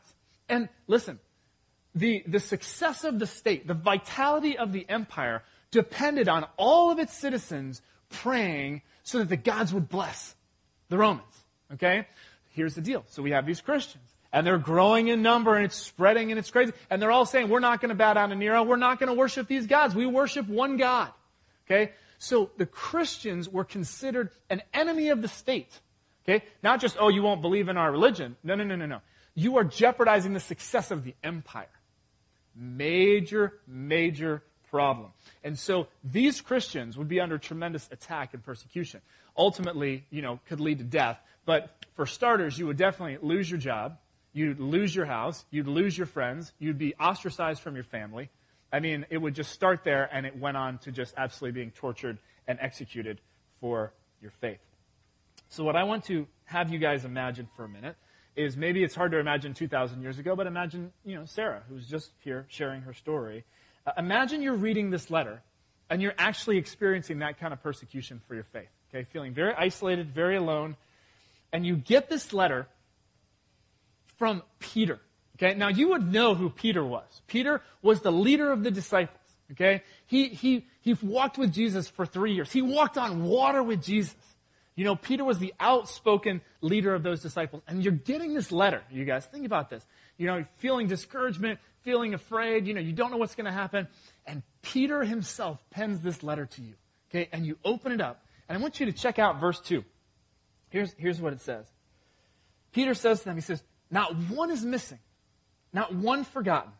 And 0.49 0.69
listen, 0.87 1.19
the, 1.95 2.23
the 2.27 2.41
success 2.41 3.05
of 3.05 3.19
the 3.19 3.27
state, 3.27 3.67
the 3.67 3.75
vitality 3.75 4.59
of 4.59 4.73
the 4.73 4.85
empire 4.89 5.43
depended 5.71 6.29
on 6.29 6.47
all 6.57 6.91
of 6.91 6.99
its 6.99 7.17
citizens 7.17 7.81
praying 8.11 8.83
so 9.05 9.19
that 9.19 9.29
the 9.29 9.37
gods 9.37 9.73
would 9.73 9.89
bless 9.89 10.35
the 10.89 10.99
Romans. 10.99 11.45
Okay? 11.75 12.07
Here's 12.51 12.75
the 12.75 12.81
deal. 12.81 13.05
So 13.09 13.23
we 13.23 13.31
have 13.31 13.47
these 13.47 13.61
Christians. 13.61 14.10
And 14.33 14.47
they're 14.47 14.59
growing 14.59 15.09
in 15.09 15.23
number 15.23 15.57
and 15.57 15.65
it's 15.65 15.77
spreading 15.77 16.31
and 16.31 16.39
it's 16.39 16.51
crazy. 16.51 16.73
And 16.89 17.03
they're 17.03 17.11
all 17.11 17.27
saying, 17.27 17.49
we're 17.49 17.59
not 17.59 17.81
going 17.81 17.89
to 17.89 17.97
bow 17.97 18.15
down 18.15 18.29
to 18.29 18.37
Nero. 18.37 18.63
We're 18.63 18.77
not 18.77 19.01
going 19.01 19.09
to 19.09 19.15
worship 19.15 19.49
these 19.49 19.67
gods. 19.67 19.95
We 19.95 20.07
worship 20.07 20.47
one 20.47 20.77
God. 20.77 21.11
Okay? 21.67 21.93
So 22.19 22.51
the 22.57 22.67
Christians 22.67 23.49
were 23.49 23.65
considered 23.65 24.31
an 24.49 24.63
enemy 24.73 25.09
of 25.09 25.21
the 25.21 25.29
state. 25.29 25.81
Okay? 26.25 26.45
Not 26.63 26.81
just, 26.81 26.97
oh, 27.01 27.09
you 27.09 27.23
won't 27.23 27.43
believe 27.43 27.69
in 27.69 27.77
our 27.77 27.91
religion. 27.91 28.37
No, 28.45 28.55
no, 28.55 28.63
no, 28.63 28.77
no, 28.77 28.87
no. 28.87 29.01
You 29.35 29.57
are 29.57 29.65
jeopardizing 29.65 30.33
the 30.33 30.41
success 30.41 30.91
of 30.91 31.03
the 31.03 31.15
empire. 31.25 31.67
Major, 32.55 33.55
major 33.67 34.43
problem. 34.71 35.11
And 35.43 35.59
so 35.59 35.89
these 36.05 36.41
Christians 36.41 36.97
would 36.97 37.09
be 37.09 37.21
under 37.21 37.39
tremendous 37.39 37.89
attack 37.91 38.35
and 38.35 38.45
persecution. 38.45 39.01
Ultimately, 39.37 40.05
you 40.11 40.23
know, 40.23 40.41
could 40.47 40.61
lead 40.61 40.79
to 40.79 40.85
death. 40.85 41.19
But 41.47 41.71
for 41.95 42.07
starters, 42.07 42.59
you 42.59 42.67
would 42.67 42.77
definitely 42.77 43.19
lose 43.27 43.51
your 43.51 43.59
job. 43.59 43.99
You'd 44.33 44.61
lose 44.61 44.95
your 44.95 45.07
house. 45.07 45.45
You'd 45.51 45.67
lose 45.67 45.97
your 45.97 46.07
friends. 46.07 46.53
You'd 46.59 46.79
be 46.79 46.95
ostracized 46.95 47.63
from 47.63 47.75
your 47.75 47.85
family. 47.85 48.31
I 48.73 48.81
mean, 48.81 49.07
it 49.11 49.19
would 49.19 49.35
just 49.35 49.51
start 49.53 49.83
there 49.85 50.09
and 50.13 50.25
it 50.25 50.39
went 50.39 50.57
on 50.57 50.79
to 50.79 50.93
just 50.93 51.15
absolutely 51.17 51.61
being 51.61 51.73
tortured 51.73 52.19
and 52.47 52.59
executed 52.61 53.21
for 53.61 53.93
your 54.23 54.31
faith. 54.41 54.61
So 55.49 55.65
what 55.65 55.75
I 55.75 55.83
want 55.83 56.05
to 56.05 56.29
have 56.45 56.73
you 56.73 56.79
guys 56.79 57.05
imagine 57.05 57.49
for 57.57 57.65
a 57.65 57.69
minute 57.69 57.97
is 58.37 58.57
maybe 58.57 58.85
it's 58.85 58.95
hard 58.95 59.11
to 59.13 59.19
imagine 59.19 59.55
2,000 59.55 60.01
years 60.01 60.19
ago, 60.19 60.37
but 60.37 60.47
imagine, 60.47 60.93
you 61.05 61.17
know, 61.17 61.25
Sarah, 61.25 61.63
who's 61.69 61.89
just 61.89 62.11
here 62.21 62.47
sharing 62.49 62.83
her 62.83 62.95
story. 62.95 63.45
Uh, 63.85 63.93
imagine 63.99 64.43
you're 64.43 64.55
reading 64.55 64.91
this 64.91 65.11
letter 65.11 65.43
and 65.89 66.01
you're 66.01 66.15
actually 66.17 66.57
experiencing 66.57 67.19
that 67.19 67.41
kind 67.41 67.53
of 67.53 67.61
persecution 67.63 68.21
for 68.29 68.35
your 68.37 68.45
faith. 68.45 68.69
Okay, 68.95 69.05
feeling 69.13 69.35
very 69.35 69.55
isolated, 69.55 70.15
very 70.15 70.37
alone, 70.37 70.77
and 71.53 71.67
you 71.67 71.77
get 71.77 72.09
this 72.09 72.33
letter 72.33 72.69
from 74.21 74.43
Peter. 74.59 75.01
Okay, 75.37 75.55
now 75.55 75.69
you 75.69 75.89
would 75.89 76.13
know 76.13 76.35
who 76.35 76.51
Peter 76.51 76.85
was. 76.85 77.23
Peter 77.27 77.63
was 77.81 78.03
the 78.03 78.13
leader 78.13 78.53
of 78.53 78.63
the 78.63 78.71
disciples. 78.71 79.17
Okay, 79.53 79.83
he, 80.07 80.29
he, 80.29 80.67
he 80.83 80.93
walked 81.03 81.39
with 81.39 81.55
Jesus 81.55 81.89
for 81.89 82.05
three 82.05 82.35
years. 82.35 82.53
He 82.53 82.61
walked 82.61 82.99
on 82.99 83.25
water 83.25 83.63
with 83.63 83.83
Jesus. 83.83 84.15
You 84.77 84.85
know, 84.85 84.95
Peter 84.95 85.25
was 85.25 85.39
the 85.39 85.55
outspoken 85.59 86.43
leader 86.61 86.95
of 86.95 87.03
those 87.03 87.23
disciples. 87.23 87.63
And 87.67 87.83
you're 87.83 87.95
getting 87.95 88.35
this 88.35 88.53
letter, 88.53 88.83
you 88.91 89.07
guys. 89.07 89.25
Think 89.25 89.47
about 89.47 89.71
this. 89.71 89.85
You 90.19 90.27
know, 90.27 90.45
feeling 90.59 90.87
discouragement, 90.87 91.59
feeling 91.81 92.13
afraid. 92.13 92.67
You 92.67 92.75
know, 92.75 92.81
you 92.81 92.93
don't 92.93 93.11
know 93.11 93.17
what's 93.17 93.35
going 93.35 93.47
to 93.47 93.53
happen. 93.53 93.89
And 94.27 94.43
Peter 94.61 95.03
himself 95.03 95.59
pens 95.71 96.03
this 96.03 96.23
letter 96.23 96.45
to 96.45 96.63
you. 96.63 96.75
Okay, 97.11 97.31
and 97.33 97.47
you 97.47 97.57
open 97.65 97.93
it 97.93 98.03
up. 98.03 98.23
And 98.49 98.59
I 98.59 98.61
want 98.61 98.81
you 98.81 98.87
to 98.87 98.93
check 98.93 99.19
out 99.19 99.41
verse 99.41 99.61
2. 99.61 99.83
Here's, 100.69 100.93
here's 100.99 101.21
what 101.21 101.33
it 101.33 101.41
says. 101.41 101.65
Peter 102.73 102.95
says 102.95 103.21
to 103.21 103.25
them, 103.25 103.37
he 103.37 103.41
says, 103.41 103.63
Not 103.91 104.17
one 104.17 104.51
is 104.51 104.65
missing, 104.65 105.01
not 105.73 105.95
one 105.95 106.25
forgotten. 106.25 106.73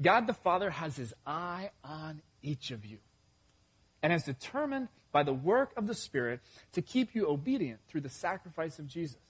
God 0.00 0.26
the 0.26 0.34
Father 0.34 0.70
has 0.70 0.96
his 0.96 1.14
eye 1.26 1.70
on 1.84 2.22
each 2.42 2.70
of 2.70 2.84
you 2.84 2.98
and 4.02 4.12
has 4.12 4.24
determined 4.24 4.88
by 5.12 5.22
the 5.22 5.32
work 5.32 5.72
of 5.76 5.86
the 5.86 5.94
Spirit 5.94 6.40
to 6.72 6.82
keep 6.82 7.14
you 7.14 7.28
obedient 7.28 7.80
through 7.88 8.00
the 8.00 8.08
sacrifice 8.08 8.78
of 8.78 8.86
Jesus. 8.86 9.20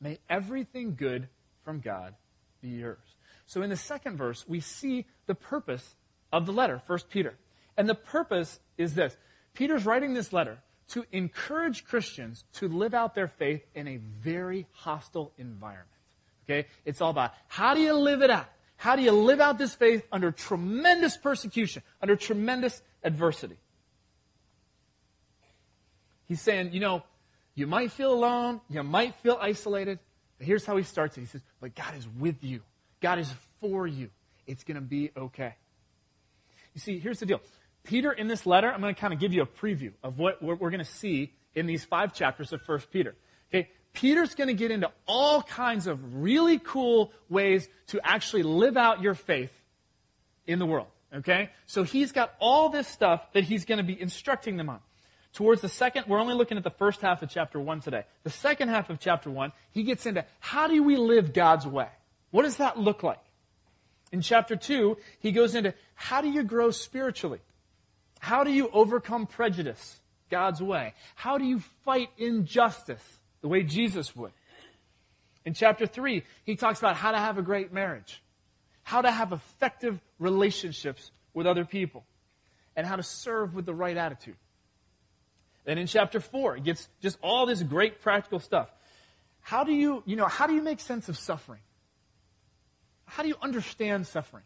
May 0.00 0.18
everything 0.28 0.94
good 0.94 1.28
from 1.64 1.80
God 1.80 2.14
be 2.60 2.68
yours. 2.68 2.98
So 3.46 3.62
in 3.62 3.70
the 3.70 3.76
second 3.76 4.16
verse, 4.16 4.44
we 4.46 4.60
see 4.60 5.06
the 5.26 5.34
purpose 5.34 5.96
of 6.32 6.44
the 6.44 6.52
letter, 6.52 6.82
1 6.86 6.98
Peter. 7.08 7.34
And 7.76 7.88
the 7.88 7.94
purpose 7.94 8.60
is 8.76 8.94
this 8.94 9.16
Peter's 9.54 9.86
writing 9.86 10.12
this 10.12 10.32
letter 10.32 10.58
to 10.88 11.04
encourage 11.12 11.84
Christians 11.84 12.44
to 12.54 12.68
live 12.68 12.94
out 12.94 13.14
their 13.14 13.28
faith 13.28 13.62
in 13.74 13.88
a 13.88 13.96
very 13.96 14.66
hostile 14.72 15.32
environment. 15.38 15.88
Okay? 16.48 16.66
It's 16.84 17.00
all 17.00 17.10
about 17.10 17.32
how 17.46 17.74
do 17.74 17.80
you 17.80 17.94
live 17.94 18.22
it 18.22 18.30
out? 18.30 18.48
How 18.76 18.96
do 18.96 19.02
you 19.02 19.12
live 19.12 19.40
out 19.40 19.58
this 19.58 19.74
faith 19.74 20.06
under 20.12 20.30
tremendous 20.30 21.16
persecution, 21.16 21.82
under 22.00 22.16
tremendous 22.16 22.80
adversity? 23.02 23.56
He's 26.26 26.40
saying, 26.40 26.72
you 26.72 26.80
know, 26.80 27.02
you 27.54 27.66
might 27.66 27.90
feel 27.90 28.12
alone, 28.12 28.60
you 28.68 28.82
might 28.82 29.16
feel 29.16 29.36
isolated, 29.40 29.98
but 30.38 30.46
here's 30.46 30.64
how 30.64 30.76
he 30.76 30.84
starts 30.84 31.16
it. 31.18 31.22
He 31.22 31.26
says, 31.26 31.42
but 31.60 31.74
God 31.74 31.96
is 31.96 32.06
with 32.18 32.44
you. 32.44 32.60
God 33.00 33.18
is 33.18 33.32
for 33.60 33.86
you. 33.86 34.10
It's 34.46 34.62
going 34.62 34.76
to 34.76 34.80
be 34.80 35.10
okay. 35.16 35.54
You 36.74 36.80
see, 36.80 36.98
here's 36.98 37.18
the 37.18 37.26
deal. 37.26 37.40
Peter, 37.82 38.12
in 38.12 38.28
this 38.28 38.46
letter, 38.46 38.72
I'm 38.72 38.80
going 38.80 38.94
to 38.94 39.00
kind 39.00 39.12
of 39.12 39.18
give 39.18 39.32
you 39.32 39.42
a 39.42 39.46
preview 39.46 39.92
of 40.02 40.18
what 40.18 40.42
we're 40.42 40.56
going 40.56 40.78
to 40.78 40.84
see 40.84 41.32
in 41.54 41.66
these 41.66 41.84
five 41.84 42.14
chapters 42.14 42.52
of 42.52 42.60
1 42.64 42.80
Peter. 42.92 43.16
Peter's 43.98 44.36
going 44.36 44.46
to 44.46 44.54
get 44.54 44.70
into 44.70 44.88
all 45.08 45.42
kinds 45.42 45.88
of 45.88 46.22
really 46.22 46.60
cool 46.60 47.12
ways 47.28 47.68
to 47.88 48.00
actually 48.04 48.44
live 48.44 48.76
out 48.76 49.02
your 49.02 49.14
faith 49.14 49.50
in 50.46 50.60
the 50.60 50.66
world. 50.66 50.86
Okay? 51.12 51.50
So 51.66 51.82
he's 51.82 52.12
got 52.12 52.32
all 52.38 52.68
this 52.68 52.86
stuff 52.86 53.26
that 53.32 53.42
he's 53.42 53.64
going 53.64 53.78
to 53.78 53.84
be 53.84 54.00
instructing 54.00 54.56
them 54.56 54.68
on. 54.68 54.78
Towards 55.32 55.62
the 55.62 55.68
second, 55.68 56.04
we're 56.06 56.20
only 56.20 56.34
looking 56.34 56.56
at 56.56 56.62
the 56.62 56.70
first 56.70 57.00
half 57.00 57.24
of 57.24 57.28
chapter 57.28 57.58
1 57.58 57.80
today. 57.80 58.04
The 58.22 58.30
second 58.30 58.68
half 58.68 58.88
of 58.88 59.00
chapter 59.00 59.30
1, 59.30 59.50
he 59.72 59.82
gets 59.82 60.06
into 60.06 60.24
how 60.38 60.68
do 60.68 60.80
we 60.80 60.96
live 60.96 61.32
God's 61.32 61.66
way? 61.66 61.88
What 62.30 62.42
does 62.42 62.58
that 62.58 62.78
look 62.78 63.02
like? 63.02 63.18
In 64.12 64.20
chapter 64.20 64.54
2, 64.54 64.96
he 65.18 65.32
goes 65.32 65.56
into 65.56 65.74
how 65.96 66.20
do 66.20 66.30
you 66.30 66.44
grow 66.44 66.70
spiritually? 66.70 67.40
How 68.20 68.44
do 68.44 68.52
you 68.52 68.70
overcome 68.72 69.26
prejudice 69.26 69.98
God's 70.30 70.62
way? 70.62 70.94
How 71.16 71.36
do 71.36 71.44
you 71.44 71.58
fight 71.84 72.10
injustice 72.16 73.17
the 73.40 73.48
way 73.48 73.62
Jesus 73.62 74.14
would? 74.16 74.32
In 75.44 75.54
chapter 75.54 75.86
3, 75.86 76.22
he 76.44 76.56
talks 76.56 76.78
about 76.78 76.96
how 76.96 77.12
to 77.12 77.18
have 77.18 77.38
a 77.38 77.42
great 77.42 77.72
marriage, 77.72 78.22
how 78.82 79.00
to 79.00 79.10
have 79.10 79.32
effective 79.32 80.00
relationships 80.18 81.10
with 81.32 81.46
other 81.46 81.64
people, 81.64 82.04
and 82.76 82.86
how 82.86 82.96
to 82.96 83.02
serve 83.02 83.54
with 83.54 83.64
the 83.64 83.74
right 83.74 83.96
attitude. 83.96 84.36
Then 85.64 85.78
in 85.78 85.86
chapter 85.86 86.20
4, 86.20 86.56
it 86.56 86.64
gets 86.64 86.88
just 87.00 87.18
all 87.22 87.46
this 87.46 87.62
great 87.62 88.00
practical 88.00 88.40
stuff. 88.40 88.70
How 89.40 89.64
do 89.64 89.72
you, 89.72 90.02
you 90.06 90.16
know, 90.16 90.26
how 90.26 90.46
do 90.46 90.54
you 90.54 90.62
make 90.62 90.80
sense 90.80 91.08
of 91.08 91.16
suffering? 91.16 91.60
How 93.06 93.22
do 93.22 93.28
you 93.28 93.36
understand 93.40 94.06
suffering? 94.06 94.44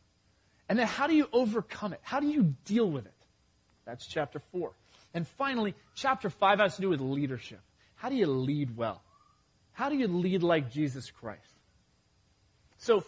And 0.69 0.79
then 0.79 0.87
how 0.87 1.07
do 1.07 1.15
you 1.15 1.29
overcome 1.33 1.93
it? 1.93 2.01
How 2.03 2.21
do 2.21 2.29
you 2.29 2.55
deal 2.65 2.89
with 2.89 3.07
it? 3.07 3.13
That's 3.85 4.07
chapter 4.07 4.41
4. 4.53 4.73
And 5.15 5.27
finally, 5.27 5.75
chapter 5.95 6.31
5 6.31 6.61
has 6.61 6.77
to 6.77 6.83
do 6.83 6.89
with 6.89 7.01
leadership. 7.01 7.61
How 8.03 8.09
do 8.09 8.17
you 8.17 8.27
lead 8.27 8.77
well? 8.77 9.01
How 9.75 9.89
do 9.89 9.97
you 9.97 10.09
lead 10.09 10.43
like 10.43 10.73
Jesus 10.73 11.09
Christ? 11.09 11.55
So, 12.79 13.05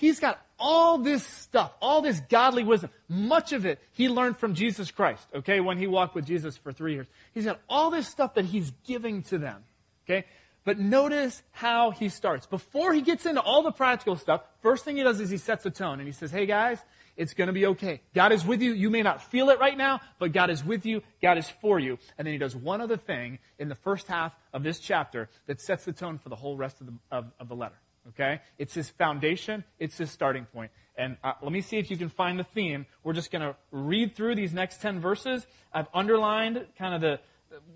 He's 0.00 0.18
got 0.18 0.40
all 0.58 0.96
this 0.96 1.22
stuff, 1.22 1.72
all 1.82 2.00
this 2.00 2.20
godly 2.30 2.64
wisdom. 2.64 2.88
Much 3.06 3.52
of 3.52 3.66
it 3.66 3.78
he 3.92 4.08
learned 4.08 4.38
from 4.38 4.54
Jesus 4.54 4.90
Christ, 4.90 5.26
okay, 5.34 5.60
when 5.60 5.76
he 5.76 5.86
walked 5.86 6.14
with 6.14 6.24
Jesus 6.24 6.56
for 6.56 6.72
three 6.72 6.94
years. 6.94 7.06
He's 7.34 7.44
got 7.44 7.60
all 7.68 7.90
this 7.90 8.08
stuff 8.08 8.32
that 8.36 8.46
he's 8.46 8.72
giving 8.86 9.22
to 9.24 9.36
them, 9.36 9.62
okay? 10.06 10.24
But 10.64 10.78
notice 10.78 11.42
how 11.52 11.90
he 11.90 12.08
starts. 12.08 12.46
Before 12.46 12.94
he 12.94 13.02
gets 13.02 13.26
into 13.26 13.42
all 13.42 13.62
the 13.62 13.72
practical 13.72 14.16
stuff, 14.16 14.40
first 14.62 14.86
thing 14.86 14.96
he 14.96 15.02
does 15.02 15.20
is 15.20 15.28
he 15.28 15.36
sets 15.36 15.66
a 15.66 15.70
tone 15.70 15.98
and 15.98 16.08
he 16.08 16.12
says, 16.12 16.30
hey 16.30 16.46
guys, 16.46 16.78
it's 17.20 17.34
going 17.34 17.48
to 17.48 17.52
be 17.52 17.66
okay. 17.66 18.00
God 18.14 18.32
is 18.32 18.46
with 18.46 18.62
you. 18.62 18.72
You 18.72 18.88
may 18.88 19.02
not 19.02 19.22
feel 19.22 19.50
it 19.50 19.60
right 19.60 19.76
now, 19.76 20.00
but 20.18 20.32
God 20.32 20.48
is 20.48 20.64
with 20.64 20.86
you. 20.86 21.02
God 21.20 21.36
is 21.36 21.46
for 21.60 21.78
you. 21.78 21.98
And 22.16 22.26
then 22.26 22.32
he 22.32 22.38
does 22.38 22.56
one 22.56 22.80
other 22.80 22.96
thing 22.96 23.38
in 23.58 23.68
the 23.68 23.74
first 23.74 24.06
half 24.06 24.32
of 24.54 24.62
this 24.62 24.78
chapter 24.78 25.28
that 25.46 25.60
sets 25.60 25.84
the 25.84 25.92
tone 25.92 26.16
for 26.16 26.30
the 26.30 26.36
whole 26.36 26.56
rest 26.56 26.80
of 26.80 26.86
the, 26.86 26.94
of, 27.10 27.26
of 27.38 27.48
the 27.48 27.54
letter. 27.54 27.74
Okay? 28.08 28.40
It's 28.56 28.72
his 28.72 28.88
foundation, 28.88 29.64
it's 29.78 29.98
his 29.98 30.10
starting 30.10 30.46
point. 30.46 30.70
And 30.96 31.18
uh, 31.22 31.34
let 31.42 31.52
me 31.52 31.60
see 31.60 31.76
if 31.76 31.90
you 31.90 31.98
can 31.98 32.08
find 32.08 32.38
the 32.38 32.44
theme. 32.44 32.86
We're 33.04 33.12
just 33.12 33.30
going 33.30 33.42
to 33.42 33.54
read 33.70 34.16
through 34.16 34.36
these 34.36 34.54
next 34.54 34.80
10 34.80 35.00
verses. 35.00 35.46
I've 35.74 35.88
underlined 35.92 36.64
kind 36.78 36.94
of 36.94 37.02
the 37.02 37.20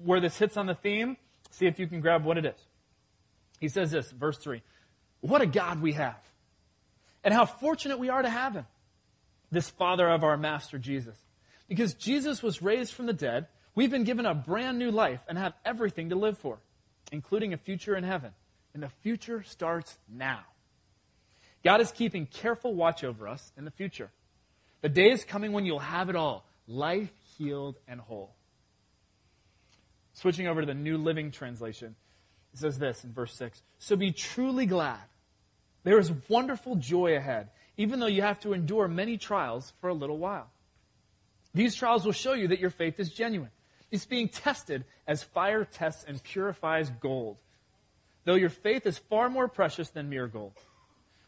where 0.03 0.21
this 0.21 0.39
hits 0.39 0.57
on 0.57 0.65
the 0.65 0.75
theme. 0.75 1.19
See 1.51 1.67
if 1.67 1.79
you 1.79 1.87
can 1.87 2.01
grab 2.01 2.25
what 2.25 2.39
it 2.39 2.47
is. 2.47 2.59
He 3.61 3.69
says 3.69 3.91
this, 3.91 4.11
verse 4.11 4.39
3. 4.39 4.63
What 5.21 5.43
a 5.43 5.47
God 5.47 5.83
we 5.83 5.93
have. 5.93 6.17
And 7.23 7.35
how 7.35 7.45
fortunate 7.45 7.99
we 7.99 8.09
are 8.09 8.23
to 8.23 8.31
have 8.31 8.55
him. 8.55 8.67
This 9.55 9.71
Father 9.71 10.09
of 10.09 10.25
our 10.25 10.37
Master 10.37 10.79
Jesus. 10.79 11.17
Because 11.69 11.95
Jesus 11.95 12.43
was 12.43 12.61
raised 12.61 12.93
from 12.93 13.07
the 13.07 13.13
dead, 13.13 13.47
we've 13.75 13.91
been 13.91 14.05
given 14.05 14.27
a 14.27 14.35
brand 14.35 14.79
new 14.79 14.91
life 14.91 15.21
and 15.29 15.39
have 15.39 15.55
everything 15.65 16.11
to 16.11 16.17
live 16.17 16.37
for, 16.37 16.59
including 17.13 17.53
a 17.53 17.57
future 17.57 17.97
in 17.97 18.05
heaven. 18.05 18.33
And 18.75 18.83
the 18.83 18.91
future 19.03 19.43
starts 19.45 19.97
now. 20.13 20.41
God 21.65 21.81
is 21.81 21.91
keeping 21.93 22.27
careful 22.27 22.75
watch 22.75 23.05
over 23.05 23.27
us 23.27 23.53
in 23.57 23.65
the 23.65 23.71
future. 23.71 24.11
The 24.83 24.89
day 24.91 25.11
is 25.11 25.25
coming 25.25 25.53
when 25.53 25.65
you'll 25.65 25.79
have 25.79 26.11
it 26.11 26.17
all 26.17 26.45
life 26.67 27.13
healed 27.37 27.77
and 27.89 28.01
whole. 28.01 28.35
Switching 30.13 30.47
over 30.47 30.61
to 30.61 30.67
the 30.67 30.75
New 30.75 30.99
Living 30.99 31.31
Translation, 31.31 31.95
it 32.53 32.59
says 32.59 32.79
this 32.79 33.05
in 33.05 33.13
verse 33.13 33.35
6 33.35 33.63
So 33.79 33.97
be 33.97 34.13
truly 34.13 34.67
glad. 34.67 35.01
There 35.85 35.99
is 35.99 36.13
wonderful 36.29 36.77
joy 36.77 37.17
ahead, 37.17 37.51
even 37.77 38.01
though 38.01 38.07
you 38.07 38.23
have 38.23 38.41
to 38.41 38.53
endure 38.53 38.89
many 38.89 39.17
trials 39.17 39.73
for 39.81 39.89
a 39.89 39.95
little 39.95 40.19
while. 40.19 40.51
These 41.55 41.75
trials 41.75 42.05
will 42.05 42.13
show 42.13 42.35
you 42.35 42.49
that 42.49 42.61
your 42.61 42.71
faith 42.71 42.99
is 42.99 43.11
genuine. 43.11 43.51
It's 43.91 44.07
being 44.07 44.29
tested 44.29 44.85
as 45.07 45.23
fire 45.23 45.65
tests 45.65 46.05
and 46.07 46.23
purifies 46.23 46.91
gold 47.01 47.39
though 48.25 48.35
your 48.35 48.51
faith 48.51 48.87
is 48.87 48.99
far 48.99 49.31
more 49.31 49.49
precious 49.49 49.91
than 49.91 50.09
mere 50.09 50.27
gold. 50.27 50.55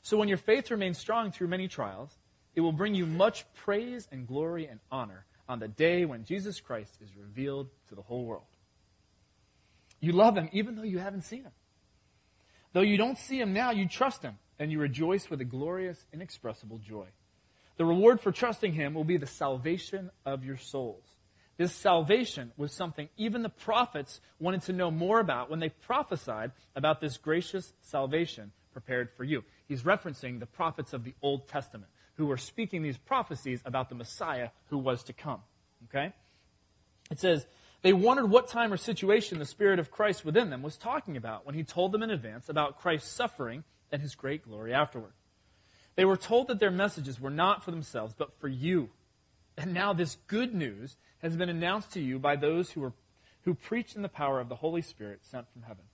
So 0.03 0.17
when 0.17 0.29
your 0.29 0.39
faith 0.39 0.71
remains 0.71 0.99
strong 0.99 1.31
through 1.31 1.49
many 1.49 1.69
trials, 1.69 2.17
it 2.55 2.61
will 2.61 2.73
bring 2.73 2.95
you 2.95 3.07
much 3.07 3.45
praise 3.55 4.09
and 4.11 4.27
glory 4.27 4.67
and 4.67 4.81
honor 4.91 5.27
on 5.49 5.59
the 5.59 5.69
day 5.69 6.05
when 6.05 6.25
Jesus 6.25 6.61
Christ 6.61 6.97
is 7.03 7.11
revealed 7.17 7.69
to 7.89 7.95
the 7.95 8.03
whole 8.03 8.25
world. 8.25 8.45
You 10.01 10.13
love 10.13 10.37
him 10.37 10.49
even 10.53 10.77
though 10.77 10.83
you 10.83 10.99
haven't 10.99 11.23
seen 11.23 11.43
him. 11.43 11.53
Though 12.73 12.83
you 12.83 12.97
don't 12.97 13.19
see 13.19 13.41
him 13.41 13.53
now, 13.53 13.71
you 13.71 13.89
trust 13.89 14.23
him 14.23 14.39
and 14.59 14.73
you 14.73 14.79
rejoice 14.79 15.29
with 15.31 15.41
a 15.41 15.45
glorious, 15.45 16.05
inexpressible 16.13 16.79
joy. 16.79 17.07
The 17.77 17.85
reward 17.85 18.21
for 18.21 18.33
trusting 18.33 18.73
him 18.73 18.95
will 18.95 19.05
be 19.05 19.19
the 19.19 19.27
salvation 19.27 20.11
of 20.25 20.45
your 20.45 20.57
souls. 20.57 21.05
This 21.59 21.73
salvation 21.73 22.53
was 22.57 22.73
something 22.73 23.09
even 23.17 23.43
the 23.43 23.49
prophets 23.49 24.21
wanted 24.39 24.63
to 24.63 24.73
know 24.73 24.91
more 24.91 25.21
about 25.21 25.51
when 25.51 25.61
they 25.61 25.71
prophesied 25.71 26.53
about 26.75 27.01
this 27.01 27.17
gracious 27.17 27.73
salvation 27.81 28.53
prepared 28.73 29.11
for 29.17 29.25
you. 29.25 29.43
He's 29.67 29.83
referencing 29.83 30.39
the 30.39 30.47
prophets 30.47 30.93
of 30.93 31.05
the 31.05 31.15
Old 31.23 31.49
Testament 31.49 31.91
who 32.17 32.27
were 32.27 32.37
speaking 32.37 32.83
these 32.83 32.99
prophecies 32.99 33.63
about 33.65 33.89
the 33.89 33.95
Messiah 33.95 34.51
who 34.69 34.79
was 34.79 35.03
to 35.05 35.13
come. 35.13 35.41
Okay? 35.85 36.13
It 37.11 37.21
says, 37.21 37.47
they 37.83 37.93
wondered 37.93 38.31
what 38.31 38.49
time 38.49 38.73
or 38.73 38.77
situation 38.77 39.39
the 39.39 39.45
Spirit 39.45 39.79
of 39.79 39.91
Christ 39.91 40.25
within 40.25 40.51
them 40.51 40.63
was 40.63 40.77
talking 40.77 41.17
about 41.17 41.47
when 41.47 41.55
he 41.55 41.63
told 41.63 41.93
them 41.93 42.03
in 42.03 42.11
advance 42.11 42.49
about 42.49 42.81
Christ's 42.81 43.11
suffering 43.11 43.65
and 43.93 44.03
his 44.03 44.15
great 44.15 44.45
glory 44.45 44.73
afterward. 44.73 45.13
They 45.95 46.05
were 46.05 46.17
told 46.17 46.49
that 46.49 46.61
their 46.61 46.71
messages 46.71 47.21
were 47.21 47.31
not 47.31 47.65
for 47.65 47.71
themselves, 47.71 48.15
but 48.17 48.39
for 48.39 48.49
you. 48.49 48.91
And 49.57 49.73
now 49.73 49.93
this 49.93 50.19
good 50.27 50.55
news 50.55 50.97
has 51.19 51.37
been 51.37 51.49
announced 51.49 51.93
to 51.93 52.01
you 52.01 52.19
by 52.19 52.37
those 52.37 52.71
who, 52.71 52.83
were, 52.83 52.93
who 53.43 53.55
preached 53.55 53.97
in 53.97 54.03
the 54.03 54.09
power 54.09 54.39
of 54.41 54.49
the 54.49 54.57
Holy 54.57 54.83
Spirit 54.83 55.21
sent 55.23 55.51
from 55.53 55.63
heaven. 55.63 55.85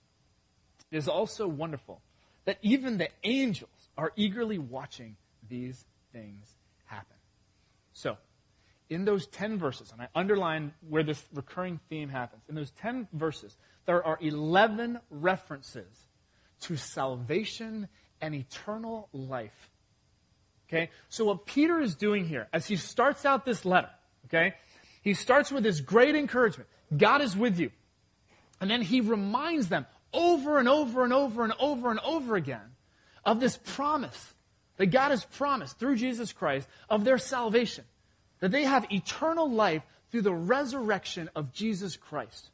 It 0.91 0.97
is 0.97 1.07
also 1.07 1.47
wonderful 1.47 2.01
that 2.45 2.57
even 2.61 2.97
the 2.97 3.09
angels 3.23 3.89
are 3.97 4.11
eagerly 4.15 4.57
watching 4.57 5.15
these 5.49 5.85
things 6.11 6.55
happen. 6.85 7.15
So, 7.93 8.17
in 8.89 9.05
those 9.05 9.27
10 9.27 9.57
verses, 9.57 9.91
and 9.91 10.01
I 10.01 10.09
underline 10.13 10.73
where 10.87 11.03
this 11.03 11.23
recurring 11.33 11.79
theme 11.89 12.09
happens, 12.09 12.43
in 12.49 12.55
those 12.55 12.71
10 12.71 13.07
verses, 13.13 13.55
there 13.85 14.05
are 14.05 14.17
11 14.21 14.99
references 15.09 16.05
to 16.63 16.77
salvation 16.77 17.87
and 18.21 18.33
eternal 18.33 19.09
life. 19.11 19.69
Okay? 20.67 20.89
So 21.09 21.25
what 21.25 21.45
Peter 21.45 21.79
is 21.79 21.95
doing 21.95 22.25
here, 22.25 22.47
as 22.53 22.65
he 22.65 22.75
starts 22.75 23.25
out 23.25 23.45
this 23.45 23.65
letter, 23.65 23.89
okay, 24.25 24.55
he 25.01 25.13
starts 25.13 25.51
with 25.51 25.63
this 25.63 25.81
great 25.81 26.15
encouragement. 26.15 26.69
God 26.95 27.21
is 27.21 27.35
with 27.35 27.59
you. 27.59 27.71
And 28.61 28.69
then 28.69 28.81
he 28.81 29.01
reminds 29.01 29.67
them 29.67 29.85
over 30.13 30.57
and 30.57 30.69
over 30.69 31.03
and 31.03 31.11
over 31.11 31.43
and 31.43 31.53
over 31.59 31.91
and 31.91 31.99
over 31.99 32.35
again 32.35 32.75
of 33.25 33.39
this 33.39 33.57
promise 33.57 34.33
that 34.77 34.87
God 34.87 35.11
has 35.11 35.25
promised 35.25 35.77
through 35.77 35.97
Jesus 35.97 36.31
Christ 36.31 36.67
of 36.89 37.03
their 37.03 37.17
salvation. 37.17 37.83
That 38.39 38.51
they 38.51 38.63
have 38.63 38.91
eternal 38.91 39.49
life 39.49 39.83
through 40.11 40.21
the 40.21 40.33
resurrection 40.33 41.29
of 41.35 41.53
Jesus 41.53 41.97
Christ. 41.97 42.49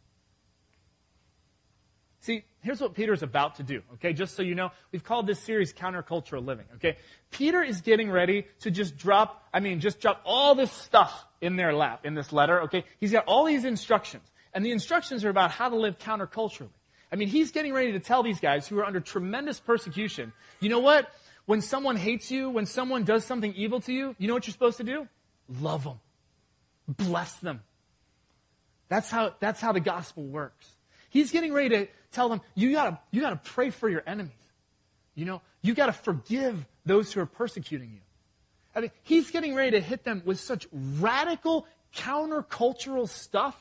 See, 2.22 2.44
here's 2.62 2.82
what 2.82 2.94
Peter's 2.94 3.24
about 3.24 3.56
to 3.56 3.64
do, 3.64 3.82
okay? 3.94 4.12
Just 4.12 4.36
so 4.36 4.44
you 4.44 4.54
know, 4.54 4.72
we've 4.92 5.04
called 5.04 5.26
this 5.26 5.40
series 5.40 5.72
Countercultural 5.72 6.46
Living, 6.46 6.66
okay? 6.76 6.98
Peter 7.32 7.64
is 7.64 7.82
getting 7.82 8.12
ready 8.12 8.46
to 8.62 8.72
just 8.72 8.98
drop, 8.98 9.48
I 9.54 9.62
mean, 9.62 9.80
just 9.80 10.02
drop 10.02 10.22
all 10.26 10.54
this 10.54 10.72
stuff 10.72 11.26
in 11.40 11.56
their 11.56 11.74
lap, 11.74 12.06
in 12.06 12.16
this 12.16 12.34
letter, 12.34 12.64
okay? 12.64 12.84
He's 13.00 13.14
got 13.14 13.26
all 13.26 13.46
these 13.46 13.64
instructions. 13.64 14.24
And 14.54 14.66
the 14.66 14.72
instructions 14.72 15.24
are 15.24 15.30
about 15.30 15.52
how 15.52 15.70
to 15.70 15.78
live 15.78 15.98
counterculturally. 15.98 16.70
I 17.12 17.16
mean, 17.16 17.30
he's 17.30 17.52
getting 17.52 17.74
ready 17.74 17.94
to 17.94 18.00
tell 18.00 18.22
these 18.22 18.40
guys 18.40 18.68
who 18.68 18.78
are 18.80 18.86
under 18.86 19.00
tremendous 19.00 19.60
persecution, 19.60 20.34
you 20.60 20.70
know 20.70 20.80
what? 20.80 21.10
When 21.46 21.62
someone 21.62 21.96
hates 21.96 22.30
you, 22.30 22.50
when 22.50 22.66
someone 22.66 23.04
does 23.04 23.26
something 23.26 23.54
evil 23.56 23.80
to 23.82 23.94
you, 23.94 24.16
you 24.20 24.28
know 24.28 24.34
what 24.34 24.46
you're 24.46 24.52
supposed 24.52 24.78
to 24.78 24.84
do? 24.84 25.08
Love 25.60 25.84
them. 25.86 26.00
Bless 26.88 27.34
them. 27.36 27.62
That's 28.90 29.10
how, 29.10 29.34
that's 29.40 29.62
how 29.62 29.72
the 29.72 29.80
gospel 29.80 30.24
works. 30.24 30.68
He's 31.10 31.32
getting 31.32 31.54
ready 31.54 31.70
to 31.70 31.88
tell 32.12 32.30
them, 32.30 32.42
you 32.56 32.72
gotta, 32.72 33.00
you 33.12 33.22
gotta 33.22 33.40
pray 33.44 33.70
for 33.70 33.90
your 33.90 34.04
enemies. 34.06 34.34
You 35.16 35.26
know, 35.26 35.42
you 35.62 35.74
gotta 35.74 35.94
forgive 35.94 36.66
those 36.86 37.12
who 37.12 37.22
are 37.22 37.26
persecuting 37.26 37.92
you. 37.92 38.00
I 38.76 38.82
mean, 38.82 38.92
he's 39.04 39.32
getting 39.32 39.56
ready 39.56 39.72
to 39.72 39.82
hit 39.82 40.04
them 40.04 40.22
with 40.26 40.40
such 40.40 40.68
radical 40.72 41.68
countercultural 41.96 43.10
stuff 43.10 43.58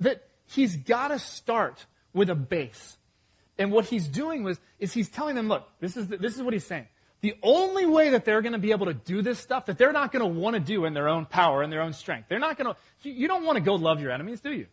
that 0.00 0.28
he's 0.46 0.76
gotta 0.76 1.18
start 1.18 1.86
with 2.12 2.30
a 2.30 2.34
base. 2.34 2.96
And 3.58 3.72
what 3.72 3.86
he's 3.86 4.06
doing 4.06 4.44
was, 4.44 4.60
is 4.78 4.92
he's 4.92 5.08
telling 5.08 5.34
them, 5.34 5.48
look, 5.48 5.68
this 5.80 5.96
is, 5.96 6.06
the, 6.06 6.16
this 6.16 6.36
is 6.36 6.42
what 6.42 6.52
he's 6.52 6.64
saying. 6.64 6.86
The 7.20 7.34
only 7.42 7.84
way 7.84 8.10
that 8.10 8.24
they're 8.24 8.42
going 8.42 8.52
to 8.52 8.60
be 8.60 8.70
able 8.70 8.86
to 8.86 8.94
do 8.94 9.22
this 9.22 9.40
stuff 9.40 9.66
that 9.66 9.76
they're 9.76 9.92
not 9.92 10.12
going 10.12 10.20
to 10.20 10.40
want 10.40 10.54
to 10.54 10.60
do 10.60 10.84
in 10.84 10.94
their 10.94 11.08
own 11.08 11.26
power 11.26 11.62
and 11.62 11.72
their 11.72 11.82
own 11.82 11.92
strength. 11.92 12.28
They're 12.28 12.38
not 12.38 12.56
going 12.56 12.72
to, 12.72 13.10
you 13.10 13.26
don't 13.26 13.44
want 13.44 13.56
to 13.56 13.60
go 13.60 13.74
love 13.74 14.00
your 14.00 14.12
enemies, 14.12 14.40
do 14.40 14.52
you? 14.52 14.66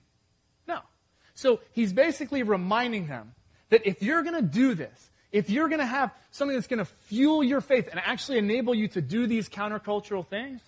So 1.36 1.60
he's 1.74 1.94
basically 1.94 2.44
reminding 2.44 3.08
them 3.08 3.34
that 3.70 3.86
if 3.86 4.02
you're 4.02 4.24
going 4.24 4.36
to 4.36 4.42
do 4.42 4.74
this, 4.74 5.12
if 5.32 5.50
you're 5.50 5.68
going 5.68 5.80
to 5.80 5.86
have 5.86 6.14
something 6.32 6.56
that's 6.56 6.68
going 6.68 6.80
to 6.80 6.86
fuel 6.86 7.44
your 7.44 7.62
faith 7.62 7.90
and 7.92 8.00
actually 8.04 8.38
enable 8.38 8.74
you 8.74 8.88
to 8.90 9.02
do 9.02 9.28
these 9.28 9.50
countercultural 9.50 10.26
things, 10.26 10.62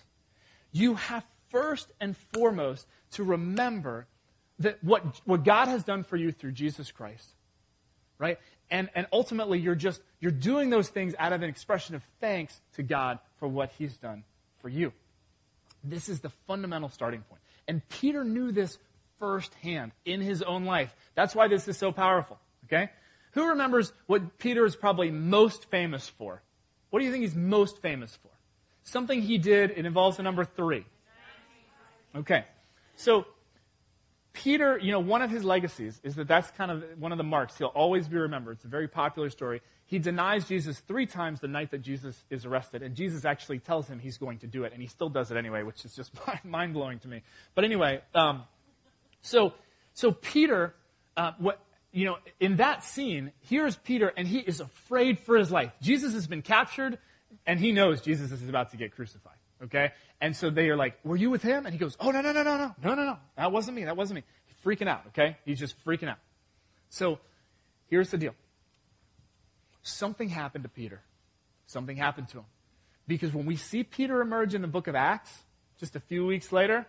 you 0.72 0.94
have 0.94 1.24
first 1.50 1.88
and 2.00 2.16
foremost 2.34 2.86
to 3.12 3.24
remember 3.24 4.06
that 4.58 4.82
what, 4.84 5.02
what 5.24 5.44
God 5.44 5.68
has 5.68 5.84
done 5.84 6.04
for 6.04 6.16
you 6.16 6.32
through 6.32 6.52
Jesus 6.52 6.92
Christ, 6.92 7.26
right? 8.18 8.38
And, 8.70 8.90
and 8.94 9.06
ultimately, 9.12 9.58
you're 9.58 9.74
just, 9.74 10.02
you're 10.20 10.30
doing 10.30 10.68
those 10.68 10.88
things 10.88 11.14
out 11.18 11.32
of 11.32 11.42
an 11.42 11.48
expression 11.48 11.94
of 11.94 12.02
thanks 12.20 12.60
to 12.74 12.82
God 12.82 13.18
for 13.38 13.48
what 13.48 13.72
He's 13.78 13.96
done 13.96 14.24
for 14.60 14.68
you. 14.68 14.92
This 15.82 16.08
is 16.08 16.20
the 16.20 16.30
fundamental 16.46 16.90
starting 16.90 17.22
point. 17.22 17.40
And 17.66 17.86
Peter 17.88 18.24
knew 18.24 18.52
this 18.52 18.78
firsthand 19.18 19.92
in 20.04 20.20
his 20.20 20.42
own 20.42 20.64
life. 20.64 20.94
That's 21.14 21.34
why 21.34 21.48
this 21.48 21.68
is 21.68 21.76
so 21.76 21.92
powerful. 21.92 22.38
Okay? 22.64 22.90
Who 23.32 23.48
remembers 23.50 23.92
what 24.06 24.38
Peter 24.38 24.64
is 24.64 24.76
probably 24.76 25.10
most 25.10 25.70
famous 25.70 26.08
for? 26.08 26.42
What 26.90 27.00
do 27.00 27.04
you 27.04 27.12
think 27.12 27.22
he's 27.22 27.36
most 27.36 27.82
famous 27.82 28.16
for? 28.16 28.30
Something 28.82 29.20
he 29.20 29.38
did, 29.38 29.70
it 29.72 29.84
involves 29.84 30.16
the 30.16 30.22
number 30.22 30.44
three. 30.44 30.86
Okay. 32.16 32.44
So, 32.96 33.26
Peter, 34.32 34.78
you 34.78 34.92
know, 34.92 35.00
one 35.00 35.20
of 35.20 35.30
his 35.30 35.44
legacies 35.44 36.00
is 36.02 36.14
that 36.14 36.26
that's 36.26 36.50
kind 36.52 36.70
of 36.70 36.84
one 36.98 37.12
of 37.12 37.18
the 37.18 37.24
marks. 37.24 37.58
He'll 37.58 37.66
always 37.68 38.08
be 38.08 38.16
remembered. 38.16 38.56
It's 38.56 38.64
a 38.64 38.68
very 38.68 38.88
popular 38.88 39.30
story. 39.30 39.60
He 39.86 39.98
denies 39.98 40.46
Jesus 40.46 40.80
three 40.80 41.06
times 41.06 41.40
the 41.40 41.48
night 41.48 41.70
that 41.70 41.82
Jesus 41.82 42.24
is 42.30 42.44
arrested, 42.44 42.82
and 42.82 42.94
Jesus 42.94 43.24
actually 43.24 43.58
tells 43.58 43.88
him 43.88 43.98
he's 43.98 44.18
going 44.18 44.38
to 44.38 44.46
do 44.46 44.64
it, 44.64 44.72
and 44.72 44.82
he 44.82 44.88
still 44.88 45.08
does 45.08 45.30
it 45.30 45.36
anyway, 45.36 45.62
which 45.62 45.84
is 45.84 45.94
just 45.94 46.12
mind 46.44 46.74
blowing 46.74 46.98
to 47.00 47.08
me. 47.08 47.22
But 47.54 47.64
anyway, 47.64 48.00
um, 48.14 48.44
so, 49.20 49.54
so 49.94 50.12
Peter, 50.12 50.74
uh, 51.16 51.32
what, 51.38 51.60
you 51.92 52.04
know, 52.04 52.16
in 52.40 52.56
that 52.56 52.84
scene, 52.84 53.32
here's 53.40 53.76
Peter, 53.76 54.12
and 54.16 54.26
he 54.28 54.38
is 54.38 54.60
afraid 54.60 55.18
for 55.18 55.36
his 55.36 55.50
life. 55.50 55.72
Jesus 55.80 56.12
has 56.14 56.26
been 56.26 56.42
captured, 56.42 56.98
and 57.46 57.58
he 57.58 57.72
knows 57.72 58.00
Jesus 58.00 58.30
is 58.30 58.48
about 58.48 58.70
to 58.70 58.76
get 58.76 58.94
crucified. 58.94 59.38
Okay? 59.64 59.92
And 60.20 60.36
so 60.36 60.50
they 60.50 60.68
are 60.68 60.76
like, 60.76 60.98
Were 61.04 61.16
you 61.16 61.30
with 61.30 61.42
him? 61.42 61.66
And 61.66 61.72
he 61.72 61.78
goes, 61.78 61.96
Oh, 62.00 62.10
no, 62.10 62.20
no, 62.20 62.32
no, 62.32 62.42
no, 62.42 62.56
no, 62.56 62.74
no, 62.82 62.94
no, 62.94 63.04
no. 63.04 63.16
That 63.36 63.52
wasn't 63.52 63.76
me. 63.76 63.84
That 63.84 63.96
wasn't 63.96 64.16
me. 64.16 64.24
He's 64.46 64.56
freaking 64.64 64.88
out. 64.88 65.02
Okay? 65.08 65.36
He's 65.44 65.58
just 65.58 65.74
freaking 65.84 66.08
out. 66.08 66.18
So 66.90 67.18
here's 67.88 68.10
the 68.10 68.18
deal 68.18 68.34
something 69.82 70.28
happened 70.28 70.64
to 70.64 70.70
Peter. 70.70 71.00
Something 71.66 71.96
happened 71.96 72.28
to 72.30 72.38
him. 72.38 72.44
Because 73.06 73.32
when 73.32 73.46
we 73.46 73.56
see 73.56 73.82
Peter 73.82 74.20
emerge 74.20 74.54
in 74.54 74.62
the 74.62 74.68
book 74.68 74.86
of 74.86 74.94
Acts, 74.94 75.30
just 75.78 75.96
a 75.96 76.00
few 76.00 76.26
weeks 76.26 76.52
later, 76.52 76.86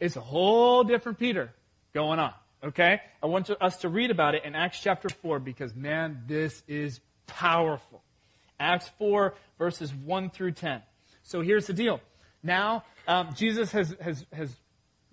it's 0.00 0.16
a 0.16 0.20
whole 0.20 0.84
different 0.84 1.18
Peter 1.18 1.50
going 1.94 2.18
on. 2.18 2.32
Okay? 2.62 3.00
I 3.22 3.26
want 3.26 3.46
to, 3.46 3.62
us 3.62 3.78
to 3.78 3.88
read 3.88 4.10
about 4.10 4.34
it 4.34 4.44
in 4.44 4.54
Acts 4.54 4.80
chapter 4.80 5.08
4 5.08 5.38
because, 5.38 5.74
man, 5.74 6.22
this 6.26 6.62
is 6.66 7.00
powerful. 7.26 8.02
Acts 8.58 8.90
4, 8.98 9.34
verses 9.58 9.94
1 9.94 10.30
through 10.30 10.52
10. 10.52 10.82
So 11.22 11.40
here's 11.40 11.66
the 11.66 11.72
deal. 11.72 12.00
Now, 12.42 12.84
um, 13.06 13.34
Jesus 13.34 13.72
has, 13.72 13.94
has, 14.00 14.24
has 14.32 14.54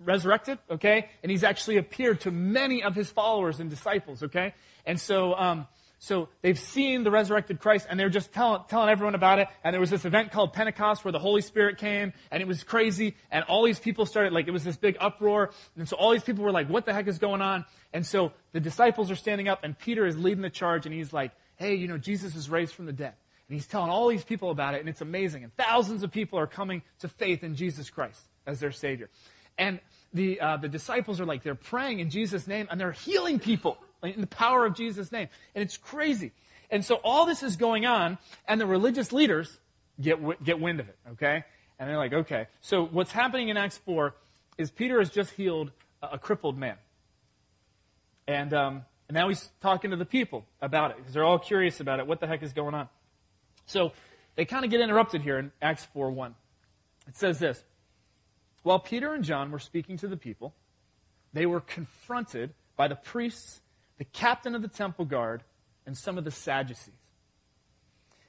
resurrected, 0.00 0.58
okay? 0.70 1.08
And 1.22 1.30
he's 1.30 1.44
actually 1.44 1.76
appeared 1.76 2.20
to 2.22 2.30
many 2.30 2.82
of 2.82 2.94
his 2.94 3.10
followers 3.10 3.60
and 3.60 3.70
disciples, 3.70 4.22
okay? 4.22 4.54
And 4.84 5.00
so, 5.00 5.34
um, 5.34 5.66
so 5.98 6.28
they've 6.42 6.58
seen 6.58 7.04
the 7.04 7.10
resurrected 7.10 7.58
Christ 7.58 7.86
and 7.88 7.98
they're 7.98 8.10
just 8.10 8.32
telling, 8.32 8.62
telling 8.68 8.90
everyone 8.90 9.14
about 9.14 9.38
it. 9.38 9.48
And 9.64 9.72
there 9.72 9.80
was 9.80 9.90
this 9.90 10.04
event 10.04 10.30
called 10.30 10.52
Pentecost 10.52 11.04
where 11.04 11.12
the 11.12 11.18
Holy 11.18 11.40
Spirit 11.40 11.78
came 11.78 12.12
and 12.30 12.42
it 12.42 12.46
was 12.46 12.62
crazy. 12.64 13.16
And 13.30 13.44
all 13.44 13.64
these 13.64 13.78
people 13.78 14.04
started, 14.04 14.32
like, 14.32 14.46
it 14.46 14.50
was 14.50 14.62
this 14.62 14.76
big 14.76 14.96
uproar. 15.00 15.52
And 15.76 15.88
so 15.88 15.96
all 15.96 16.10
these 16.10 16.22
people 16.22 16.44
were 16.44 16.52
like, 16.52 16.68
what 16.68 16.84
the 16.84 16.92
heck 16.92 17.08
is 17.08 17.18
going 17.18 17.40
on? 17.40 17.64
And 17.94 18.04
so 18.04 18.32
the 18.52 18.60
disciples 18.60 19.10
are 19.10 19.16
standing 19.16 19.48
up 19.48 19.64
and 19.64 19.78
Peter 19.78 20.06
is 20.06 20.18
leading 20.18 20.42
the 20.42 20.50
charge 20.50 20.84
and 20.84 20.94
he's 20.94 21.12
like, 21.12 21.32
hey, 21.56 21.74
you 21.74 21.88
know, 21.88 21.98
Jesus 21.98 22.36
is 22.36 22.50
raised 22.50 22.74
from 22.74 22.84
the 22.84 22.92
dead. 22.92 23.14
And 23.48 23.54
he's 23.56 23.66
telling 23.66 23.88
all 23.88 24.08
these 24.08 24.24
people 24.24 24.50
about 24.50 24.74
it 24.74 24.80
and 24.80 24.88
it's 24.88 25.00
amazing. 25.00 25.44
And 25.44 25.56
thousands 25.56 26.02
of 26.02 26.12
people 26.12 26.38
are 26.38 26.46
coming 26.46 26.82
to 27.00 27.08
faith 27.08 27.42
in 27.42 27.54
Jesus 27.54 27.88
Christ 27.88 28.20
as 28.46 28.60
their 28.60 28.72
Savior. 28.72 29.08
And 29.56 29.80
the, 30.12 30.40
uh, 30.40 30.56
the 30.58 30.68
disciples 30.68 31.20
are 31.20 31.26
like, 31.26 31.42
they're 31.42 31.54
praying 31.54 32.00
in 32.00 32.10
Jesus' 32.10 32.46
name 32.46 32.68
and 32.70 32.78
they're 32.78 32.92
healing 32.92 33.38
people 33.38 33.78
in 34.02 34.20
the 34.20 34.26
power 34.26 34.64
of 34.64 34.74
Jesus' 34.74 35.10
name. 35.12 35.28
And 35.54 35.62
it's 35.62 35.76
crazy. 35.76 36.32
And 36.70 36.84
so 36.84 36.96
all 36.96 37.26
this 37.26 37.42
is 37.42 37.56
going 37.56 37.86
on, 37.86 38.18
and 38.48 38.60
the 38.60 38.66
religious 38.66 39.12
leaders 39.12 39.58
get, 40.00 40.18
get 40.44 40.60
wind 40.60 40.80
of 40.80 40.88
it, 40.88 40.96
okay? 41.12 41.44
And 41.78 41.88
they're 41.88 41.96
like, 41.96 42.12
okay. 42.12 42.46
So 42.60 42.84
what's 42.84 43.12
happening 43.12 43.48
in 43.48 43.56
Acts 43.56 43.78
4 43.78 44.14
is 44.58 44.70
Peter 44.70 44.98
has 44.98 45.10
just 45.10 45.30
healed 45.32 45.70
a, 46.02 46.08
a 46.12 46.18
crippled 46.18 46.58
man. 46.58 46.76
And, 48.26 48.52
um, 48.52 48.84
and 49.08 49.14
now 49.14 49.28
he's 49.28 49.48
talking 49.60 49.90
to 49.90 49.96
the 49.96 50.04
people 50.04 50.44
about 50.60 50.90
it 50.90 50.96
because 50.96 51.12
they're 51.12 51.24
all 51.24 51.38
curious 51.38 51.80
about 51.80 52.00
it. 52.00 52.06
What 52.06 52.20
the 52.20 52.26
heck 52.26 52.42
is 52.42 52.52
going 52.52 52.74
on? 52.74 52.88
So 53.66 53.92
they 54.34 54.44
kind 54.44 54.64
of 54.64 54.70
get 54.70 54.80
interrupted 54.80 55.22
here 55.22 55.38
in 55.38 55.52
Acts 55.62 55.84
4 55.92 56.10
1. 56.10 56.34
It 57.08 57.16
says 57.16 57.38
this 57.38 57.62
While 58.62 58.80
Peter 58.80 59.14
and 59.14 59.22
John 59.22 59.50
were 59.50 59.58
speaking 59.58 59.96
to 59.98 60.08
the 60.08 60.16
people, 60.16 60.54
they 61.32 61.46
were 61.46 61.60
confronted 61.60 62.54
by 62.76 62.88
the 62.88 62.96
priests, 62.96 63.60
the 63.98 64.04
captain 64.04 64.54
of 64.54 64.62
the 64.62 64.68
temple 64.68 65.04
guard, 65.04 65.42
and 65.86 65.96
some 65.96 66.18
of 66.18 66.24
the 66.24 66.30
Sadducees. 66.30 66.94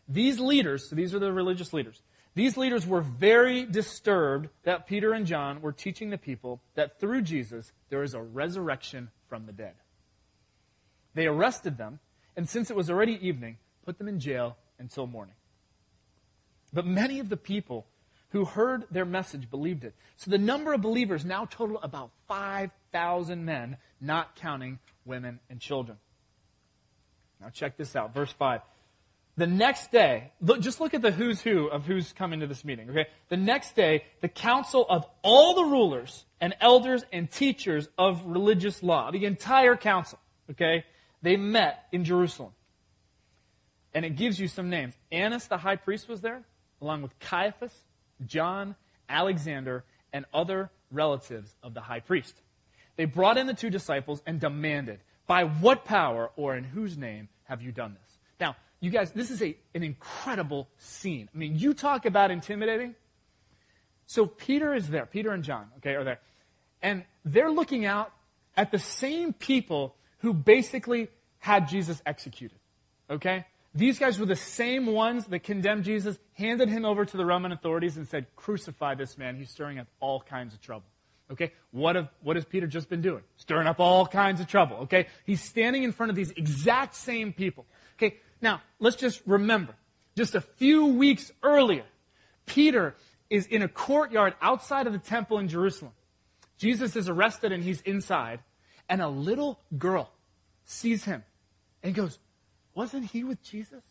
These 0.08 0.40
leaders, 0.40 0.90
so 0.90 0.96
these 0.96 1.14
are 1.14 1.20
the 1.20 1.34
religious 1.34 1.74
leaders, 1.74 2.02
these 2.36 2.56
leaders 2.56 2.86
were 2.86 3.02
very 3.02 3.66
disturbed 3.66 4.50
that 4.64 4.86
Peter 4.86 5.12
and 5.12 5.26
John 5.26 5.60
were 5.62 5.72
teaching 5.72 6.12
the 6.12 6.20
people 6.20 6.62
that 6.76 7.00
through 7.00 7.24
Jesus 7.24 7.72
there 7.90 8.04
is 8.04 8.14
a 8.14 8.22
resurrection 8.22 9.10
from 9.28 9.48
the 9.48 9.52
dead. 9.52 9.74
They 11.16 11.26
arrested 11.26 11.78
them, 11.78 12.00
and 12.36 12.48
since 12.48 12.70
it 12.70 12.76
was 12.76 12.92
already 12.92 13.18
evening, 13.28 13.58
put 13.86 13.98
them 13.98 14.08
in 14.08 14.20
jail 14.20 14.56
until 14.78 15.08
morning. 15.08 15.34
But 16.72 16.86
many 16.86 17.20
of 17.20 17.30
the 17.30 17.38
people 17.38 17.88
who 18.30 18.46
heard 18.46 18.86
their 18.92 19.06
message 19.06 19.50
believed 19.50 19.84
it. 19.84 19.96
So 20.18 20.30
the 20.30 20.38
number 20.38 20.74
of 20.74 20.82
believers 20.82 21.26
now 21.26 21.46
total 21.46 21.80
about 21.82 22.12
5,000 22.28 23.46
men, 23.46 23.78
not 24.00 24.36
counting 24.36 24.78
women 25.08 25.40
and 25.50 25.60
children. 25.60 25.98
Now 27.42 27.50
check 27.50 27.78
this 27.78 27.96
out, 27.96 28.14
verse 28.14 28.32
5. 28.32 28.62
The 29.38 29.48
next 29.48 29.92
day, 29.92 30.32
look, 30.42 30.62
just 30.62 30.82
look 30.82 30.96
at 30.96 31.04
the 31.04 31.12
who's 31.12 31.42
who 31.42 31.68
of 31.68 31.86
who's 31.86 32.12
coming 32.12 32.40
to 32.40 32.48
this 32.48 32.66
meeting, 32.66 32.90
okay? 32.90 33.06
The 33.30 33.38
next 33.38 33.76
day, 33.76 34.06
the 34.22 34.28
council 34.28 34.84
of 34.90 35.06
all 35.22 35.54
the 35.54 35.66
rulers 35.66 36.26
and 36.42 36.56
elders 36.60 37.06
and 37.14 37.30
teachers 37.30 37.88
of 38.00 38.24
religious 38.26 38.82
law, 38.82 39.12
the 39.12 39.26
entire 39.26 39.76
council, 39.76 40.18
okay? 40.50 40.86
They 41.22 41.38
met 41.38 41.86
in 41.92 42.04
Jerusalem. 42.04 42.54
And 43.94 44.06
it 44.06 44.16
gives 44.16 44.40
you 44.40 44.48
some 44.48 44.72
names. 44.72 44.96
Annas, 45.12 45.46
the 45.46 45.58
high 45.58 45.76
priest, 45.76 46.10
was 46.10 46.22
there, 46.22 46.44
along 46.82 47.04
with 47.04 47.18
Caiaphas, 47.20 47.74
John, 48.26 48.76
Alexander, 49.08 49.84
and 50.12 50.26
other 50.34 50.72
relatives 50.92 51.56
of 51.62 51.76
the 51.76 51.82
high 51.82 52.00
priest. 52.00 52.42
They 52.98 53.06
brought 53.06 53.38
in 53.38 53.48
the 53.48 53.54
two 53.54 53.70
disciples 53.70 54.22
and 54.26 54.40
demanded, 54.40 55.00
By 55.26 55.46
what 55.46 55.86
power 55.86 56.32
or 56.36 56.58
in 56.58 56.66
whose 56.66 56.98
name 56.98 57.30
have 57.46 57.62
you 57.62 57.72
done 57.72 57.94
this? 57.94 58.18
Now, 58.40 58.56
you 58.80 58.92
guys, 58.92 59.12
this 59.12 59.32
is 59.32 59.42
a, 59.42 59.56
an 59.74 59.84
incredible 59.84 60.68
scene. 60.78 61.30
I 61.34 61.38
mean, 61.38 61.58
you 61.58 61.74
talk 61.74 62.06
about 62.06 62.32
intimidating. 62.32 62.96
So 64.06 64.26
Peter 64.26 64.74
is 64.74 64.90
there. 64.90 65.06
Peter 65.06 65.32
and 65.32 65.44
John, 65.44 65.68
okay, 65.78 65.96
are 65.96 66.04
there. 66.04 66.20
And 66.82 67.04
they're 67.26 67.52
looking 67.52 67.86
out 67.86 68.12
at 68.56 68.72
the 68.72 68.80
same 68.80 69.34
people 69.34 69.96
who 70.20 70.34
basically 70.34 71.10
had 71.40 71.68
Jesus 71.68 72.02
executed. 72.06 72.58
Okay? 73.10 73.46
These 73.76 74.00
guys 74.00 74.18
were 74.20 74.26
the 74.26 74.36
same 74.36 74.88
ones 74.88 75.26
that 75.28 75.40
condemned 75.40 75.84
Jesus, 75.84 76.18
handed 76.34 76.70
him 76.70 76.84
over 76.86 77.06
to 77.06 77.18
the 77.18 77.26
Roman 77.26 77.52
authorities, 77.52 77.98
and 77.98 78.08
said, 78.08 78.26
Crucify 78.36 78.96
this 78.96 79.18
man. 79.18 79.36
He's 79.36 79.52
stirring 79.52 79.78
up 79.78 79.88
all 80.00 80.22
kinds 80.22 80.54
of 80.54 80.62
trouble. 80.62 80.86
Okay? 81.32 81.52
What, 81.72 81.96
have, 81.96 82.10
what 82.22 82.36
has 82.36 82.46
Peter 82.46 82.68
just 82.68 82.90
been 82.90 83.02
doing? 83.02 83.24
Stirring 83.36 83.68
up 83.68 83.80
all 83.80 84.06
kinds 84.08 84.40
of 84.40 84.48
trouble. 84.48 84.78
Okay? 84.84 85.08
He's 85.26 85.42
standing 85.42 85.84
in 85.84 85.92
front 85.92 86.10
of 86.10 86.16
these 86.16 86.32
exact 86.32 86.96
same 86.96 87.34
people. 87.34 87.66
Okay? 87.98 88.18
Now, 88.42 88.62
let's 88.80 88.96
just 88.96 89.22
remember, 89.26 89.76
just 90.16 90.36
a 90.36 90.42
few 90.42 90.86
weeks 90.88 91.32
earlier, 91.44 91.84
Peter 92.46 92.96
is 93.30 93.46
in 93.48 93.62
a 93.62 93.68
courtyard 93.68 94.36
outside 94.42 94.88
of 94.88 94.94
the 94.94 95.00
temple 95.00 95.40
in 95.40 95.48
Jerusalem. 95.48 95.92
Jesus 96.58 96.96
is 96.96 97.10
arrested 97.10 97.52
and 97.52 97.64
he's 97.64 97.82
inside 97.82 98.40
and 98.90 99.02
a 99.02 99.08
little 99.08 99.60
girl 99.78 100.12
sees 100.66 101.04
him 101.04 101.24
and 101.84 101.94
goes, 101.94 102.20
Wasn't 102.74 103.06
he 103.12 103.24
with 103.24 103.42
Jesus? 103.44 103.84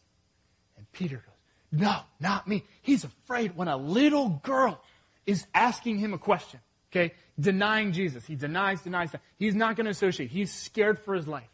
And 0.77 0.91
Peter 0.93 1.17
goes, 1.17 1.81
No, 1.81 2.01
not 2.21 2.49
me. 2.49 2.65
He's 2.83 3.05
afraid 3.05 3.57
when 3.57 3.69
a 3.69 3.77
little 3.77 4.41
girl 4.43 4.81
is 5.27 5.47
asking 5.55 5.99
him 5.99 6.15
a 6.15 6.19
question, 6.19 6.61
okay? 6.91 7.15
Denying 7.39 7.93
Jesus. 7.93 8.25
He 8.25 8.35
denies, 8.35 8.81
denies. 8.83 9.13
That 9.13 9.21
he's 9.39 9.55
not 9.55 9.77
going 9.77 9.85
to 9.85 9.91
associate. 9.91 10.31
He's 10.31 10.53
scared 10.53 10.99
for 10.99 11.15
his 11.15 11.29
life, 11.29 11.51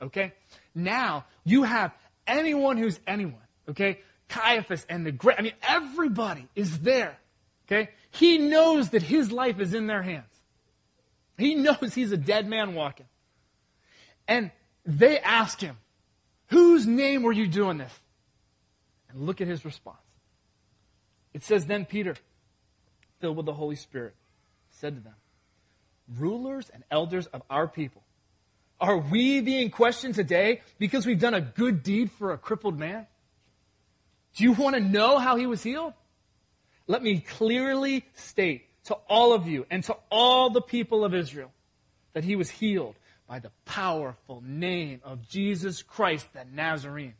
okay? 0.00 0.32
Now, 0.74 1.26
you 1.44 1.64
have 1.64 1.92
anyone 2.26 2.78
who's 2.78 2.98
anyone, 3.06 3.34
okay? 3.68 4.00
Caiaphas 4.28 4.86
and 4.88 5.04
the 5.04 5.12
great, 5.12 5.38
I 5.38 5.42
mean, 5.42 5.52
everybody 5.62 6.48
is 6.54 6.78
there, 6.80 7.18
okay? 7.66 7.90
He 8.10 8.38
knows 8.38 8.90
that 8.90 9.02
his 9.02 9.30
life 9.30 9.60
is 9.60 9.74
in 9.74 9.86
their 9.86 10.02
hands. 10.02 10.24
He 11.36 11.54
knows 11.66 11.94
he's 11.94 12.12
a 12.12 12.16
dead 12.16 12.48
man 12.48 12.74
walking. 12.74 13.06
And 14.26 14.50
they 14.84 15.18
ask 15.18 15.60
him, 15.60 15.76
Whose 16.48 16.86
name 16.86 17.22
were 17.22 17.32
you 17.32 17.48
doing 17.48 17.78
this? 17.78 17.92
And 19.10 19.26
look 19.26 19.40
at 19.40 19.48
his 19.48 19.64
response. 19.64 19.98
It 21.34 21.42
says, 21.42 21.66
Then 21.66 21.84
Peter, 21.84 22.14
filled 23.20 23.36
with 23.36 23.46
the 23.46 23.52
Holy 23.52 23.76
Spirit, 23.76 24.14
said 24.70 24.94
to 24.94 25.00
them, 25.02 25.14
Rulers 26.18 26.70
and 26.72 26.84
elders 26.90 27.26
of 27.26 27.42
our 27.50 27.66
people, 27.66 28.02
are 28.78 28.98
we 28.98 29.40
being 29.40 29.70
questioned 29.70 30.14
today 30.14 30.60
because 30.78 31.06
we've 31.06 31.20
done 31.20 31.34
a 31.34 31.40
good 31.40 31.82
deed 31.82 32.10
for 32.12 32.32
a 32.32 32.38
crippled 32.38 32.78
man? 32.78 33.06
Do 34.36 34.44
you 34.44 34.52
want 34.52 34.76
to 34.76 34.80
know 34.80 35.18
how 35.18 35.36
he 35.36 35.46
was 35.46 35.62
healed? 35.62 35.94
Let 36.86 37.02
me 37.02 37.20
clearly 37.20 38.04
state 38.14 38.66
to 38.84 38.94
all 39.08 39.32
of 39.32 39.48
you 39.48 39.66
and 39.70 39.82
to 39.84 39.96
all 40.10 40.50
the 40.50 40.60
people 40.60 41.04
of 41.04 41.14
Israel 41.14 41.50
that 42.12 42.24
he 42.24 42.36
was 42.36 42.50
healed 42.50 42.94
by 43.26 43.38
the 43.40 43.50
powerful 43.64 44.42
name 44.46 45.00
of 45.04 45.28
Jesus 45.28 45.82
Christ 45.82 46.28
the 46.32 46.44
Nazarene, 46.44 47.14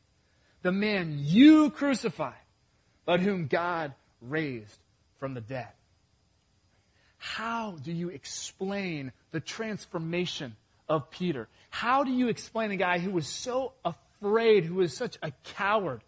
the 0.63 0.73
man 0.73 1.17
you 1.19 1.71
crucified, 1.71 2.35
but 3.05 3.21
whom 3.21 3.47
God 3.47 3.93
raised 4.21 4.79
from 5.19 5.35
the 5.35 5.41
dead. 5.41 5.69
How 7.35 7.77
do 7.83 7.91
you 7.91 8.09
explain 8.09 9.11
the 9.33 9.41
transformation 9.41 10.55
of 10.89 11.11
Peter? 11.11 11.49
How 11.71 12.05
do 12.05 12.13
you 12.13 12.29
explain 12.29 12.71
a 12.71 12.77
guy 12.77 12.99
who 13.01 13.11
was 13.11 13.27
so 13.27 13.73
afraid, 13.85 14.65
who 14.65 14.77
was 14.77 14.97
such 14.97 15.19
a 15.23 15.33
coward? 15.43 16.03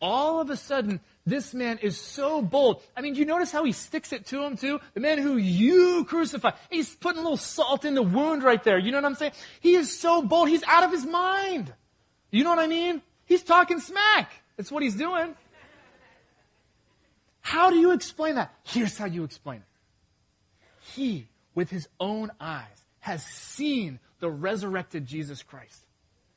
All 0.00 0.40
of 0.40 0.48
a 0.48 0.56
sudden, 0.56 1.00
this 1.26 1.52
man 1.52 1.78
is 1.78 1.98
so 1.98 2.42
bold. 2.42 2.80
I 2.96 3.00
mean, 3.00 3.16
you 3.16 3.24
notice 3.24 3.50
how 3.50 3.64
he 3.64 3.72
sticks 3.72 4.12
it 4.12 4.26
to 4.26 4.44
him 4.44 4.56
too? 4.56 4.78
The 4.94 5.00
man 5.00 5.18
who 5.18 5.36
you 5.36 6.04
crucified. 6.04 6.54
He's 6.70 6.94
putting 6.94 7.18
a 7.18 7.22
little 7.22 7.36
salt 7.36 7.84
in 7.84 7.94
the 7.94 8.02
wound 8.02 8.44
right 8.44 8.62
there. 8.62 8.78
You 8.78 8.92
know 8.92 8.98
what 8.98 9.04
I'm 9.04 9.16
saying? 9.16 9.32
He 9.60 9.74
is 9.74 9.98
so 9.98 10.22
bold. 10.22 10.48
He's 10.48 10.62
out 10.62 10.84
of 10.84 10.92
his 10.92 11.04
mind. 11.04 11.74
You 12.30 12.44
know 12.44 12.50
what 12.50 12.60
I 12.60 12.68
mean? 12.68 13.02
He's 13.24 13.42
talking 13.42 13.80
smack. 13.80 14.30
That's 14.56 14.70
what 14.70 14.84
he's 14.84 14.94
doing. 14.94 15.34
How 17.40 17.70
do 17.70 17.76
you 17.76 17.90
explain 17.90 18.36
that? 18.36 18.54
Here's 18.62 18.96
how 18.96 19.06
you 19.06 19.24
explain 19.24 19.58
it. 19.58 19.66
He, 20.96 21.28
with 21.54 21.68
his 21.68 21.88
own 22.00 22.30
eyes, 22.40 22.84
has 23.00 23.22
seen 23.22 24.00
the 24.18 24.30
resurrected 24.30 25.04
Jesus 25.06 25.42
Christ. 25.42 25.84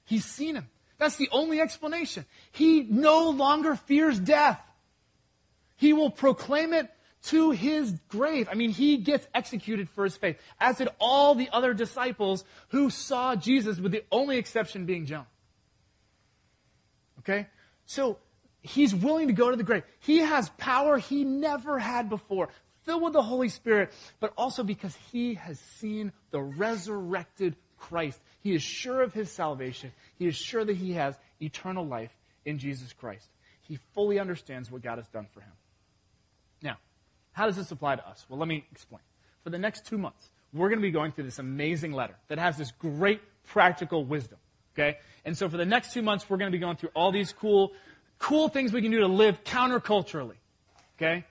He's 0.04 0.26
seen 0.26 0.56
him. 0.56 0.68
That's 0.98 1.16
the 1.16 1.30
only 1.32 1.62
explanation. 1.62 2.26
He 2.52 2.82
no 2.82 3.30
longer 3.30 3.76
fears 3.76 4.20
death. 4.20 4.62
He 5.78 5.94
will 5.94 6.10
proclaim 6.10 6.74
it 6.74 6.90
to 7.28 7.52
his 7.52 7.94
grave. 8.10 8.50
I 8.52 8.56
mean, 8.56 8.72
he 8.72 8.98
gets 8.98 9.26
executed 9.34 9.90
for 9.90 10.04
his 10.04 10.18
faith, 10.18 10.38
as 10.60 10.78
did 10.78 10.90
all 11.00 11.36
the 11.36 11.50
other 11.54 11.74
disciples 11.74 12.44
who 12.70 12.90
saw 12.90 13.38
Jesus, 13.38 13.80
with 13.80 13.94
the 13.94 14.04
only 14.12 14.38
exception 14.38 14.86
being 14.86 15.06
John. 15.06 15.26
Okay? 17.20 17.48
So, 17.86 18.18
he's 18.62 18.94
willing 18.94 19.28
to 19.28 19.34
go 19.34 19.50
to 19.50 19.56
the 19.56 19.64
grave. 19.64 19.84
He 20.00 20.18
has 20.18 20.50
power 20.58 20.98
he 20.98 21.24
never 21.24 21.80
had 21.80 22.10
before, 22.10 22.50
filled 22.90 23.04
with 23.04 23.14
the 23.14 23.22
Holy 23.22 23.50
Spirit, 23.50 23.94
but 24.20 24.34
also 24.36 24.64
because 24.64 24.98
he 25.12 25.36
has 25.36 25.60
seen 25.60 26.12
the 26.32 26.42
resurrected 26.42 27.56
Christ. 27.78 28.20
He 28.42 28.56
is 28.56 28.64
sure 28.64 29.04
of 29.04 29.14
his 29.14 29.30
salvation. 29.30 29.92
He 30.18 30.26
is 30.26 30.36
sure 30.36 30.66
that 30.66 30.76
he 30.76 30.94
has 30.94 31.16
eternal 31.40 31.86
life 31.86 32.10
in 32.46 32.58
Jesus 32.58 32.92
Christ. 32.92 33.30
He 33.62 33.78
fully 33.94 34.18
understands 34.18 34.72
what 34.72 34.82
God 34.82 34.98
has 34.98 35.08
done 35.10 35.28
for 35.32 35.42
him. 35.42 35.52
Now, 36.64 36.78
how 37.32 37.46
does 37.46 37.58
this 37.58 37.70
apply 37.70 37.98
to 37.98 38.08
us? 38.08 38.26
Well, 38.28 38.40
let 38.40 38.48
me 38.48 38.66
explain. 38.72 39.04
For 39.44 39.52
the 39.52 39.60
next 39.60 39.86
two 39.86 40.00
months, 40.00 40.28
we're 40.52 40.70
going 40.70 40.80
to 40.80 40.88
be 40.88 40.90
going 40.90 41.12
through 41.12 41.26
this 41.26 41.38
amazing 41.38 41.92
letter 41.92 42.16
that 42.28 42.40
has 42.40 42.58
this 42.58 42.72
great 42.72 43.22
practical 43.50 44.04
wisdom. 44.04 44.40
Okay? 44.74 44.98
And 45.26 45.38
so 45.38 45.48
for 45.48 45.58
the 45.58 45.66
next 45.66 45.94
two 45.94 46.02
months, 46.02 46.28
we're 46.28 46.38
going 46.38 46.52
to 46.52 46.58
be 46.58 46.60
going 46.60 46.78
through 46.78 46.90
all 46.96 47.12
these 47.12 47.34
cool, 47.34 47.72
cool 48.18 48.50
things 48.50 48.74
we 48.74 48.82
can 48.82 48.90
do 48.90 49.02
to 49.02 49.08
live 49.08 49.44
counterculturally. 49.44 50.38
Okay? 50.98 51.24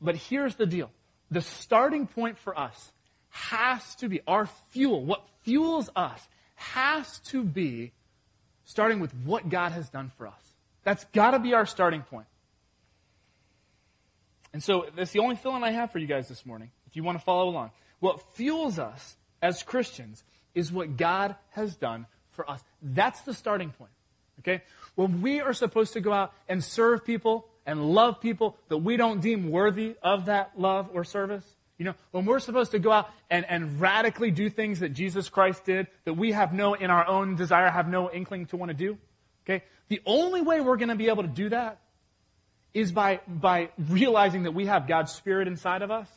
But 0.00 0.16
here's 0.16 0.54
the 0.56 0.66
deal. 0.66 0.90
The 1.30 1.42
starting 1.42 2.06
point 2.06 2.38
for 2.38 2.58
us 2.58 2.92
has 3.30 3.94
to 3.96 4.08
be 4.08 4.20
our 4.26 4.46
fuel. 4.70 5.04
What 5.04 5.22
fuels 5.42 5.90
us 5.94 6.26
has 6.56 7.20
to 7.20 7.42
be 7.44 7.92
starting 8.64 9.00
with 9.00 9.12
what 9.24 9.48
God 9.48 9.72
has 9.72 9.88
done 9.88 10.10
for 10.16 10.26
us. 10.26 10.54
That's 10.84 11.04
got 11.06 11.32
to 11.32 11.38
be 11.38 11.54
our 11.54 11.66
starting 11.66 12.02
point. 12.02 12.26
And 14.52 14.62
so 14.62 14.86
that's 14.96 15.12
the 15.12 15.20
only 15.20 15.36
feeling 15.36 15.62
I 15.62 15.70
have 15.70 15.92
for 15.92 15.98
you 15.98 16.06
guys 16.06 16.28
this 16.28 16.44
morning, 16.44 16.70
if 16.86 16.96
you 16.96 17.02
want 17.02 17.18
to 17.18 17.24
follow 17.24 17.48
along. 17.48 17.70
What 18.00 18.34
fuels 18.34 18.78
us 18.78 19.16
as 19.42 19.62
Christians 19.62 20.24
is 20.54 20.72
what 20.72 20.96
God 20.96 21.36
has 21.50 21.76
done 21.76 22.06
for 22.32 22.48
us. 22.50 22.62
That's 22.82 23.20
the 23.22 23.34
starting 23.34 23.70
point. 23.70 23.92
Okay? 24.40 24.62
When 24.94 25.22
we 25.22 25.40
are 25.40 25.52
supposed 25.52 25.92
to 25.92 26.00
go 26.00 26.12
out 26.12 26.32
and 26.48 26.64
serve 26.64 27.04
people 27.04 27.46
and 27.70 27.94
love 27.94 28.20
people 28.20 28.56
that 28.66 28.78
we 28.78 28.96
don't 28.96 29.20
deem 29.20 29.48
worthy 29.48 29.94
of 30.02 30.24
that 30.24 30.50
love 30.58 30.90
or 30.92 31.04
service, 31.04 31.44
you 31.78 31.84
know, 31.84 31.94
when 32.10 32.24
we're 32.24 32.40
supposed 32.40 32.72
to 32.72 32.80
go 32.80 32.90
out 32.90 33.08
and, 33.30 33.46
and 33.48 33.80
radically 33.80 34.32
do 34.32 34.50
things 34.50 34.80
that 34.80 34.88
Jesus 34.88 35.28
Christ 35.28 35.64
did 35.64 35.86
that 36.04 36.14
we 36.14 36.32
have 36.32 36.52
no, 36.52 36.74
in 36.74 36.90
our 36.90 37.06
own 37.06 37.36
desire, 37.36 37.70
have 37.70 37.86
no 37.86 38.10
inkling 38.10 38.46
to 38.46 38.56
want 38.56 38.70
to 38.70 38.74
do, 38.76 38.98
okay? 39.44 39.62
The 39.86 40.02
only 40.04 40.40
way 40.40 40.60
we're 40.60 40.78
going 40.78 40.88
to 40.88 40.96
be 40.96 41.10
able 41.10 41.22
to 41.22 41.28
do 41.28 41.48
that 41.50 41.78
is 42.74 42.90
by, 42.90 43.20
by 43.28 43.70
realizing 43.78 44.42
that 44.42 44.52
we 44.52 44.66
have 44.66 44.88
God's 44.88 45.12
Spirit 45.12 45.46
inside 45.46 45.82
of 45.82 45.92
us 45.92 46.08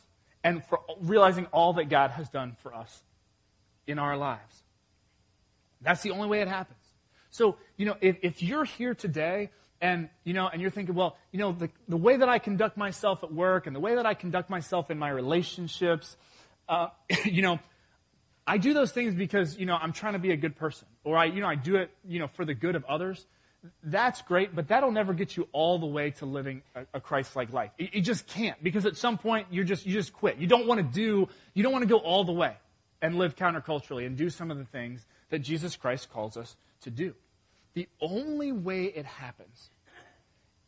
and 0.42 0.64
for 0.64 0.80
realizing 1.02 1.46
all 1.52 1.74
that 1.74 1.88
God 1.88 2.10
has 2.10 2.28
done 2.28 2.56
for 2.64 2.74
us 2.74 3.00
in 3.86 4.00
our 4.00 4.16
lives. 4.16 4.64
That's 5.80 6.02
the 6.02 6.10
only 6.10 6.26
way 6.26 6.40
it 6.40 6.48
happens. 6.48 6.80
So, 7.30 7.58
you 7.76 7.86
know, 7.86 7.96
if, 8.00 8.16
if 8.22 8.42
you're 8.42 8.64
here 8.64 8.94
today 8.94 9.50
and, 9.80 10.08
you 10.24 10.32
know, 10.32 10.48
and 10.48 10.62
you're 10.62 10.70
thinking, 10.70 10.94
well, 10.94 11.16
you 11.30 11.38
know, 11.38 11.52
the, 11.52 11.68
the 11.88 11.96
way 11.96 12.16
that 12.16 12.28
I 12.28 12.38
conduct 12.38 12.76
myself 12.76 13.22
at 13.22 13.32
work 13.32 13.66
and 13.66 13.74
the 13.74 13.80
way 13.80 13.96
that 13.96 14.06
I 14.06 14.14
conduct 14.14 14.48
myself 14.48 14.90
in 14.90 14.98
my 14.98 15.10
relationships, 15.10 16.16
uh, 16.68 16.88
you 17.24 17.42
know, 17.42 17.58
I 18.46 18.58
do 18.58 18.74
those 18.74 18.92
things 18.92 19.14
because, 19.14 19.58
you 19.58 19.66
know, 19.66 19.76
I'm 19.76 19.92
trying 19.92 20.14
to 20.14 20.18
be 20.18 20.30
a 20.30 20.36
good 20.36 20.56
person. 20.56 20.86
Or 21.02 21.16
I, 21.16 21.26
you 21.26 21.40
know, 21.40 21.48
I 21.48 21.54
do 21.54 21.76
it, 21.76 21.90
you 22.06 22.18
know, 22.18 22.28
for 22.28 22.44
the 22.44 22.54
good 22.54 22.76
of 22.76 22.84
others. 22.84 23.26
That's 23.82 24.20
great, 24.20 24.54
but 24.54 24.68
that'll 24.68 24.90
never 24.90 25.14
get 25.14 25.38
you 25.38 25.48
all 25.52 25.78
the 25.78 25.86
way 25.86 26.10
to 26.12 26.26
living 26.26 26.62
a, 26.74 26.84
a 26.94 27.00
Christ-like 27.00 27.50
life. 27.50 27.70
You, 27.78 28.02
just 28.02 28.26
can't 28.26 28.62
because 28.62 28.84
at 28.84 28.96
some 28.98 29.16
point 29.16 29.46
you're 29.50 29.64
just, 29.64 29.86
you 29.86 29.94
just 29.94 30.12
quit. 30.12 30.36
You 30.36 30.46
don't 30.46 30.66
want 30.66 30.80
to 30.80 30.86
do, 30.86 31.28
you 31.54 31.62
don't 31.62 31.72
want 31.72 31.82
to 31.82 31.88
go 31.88 31.96
all 31.96 32.24
the 32.24 32.32
way 32.32 32.54
and 33.00 33.16
live 33.16 33.36
counterculturally 33.36 34.06
and 34.06 34.18
do 34.18 34.28
some 34.28 34.50
of 34.50 34.58
the 34.58 34.66
things 34.66 35.06
that 35.30 35.38
Jesus 35.38 35.76
Christ 35.76 36.10
calls 36.12 36.36
us 36.36 36.56
to 36.82 36.90
do. 36.90 37.14
The 37.74 37.88
only 38.00 38.52
way 38.52 38.84
it 38.84 39.04
happens 39.04 39.70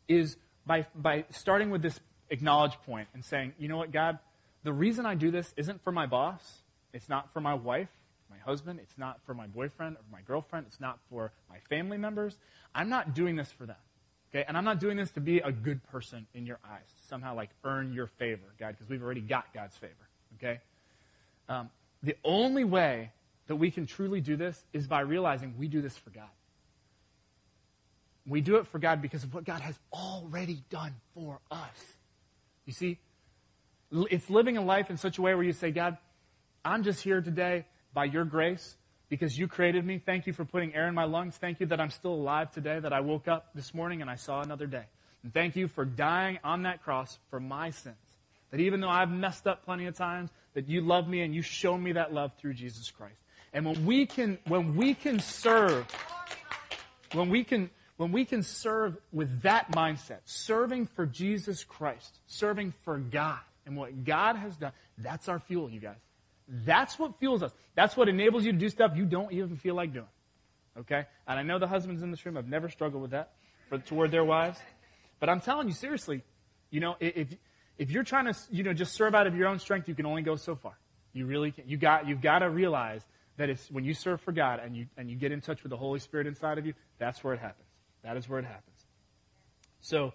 is 0.07 0.37
by, 0.65 0.85
by 0.93 1.25
starting 1.29 1.69
with 1.69 1.81
this 1.81 1.99
acknowledge 2.29 2.73
point 2.85 3.07
and 3.13 3.23
saying, 3.23 3.53
you 3.57 3.67
know 3.67 3.77
what, 3.77 3.91
God, 3.91 4.19
the 4.63 4.73
reason 4.73 5.05
I 5.05 5.15
do 5.15 5.31
this 5.31 5.53
isn't 5.55 5.83
for 5.83 5.91
my 5.91 6.05
boss. 6.05 6.61
It's 6.93 7.07
not 7.07 7.31
for 7.31 7.39
my 7.39 7.53
wife, 7.53 7.89
my 8.29 8.37
husband. 8.37 8.79
It's 8.81 8.97
not 8.97 9.19
for 9.25 9.33
my 9.33 9.47
boyfriend 9.47 9.95
or 9.95 10.03
my 10.11 10.21
girlfriend. 10.21 10.65
It's 10.67 10.81
not 10.81 10.99
for 11.09 11.31
my 11.49 11.59
family 11.69 11.97
members. 11.97 12.37
I'm 12.75 12.89
not 12.89 13.13
doing 13.13 13.35
this 13.35 13.51
for 13.51 13.65
them. 13.65 13.77
Okay? 14.29 14.43
And 14.47 14.57
I'm 14.57 14.65
not 14.65 14.79
doing 14.79 14.97
this 14.97 15.11
to 15.11 15.21
be 15.21 15.39
a 15.39 15.51
good 15.51 15.81
person 15.89 16.27
in 16.33 16.45
your 16.45 16.59
eyes, 16.69 16.87
somehow 17.07 17.35
like 17.35 17.49
earn 17.63 17.93
your 17.93 18.07
favor, 18.07 18.43
God, 18.59 18.75
because 18.77 18.89
we've 18.89 19.03
already 19.03 19.21
got 19.21 19.53
God's 19.53 19.77
favor. 19.77 19.93
Okay? 20.37 20.59
Um, 21.47 21.69
the 22.03 22.15
only 22.23 22.65
way 22.65 23.11
that 23.47 23.55
we 23.55 23.71
can 23.71 23.85
truly 23.85 24.19
do 24.19 24.35
this 24.35 24.61
is 24.73 24.87
by 24.87 24.99
realizing 24.99 25.55
we 25.57 25.67
do 25.69 25.81
this 25.81 25.95
for 25.95 26.09
God. 26.09 26.27
We 28.27 28.41
do 28.41 28.57
it 28.57 28.67
for 28.67 28.77
God 28.77 29.01
because 29.01 29.23
of 29.23 29.33
what 29.33 29.45
God 29.45 29.61
has 29.61 29.79
already 29.93 30.63
done 30.69 30.93
for 31.13 31.39
us. 31.49 31.95
You 32.65 32.73
see, 32.73 32.99
it's 33.91 34.29
living 34.29 34.57
a 34.57 34.61
life 34.61 34.89
in 34.89 34.97
such 34.97 35.17
a 35.17 35.21
way 35.21 35.33
where 35.33 35.43
you 35.43 35.53
say, 35.53 35.71
God, 35.71 35.97
I'm 36.65 36.83
just 36.83 37.01
here 37.01 37.21
today 37.21 37.65
by 37.93 38.05
your 38.05 38.25
grace 38.25 38.75
because 39.09 39.37
you 39.37 39.47
created 39.47 39.85
me. 39.85 40.01
Thank 40.05 40.27
you 40.27 40.33
for 40.33 40.43
putting 40.43 40.75
air 40.75 40.89
in 40.89 40.93
my 40.93 41.05
lungs. 41.05 41.37
Thank 41.37 41.61
you 41.61 41.67
that 41.67 41.79
I'm 41.79 41.89
still 41.89 42.13
alive 42.13 42.51
today, 42.51 42.79
that 42.79 42.91
I 42.91 42.99
woke 42.99 43.29
up 43.29 43.51
this 43.55 43.73
morning 43.73 44.01
and 44.01 44.09
I 44.09 44.15
saw 44.15 44.41
another 44.41 44.67
day. 44.67 44.83
And 45.23 45.33
thank 45.33 45.55
you 45.55 45.69
for 45.69 45.85
dying 45.85 46.39
on 46.43 46.63
that 46.63 46.83
cross 46.83 47.17
for 47.29 47.39
my 47.39 47.69
sins. 47.69 47.95
That 48.51 48.59
even 48.59 48.81
though 48.81 48.89
I've 48.89 49.09
messed 49.09 49.47
up 49.47 49.63
plenty 49.63 49.85
of 49.85 49.95
times, 49.95 50.29
that 50.53 50.67
you 50.67 50.81
love 50.81 51.07
me 51.07 51.21
and 51.21 51.33
you 51.33 51.41
show 51.41 51.77
me 51.77 51.93
that 51.93 52.13
love 52.13 52.31
through 52.37 52.53
Jesus 52.53 52.91
Christ. 52.91 53.19
And 53.53 53.65
when 53.65 53.85
we 53.85 54.05
can, 54.05 54.37
when 54.47 54.75
we 54.75 54.93
can 54.93 55.19
serve, 55.19 55.87
when 57.13 57.29
we 57.29 57.43
can, 57.43 57.69
when 57.97 58.11
we 58.11 58.25
can 58.25 58.43
serve 58.43 58.95
with 59.11 59.41
that 59.41 59.71
mindset, 59.71 60.19
serving 60.25 60.85
for 60.87 61.05
Jesus 61.05 61.63
Christ, 61.63 62.19
serving 62.27 62.73
for 62.83 62.97
God 62.97 63.39
and 63.65 63.75
what 63.75 64.05
God 64.05 64.35
has 64.35 64.55
done, 64.55 64.71
that's 64.97 65.27
our 65.27 65.39
fuel, 65.39 65.69
you 65.69 65.79
guys. 65.79 65.97
That's 66.47 66.97
what 66.97 67.19
fuels 67.19 67.43
us. 67.43 67.51
That's 67.75 67.97
what 67.97 68.07
enables 68.07 68.45
you 68.45 68.53
to 68.53 68.57
do 68.57 68.69
stuff 68.69 68.93
you 68.95 69.05
don't 69.05 69.33
even 69.33 69.57
feel 69.57 69.75
like 69.75 69.93
doing. 69.93 70.05
Okay? 70.79 71.05
And 71.27 71.39
I 71.39 71.43
know 71.43 71.59
the 71.59 71.67
husbands 71.67 72.03
in 72.03 72.11
this 72.11 72.25
room 72.25 72.35
have 72.35 72.47
never 72.47 72.69
struggled 72.69 73.01
with 73.01 73.11
that 73.11 73.33
for, 73.67 73.79
toward 73.79 74.11
their 74.11 74.23
wives. 74.23 74.59
But 75.19 75.29
I'm 75.29 75.41
telling 75.41 75.67
you 75.67 75.73
seriously, 75.73 76.23
you 76.69 76.79
know, 76.79 76.95
if, 76.99 77.35
if 77.77 77.89
you're 77.89 78.03
trying 78.03 78.31
to, 78.31 78.35
you 78.51 78.63
know, 78.63 78.73
just 78.73 78.93
serve 78.93 79.15
out 79.15 79.27
of 79.27 79.35
your 79.35 79.47
own 79.47 79.59
strength, 79.59 79.89
you 79.89 79.95
can 79.95 80.05
only 80.05 80.21
go 80.21 80.35
so 80.35 80.55
far. 80.55 80.77
You 81.13 81.25
really 81.25 81.51
can. 81.51 81.67
You 81.67 81.77
got, 81.77 82.07
you've 82.07 82.21
got 82.21 82.39
to 82.39 82.49
realize 82.49 83.01
that 83.37 83.49
it's 83.49 83.69
when 83.71 83.83
you 83.83 83.93
serve 83.93 84.21
for 84.21 84.31
God 84.31 84.59
and 84.63 84.77
you, 84.77 84.85
and 84.97 85.09
you 85.09 85.15
get 85.15 85.31
in 85.31 85.41
touch 85.41 85.63
with 85.63 85.71
the 85.71 85.77
Holy 85.77 85.99
Spirit 85.99 86.27
inside 86.27 86.57
of 86.57 86.65
you, 86.65 86.73
that's 86.99 87.23
where 87.23 87.33
it 87.33 87.39
happens. 87.39 87.66
That 88.07 88.15
is 88.15 88.29
where 88.29 88.39
it 88.39 88.45
happens. 88.45 88.85
So, 89.81 90.13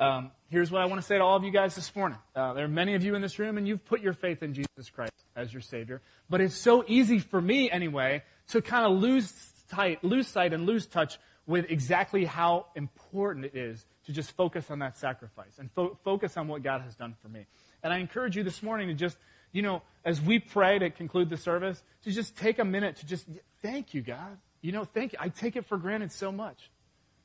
um, 0.00 0.32
here's 0.48 0.68
what 0.68 0.82
I 0.82 0.86
want 0.86 1.00
to 1.00 1.06
say 1.06 1.16
to 1.16 1.22
all 1.22 1.36
of 1.36 1.44
you 1.44 1.52
guys 1.52 1.76
this 1.76 1.94
morning. 1.94 2.18
Uh, 2.34 2.54
there 2.54 2.64
are 2.64 2.68
many 2.68 2.96
of 2.96 3.04
you 3.04 3.14
in 3.14 3.22
this 3.22 3.38
room, 3.38 3.56
and 3.56 3.68
you've 3.68 3.84
put 3.84 4.00
your 4.00 4.14
faith 4.14 4.42
in 4.42 4.52
Jesus 4.52 4.90
Christ 4.92 5.12
as 5.36 5.52
your 5.52 5.62
Savior. 5.62 6.02
But 6.28 6.40
it's 6.40 6.56
so 6.56 6.84
easy 6.88 7.20
for 7.20 7.40
me, 7.40 7.70
anyway, 7.70 8.24
to 8.48 8.60
kind 8.60 8.84
of 8.84 9.00
lose 9.00 9.32
sight, 9.70 10.02
lose 10.02 10.26
sight, 10.26 10.52
and 10.52 10.66
lose 10.66 10.86
touch 10.86 11.18
with 11.46 11.70
exactly 11.70 12.24
how 12.24 12.66
important 12.74 13.44
it 13.44 13.54
is 13.54 13.86
to 14.06 14.12
just 14.12 14.32
focus 14.32 14.68
on 14.68 14.80
that 14.80 14.98
sacrifice 14.98 15.60
and 15.60 15.70
fo- 15.70 15.96
focus 16.02 16.36
on 16.36 16.48
what 16.48 16.64
God 16.64 16.80
has 16.80 16.96
done 16.96 17.14
for 17.22 17.28
me. 17.28 17.46
And 17.84 17.92
I 17.92 17.98
encourage 17.98 18.36
you 18.36 18.42
this 18.42 18.60
morning 18.60 18.88
to 18.88 18.94
just 18.94 19.16
you 19.52 19.62
know, 19.62 19.82
as 20.04 20.20
we 20.20 20.38
pray 20.38 20.78
to 20.78 20.90
conclude 20.90 21.28
the 21.28 21.36
service, 21.36 21.82
to 22.04 22.10
just 22.10 22.36
take 22.36 22.58
a 22.58 22.64
minute 22.64 22.96
to 22.96 23.06
just 23.06 23.26
thank 23.62 23.94
you, 23.94 24.02
God. 24.02 24.38
You 24.62 24.72
know, 24.72 24.84
thank 24.84 25.12
you. 25.12 25.18
I 25.20 25.28
take 25.28 25.56
it 25.56 25.66
for 25.66 25.78
granted 25.78 26.12
so 26.12 26.30
much. 26.30 26.70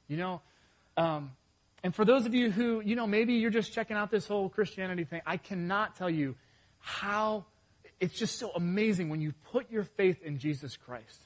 You 0.08 0.18
know, 0.18 0.42
um, 0.98 1.32
and 1.84 1.94
for 1.94 2.04
those 2.04 2.26
of 2.26 2.34
you 2.34 2.50
who, 2.50 2.82
you 2.82 2.96
know, 2.96 3.06
maybe 3.06 3.34
you're 3.34 3.52
just 3.52 3.72
checking 3.72 3.96
out 3.96 4.10
this 4.10 4.28
whole 4.28 4.50
Christianity 4.50 5.04
thing, 5.04 5.22
I 5.26 5.38
cannot 5.38 5.96
tell 5.96 6.10
you 6.10 6.36
how 6.80 7.46
it's 8.00 8.18
just 8.18 8.40
so 8.40 8.52
amazing 8.56 9.10
when 9.10 9.22
you 9.22 9.34
put 9.52 9.70
your 9.72 9.84
faith 9.84 10.22
in 10.24 10.40
Jesus 10.40 10.78
Christ 10.78 11.22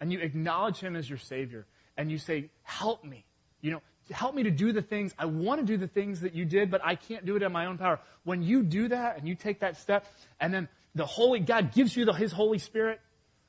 and 0.00 0.12
you 0.12 0.18
acknowledge 0.20 0.78
Him 0.78 0.96
as 0.96 1.08
your 1.08 1.18
Savior 1.18 1.66
and 1.96 2.10
you 2.10 2.18
say, 2.18 2.50
Help 2.62 3.04
me. 3.04 3.24
You 3.60 3.70
know, 3.70 3.82
help 4.10 4.34
me 4.34 4.42
to 4.42 4.50
do 4.50 4.72
the 4.72 4.82
things. 4.82 5.14
I 5.18 5.26
want 5.26 5.60
to 5.60 5.66
do 5.66 5.76
the 5.76 5.86
things 5.86 6.20
that 6.20 6.34
you 6.34 6.44
did, 6.44 6.70
but 6.70 6.80
I 6.84 6.96
can't 6.96 7.24
do 7.24 7.36
it 7.36 7.42
in 7.42 7.52
my 7.52 7.66
own 7.66 7.78
power. 7.78 8.00
When 8.24 8.42
you 8.42 8.62
do 8.62 8.88
that 8.88 9.18
and 9.18 9.28
you 9.28 9.34
take 9.34 9.60
that 9.60 9.76
step, 9.76 10.06
and 10.40 10.52
then 10.52 10.68
the 10.94 11.06
Holy 11.06 11.40
God 11.40 11.72
gives 11.72 11.96
you 11.96 12.04
the, 12.04 12.12
His 12.12 12.32
Holy 12.32 12.58
Spirit, 12.58 13.00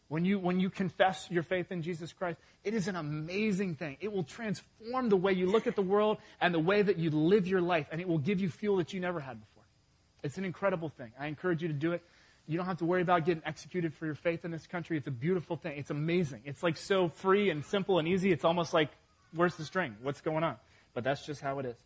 when 0.07 0.23
you, 0.23 0.37
when 0.37 0.59
you 0.59 0.69
confess 0.69 1.27
your 1.31 1.43
faith 1.43 1.71
in 1.71 1.81
Jesus 1.81 2.13
Christ, 2.13 2.37
it 2.63 2.73
is 2.73 2.87
an 2.87 2.95
amazing 2.95 3.75
thing. 3.75 3.97
It 3.99 4.11
will 4.11 4.23
transform 4.23 5.09
the 5.09 5.17
way 5.17 5.33
you 5.33 5.47
look 5.47 5.67
at 5.67 5.75
the 5.75 5.81
world 5.81 6.17
and 6.39 6.53
the 6.53 6.59
way 6.59 6.81
that 6.81 6.97
you 6.97 7.09
live 7.09 7.47
your 7.47 7.61
life, 7.61 7.87
and 7.91 7.99
it 7.99 8.07
will 8.07 8.19
give 8.19 8.39
you 8.39 8.49
fuel 8.49 8.77
that 8.77 8.93
you 8.93 8.99
never 8.99 9.19
had 9.19 9.39
before. 9.39 9.63
It's 10.23 10.37
an 10.37 10.45
incredible 10.45 10.89
thing. 10.89 11.11
I 11.19 11.27
encourage 11.27 11.61
you 11.61 11.67
to 11.67 11.73
do 11.73 11.93
it. 11.93 12.03
You 12.47 12.57
don't 12.57 12.67
have 12.67 12.77
to 12.77 12.85
worry 12.85 13.01
about 13.01 13.25
getting 13.25 13.41
executed 13.45 13.93
for 13.93 14.05
your 14.05 14.15
faith 14.15 14.45
in 14.45 14.51
this 14.51 14.67
country. 14.67 14.97
It's 14.97 15.07
a 15.07 15.11
beautiful 15.11 15.55
thing. 15.55 15.77
It's 15.77 15.89
amazing. 15.89 16.41
It's 16.45 16.61
like 16.61 16.77
so 16.77 17.09
free 17.09 17.49
and 17.49 17.65
simple 17.65 17.97
and 17.97 18.07
easy. 18.07 18.31
It's 18.31 18.45
almost 18.45 18.73
like 18.73 18.89
where's 19.33 19.55
the 19.55 19.65
string? 19.65 19.95
What's 20.03 20.21
going 20.21 20.43
on? 20.43 20.55
But 20.93 21.03
that's 21.03 21.25
just 21.25 21.41
how 21.41 21.59
it 21.59 21.65
is. 21.65 21.77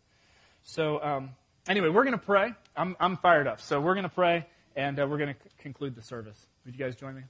So, 0.64 1.02
um, 1.02 1.32
anyway, 1.68 1.90
we're 1.90 2.04
going 2.04 2.18
to 2.18 2.26
pray. 2.26 2.54
I'm, 2.76 2.96
I'm 3.00 3.18
fired 3.18 3.48
up. 3.48 3.62
So, 3.62 3.80
we're 3.80 3.96
going 3.96 4.04
to 4.04 4.10
pray, 4.10 4.46
and 4.76 5.00
uh, 5.00 5.08
we're 5.08 5.18
going 5.18 5.34
to 5.34 5.42
c- 5.42 5.50
conclude 5.60 5.96
the 5.96 6.02
service. 6.02 6.38
Would 6.66 6.76
you 6.76 6.84
guys 6.84 6.96
join 6.96 7.16
me? 7.16 7.22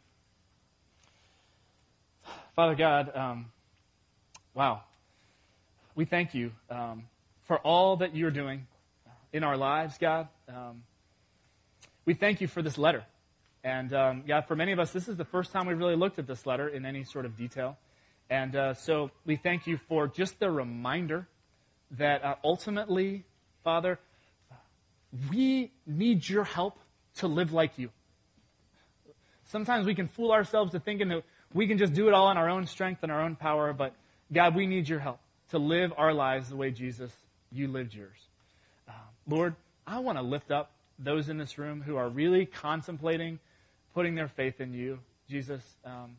Father 2.59 2.75
God, 2.75 3.15
um, 3.15 3.45
wow. 4.53 4.81
We 5.95 6.03
thank 6.03 6.33
you 6.33 6.51
um, 6.69 7.05
for 7.47 7.57
all 7.59 7.95
that 7.95 8.17
you're 8.17 8.31
doing 8.31 8.67
in 9.31 9.45
our 9.45 9.55
lives, 9.55 9.97
God. 9.97 10.27
Um, 10.49 10.83
we 12.03 12.15
thank 12.15 12.41
you 12.41 12.47
for 12.47 12.61
this 12.61 12.77
letter. 12.77 13.05
And 13.63 13.93
um, 13.93 14.23
God, 14.27 14.43
for 14.45 14.57
many 14.57 14.73
of 14.73 14.79
us, 14.79 14.91
this 14.91 15.07
is 15.07 15.15
the 15.15 15.23
first 15.23 15.53
time 15.53 15.67
we've 15.67 15.77
really 15.77 15.95
looked 15.95 16.19
at 16.19 16.27
this 16.27 16.45
letter 16.45 16.67
in 16.67 16.85
any 16.85 17.05
sort 17.05 17.23
of 17.25 17.37
detail. 17.37 17.77
And 18.29 18.53
uh, 18.53 18.73
so 18.73 19.09
we 19.25 19.37
thank 19.37 19.65
you 19.65 19.79
for 19.87 20.09
just 20.09 20.37
the 20.41 20.51
reminder 20.51 21.29
that 21.91 22.25
uh, 22.25 22.35
ultimately, 22.43 23.23
Father, 23.63 23.99
we 25.31 25.71
need 25.87 26.27
your 26.27 26.43
help 26.43 26.77
to 27.19 27.27
live 27.29 27.53
like 27.53 27.77
you. 27.77 27.89
Sometimes 29.45 29.85
we 29.85 29.95
can 29.95 30.09
fool 30.09 30.33
ourselves 30.33 30.73
to 30.73 30.81
thinking 30.81 31.07
that 31.07 31.23
we 31.53 31.67
can 31.67 31.77
just 31.77 31.93
do 31.93 32.07
it 32.07 32.13
all 32.13 32.27
on 32.27 32.37
our 32.37 32.49
own 32.49 32.67
strength 32.67 33.03
and 33.03 33.11
our 33.11 33.21
own 33.21 33.35
power, 33.35 33.73
but 33.73 33.93
God, 34.31 34.55
we 34.55 34.67
need 34.67 34.87
your 34.87 34.99
help 34.99 35.19
to 35.51 35.57
live 35.57 35.91
our 35.97 36.13
lives 36.13 36.49
the 36.49 36.55
way 36.55 36.71
Jesus, 36.71 37.11
you 37.51 37.67
lived 37.67 37.93
yours. 37.93 38.17
Uh, 38.87 38.93
Lord, 39.27 39.55
I 39.87 39.99
want 39.99 40.17
to 40.17 40.21
lift 40.21 40.51
up 40.51 40.71
those 40.99 41.29
in 41.29 41.37
this 41.37 41.57
room 41.57 41.81
who 41.81 41.95
are 41.95 42.09
really 42.09 42.45
contemplating 42.45 43.39
putting 43.93 44.15
their 44.15 44.27
faith 44.27 44.61
in 44.61 44.73
you, 44.73 44.99
Jesus. 45.27 45.61
Um, 45.83 46.17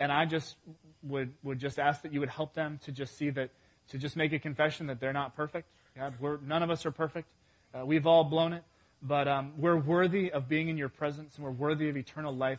and 0.00 0.10
I 0.10 0.26
just 0.26 0.56
would, 1.02 1.32
would 1.42 1.58
just 1.58 1.78
ask 1.78 2.02
that 2.02 2.12
you 2.12 2.20
would 2.20 2.28
help 2.28 2.54
them 2.54 2.80
to 2.84 2.92
just 2.92 3.16
see 3.16 3.30
that, 3.30 3.50
to 3.88 3.98
just 3.98 4.16
make 4.16 4.32
a 4.32 4.38
confession 4.38 4.88
that 4.88 5.00
they're 5.00 5.12
not 5.12 5.36
perfect. 5.36 5.68
God, 5.96 6.14
we're, 6.20 6.38
none 6.38 6.62
of 6.62 6.70
us 6.70 6.84
are 6.84 6.90
perfect. 6.90 7.28
Uh, 7.72 7.86
we've 7.86 8.06
all 8.06 8.24
blown 8.24 8.52
it, 8.52 8.64
but 9.02 9.28
um, 9.28 9.52
we're 9.56 9.76
worthy 9.76 10.32
of 10.32 10.48
being 10.48 10.68
in 10.68 10.76
your 10.76 10.88
presence 10.88 11.36
and 11.36 11.44
we're 11.44 11.50
worthy 11.50 11.88
of 11.88 11.96
eternal 11.96 12.34
life 12.34 12.58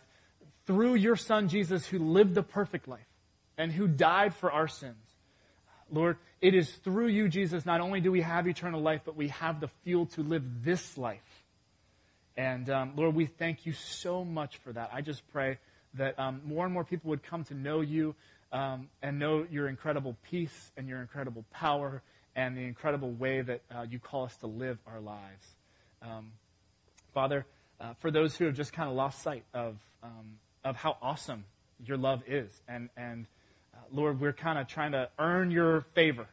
through 0.66 0.95
your 0.95 1.16
Son 1.16 1.47
Jesus, 1.47 1.86
who 1.86 1.99
lived 1.99 2.36
the 2.36 2.43
perfect 2.43 2.88
life 2.88 3.07
and 3.57 3.72
who 3.72 3.88
died 3.88 4.34
for 4.36 4.51
our 4.51 4.68
sins. 4.68 4.95
Lord, 5.91 6.18
it 6.41 6.55
is 6.55 6.70
through 6.70 7.07
you, 7.07 7.30
Jesus, 7.30 7.66
not 7.66 7.80
only 7.82 8.01
do 8.01 8.11
we 8.11 8.22
have 8.22 8.47
eternal 8.47 8.82
life, 8.82 9.01
but 9.05 9.16
we 9.16 9.28
have 9.30 9.59
the 9.59 9.70
fuel 9.84 10.07
to 10.07 10.22
live 10.22 10.43
this 10.63 10.97
life. 10.97 11.43
And 12.38 12.70
um, 12.70 12.93
Lord, 12.95 13.16
we 13.16 13.28
thank 13.28 13.66
you 13.66 13.74
so 13.74 14.26
much 14.26 14.57
for 14.57 14.74
that. 14.74 14.89
I 14.93 15.01
just 15.01 15.22
pray 15.32 15.57
that 15.93 16.20
um, 16.20 16.41
more 16.45 16.66
and 16.66 16.74
more 16.74 16.84
people 16.84 17.09
would 17.09 17.24
come 17.24 17.43
to 17.45 17.53
know 17.53 17.82
you 17.82 18.16
um, 18.51 18.89
and 19.01 19.20
know 19.20 19.45
your 19.49 19.68
incredible 19.68 20.18
peace 20.30 20.72
and 20.76 20.88
your 20.88 21.01
incredible 21.01 21.45
power 21.53 22.01
and 22.36 22.57
the 22.57 22.61
incredible 22.61 23.11
way 23.11 23.41
that 23.41 23.61
uh, 23.74 23.86
you 23.89 23.99
call 23.99 24.26
us 24.26 24.36
to 24.38 24.47
live 24.47 24.78
our 24.88 24.99
lives. 24.99 25.45
Um, 26.01 26.32
Father, 27.13 27.45
uh, 27.80 27.93
for 27.99 28.11
those 28.11 28.36
who 28.36 28.45
have 28.45 28.55
just 28.55 28.74
kind 28.74 28.89
of 28.89 28.95
lost 28.95 29.22
sight 29.22 29.43
of, 29.53 29.78
um, 30.03 30.38
of 30.66 30.76
how 30.76 30.97
awesome 31.01 31.45
your 31.86 31.95
love 31.95 32.24
is, 32.28 32.61
and, 32.68 32.89
and 32.97 33.28
uh, 33.74 33.78
Lord, 33.91 34.20
we're 34.20 34.34
kind 34.34 34.59
of 34.59 34.68
trying 34.68 34.91
to 34.93 35.09
earn 35.20 35.51
your 35.51 35.86
favor. 35.93 36.28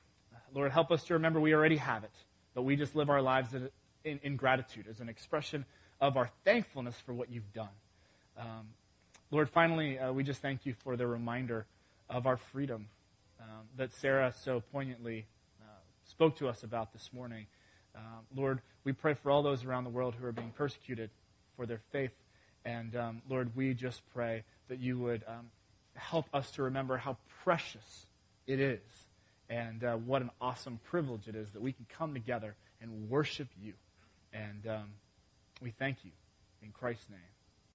Lord, 0.54 0.72
help 0.72 0.90
us 0.90 1.04
to 1.04 1.14
remember 1.14 1.40
we 1.40 1.54
already 1.54 1.76
have 1.76 2.02
it, 2.04 2.12
but 2.54 2.62
we 2.62 2.76
just 2.76 2.96
live 2.96 3.08
our 3.08 3.22
lives 3.22 3.54
in, 4.04 4.20
in 4.22 4.36
gratitude 4.36 4.86
as 4.88 5.00
an 5.00 5.08
expression 5.08 5.64
of 6.00 6.16
our 6.16 6.30
thankfulness 6.44 6.96
for 7.06 7.12
what 7.12 7.30
you've 7.30 7.52
done. 7.52 7.68
Um, 8.36 8.68
Lord, 9.30 9.48
finally, 9.48 9.98
uh, 9.98 10.12
we 10.12 10.24
just 10.24 10.42
thank 10.42 10.66
you 10.66 10.74
for 10.82 10.96
the 10.96 11.06
reminder 11.06 11.66
of 12.10 12.26
our 12.26 12.36
freedom 12.36 12.88
um, 13.40 13.66
that 13.76 13.94
Sarah 13.94 14.34
so 14.36 14.62
poignantly 14.72 15.26
uh, 15.60 15.64
spoke 16.04 16.36
to 16.36 16.48
us 16.48 16.62
about 16.62 16.92
this 16.92 17.10
morning. 17.12 17.46
Uh, 17.94 18.00
Lord, 18.34 18.60
we 18.84 18.92
pray 18.92 19.14
for 19.14 19.30
all 19.30 19.42
those 19.42 19.64
around 19.64 19.84
the 19.84 19.90
world 19.90 20.14
who 20.18 20.26
are 20.26 20.32
being 20.32 20.52
persecuted 20.56 21.10
for 21.56 21.66
their 21.66 21.80
faith. 21.92 22.12
And 22.64 22.94
um, 22.96 23.22
Lord, 23.28 23.50
we 23.56 23.74
just 23.74 24.02
pray 24.14 24.44
that 24.68 24.78
you 24.78 24.98
would 24.98 25.24
um, 25.26 25.50
help 25.94 26.26
us 26.32 26.50
to 26.52 26.62
remember 26.62 26.96
how 26.96 27.16
precious 27.42 28.06
it 28.46 28.60
is 28.60 28.80
and 29.48 29.84
uh, 29.84 29.96
what 29.96 30.22
an 30.22 30.30
awesome 30.40 30.80
privilege 30.84 31.28
it 31.28 31.34
is 31.34 31.50
that 31.50 31.60
we 31.60 31.72
can 31.72 31.86
come 31.96 32.14
together 32.14 32.54
and 32.80 33.10
worship 33.10 33.48
you. 33.62 33.74
And 34.32 34.66
um, 34.66 34.90
we 35.60 35.70
thank 35.70 35.98
you 36.04 36.10
in 36.62 36.70
Christ's 36.70 37.10
name. 37.10 37.31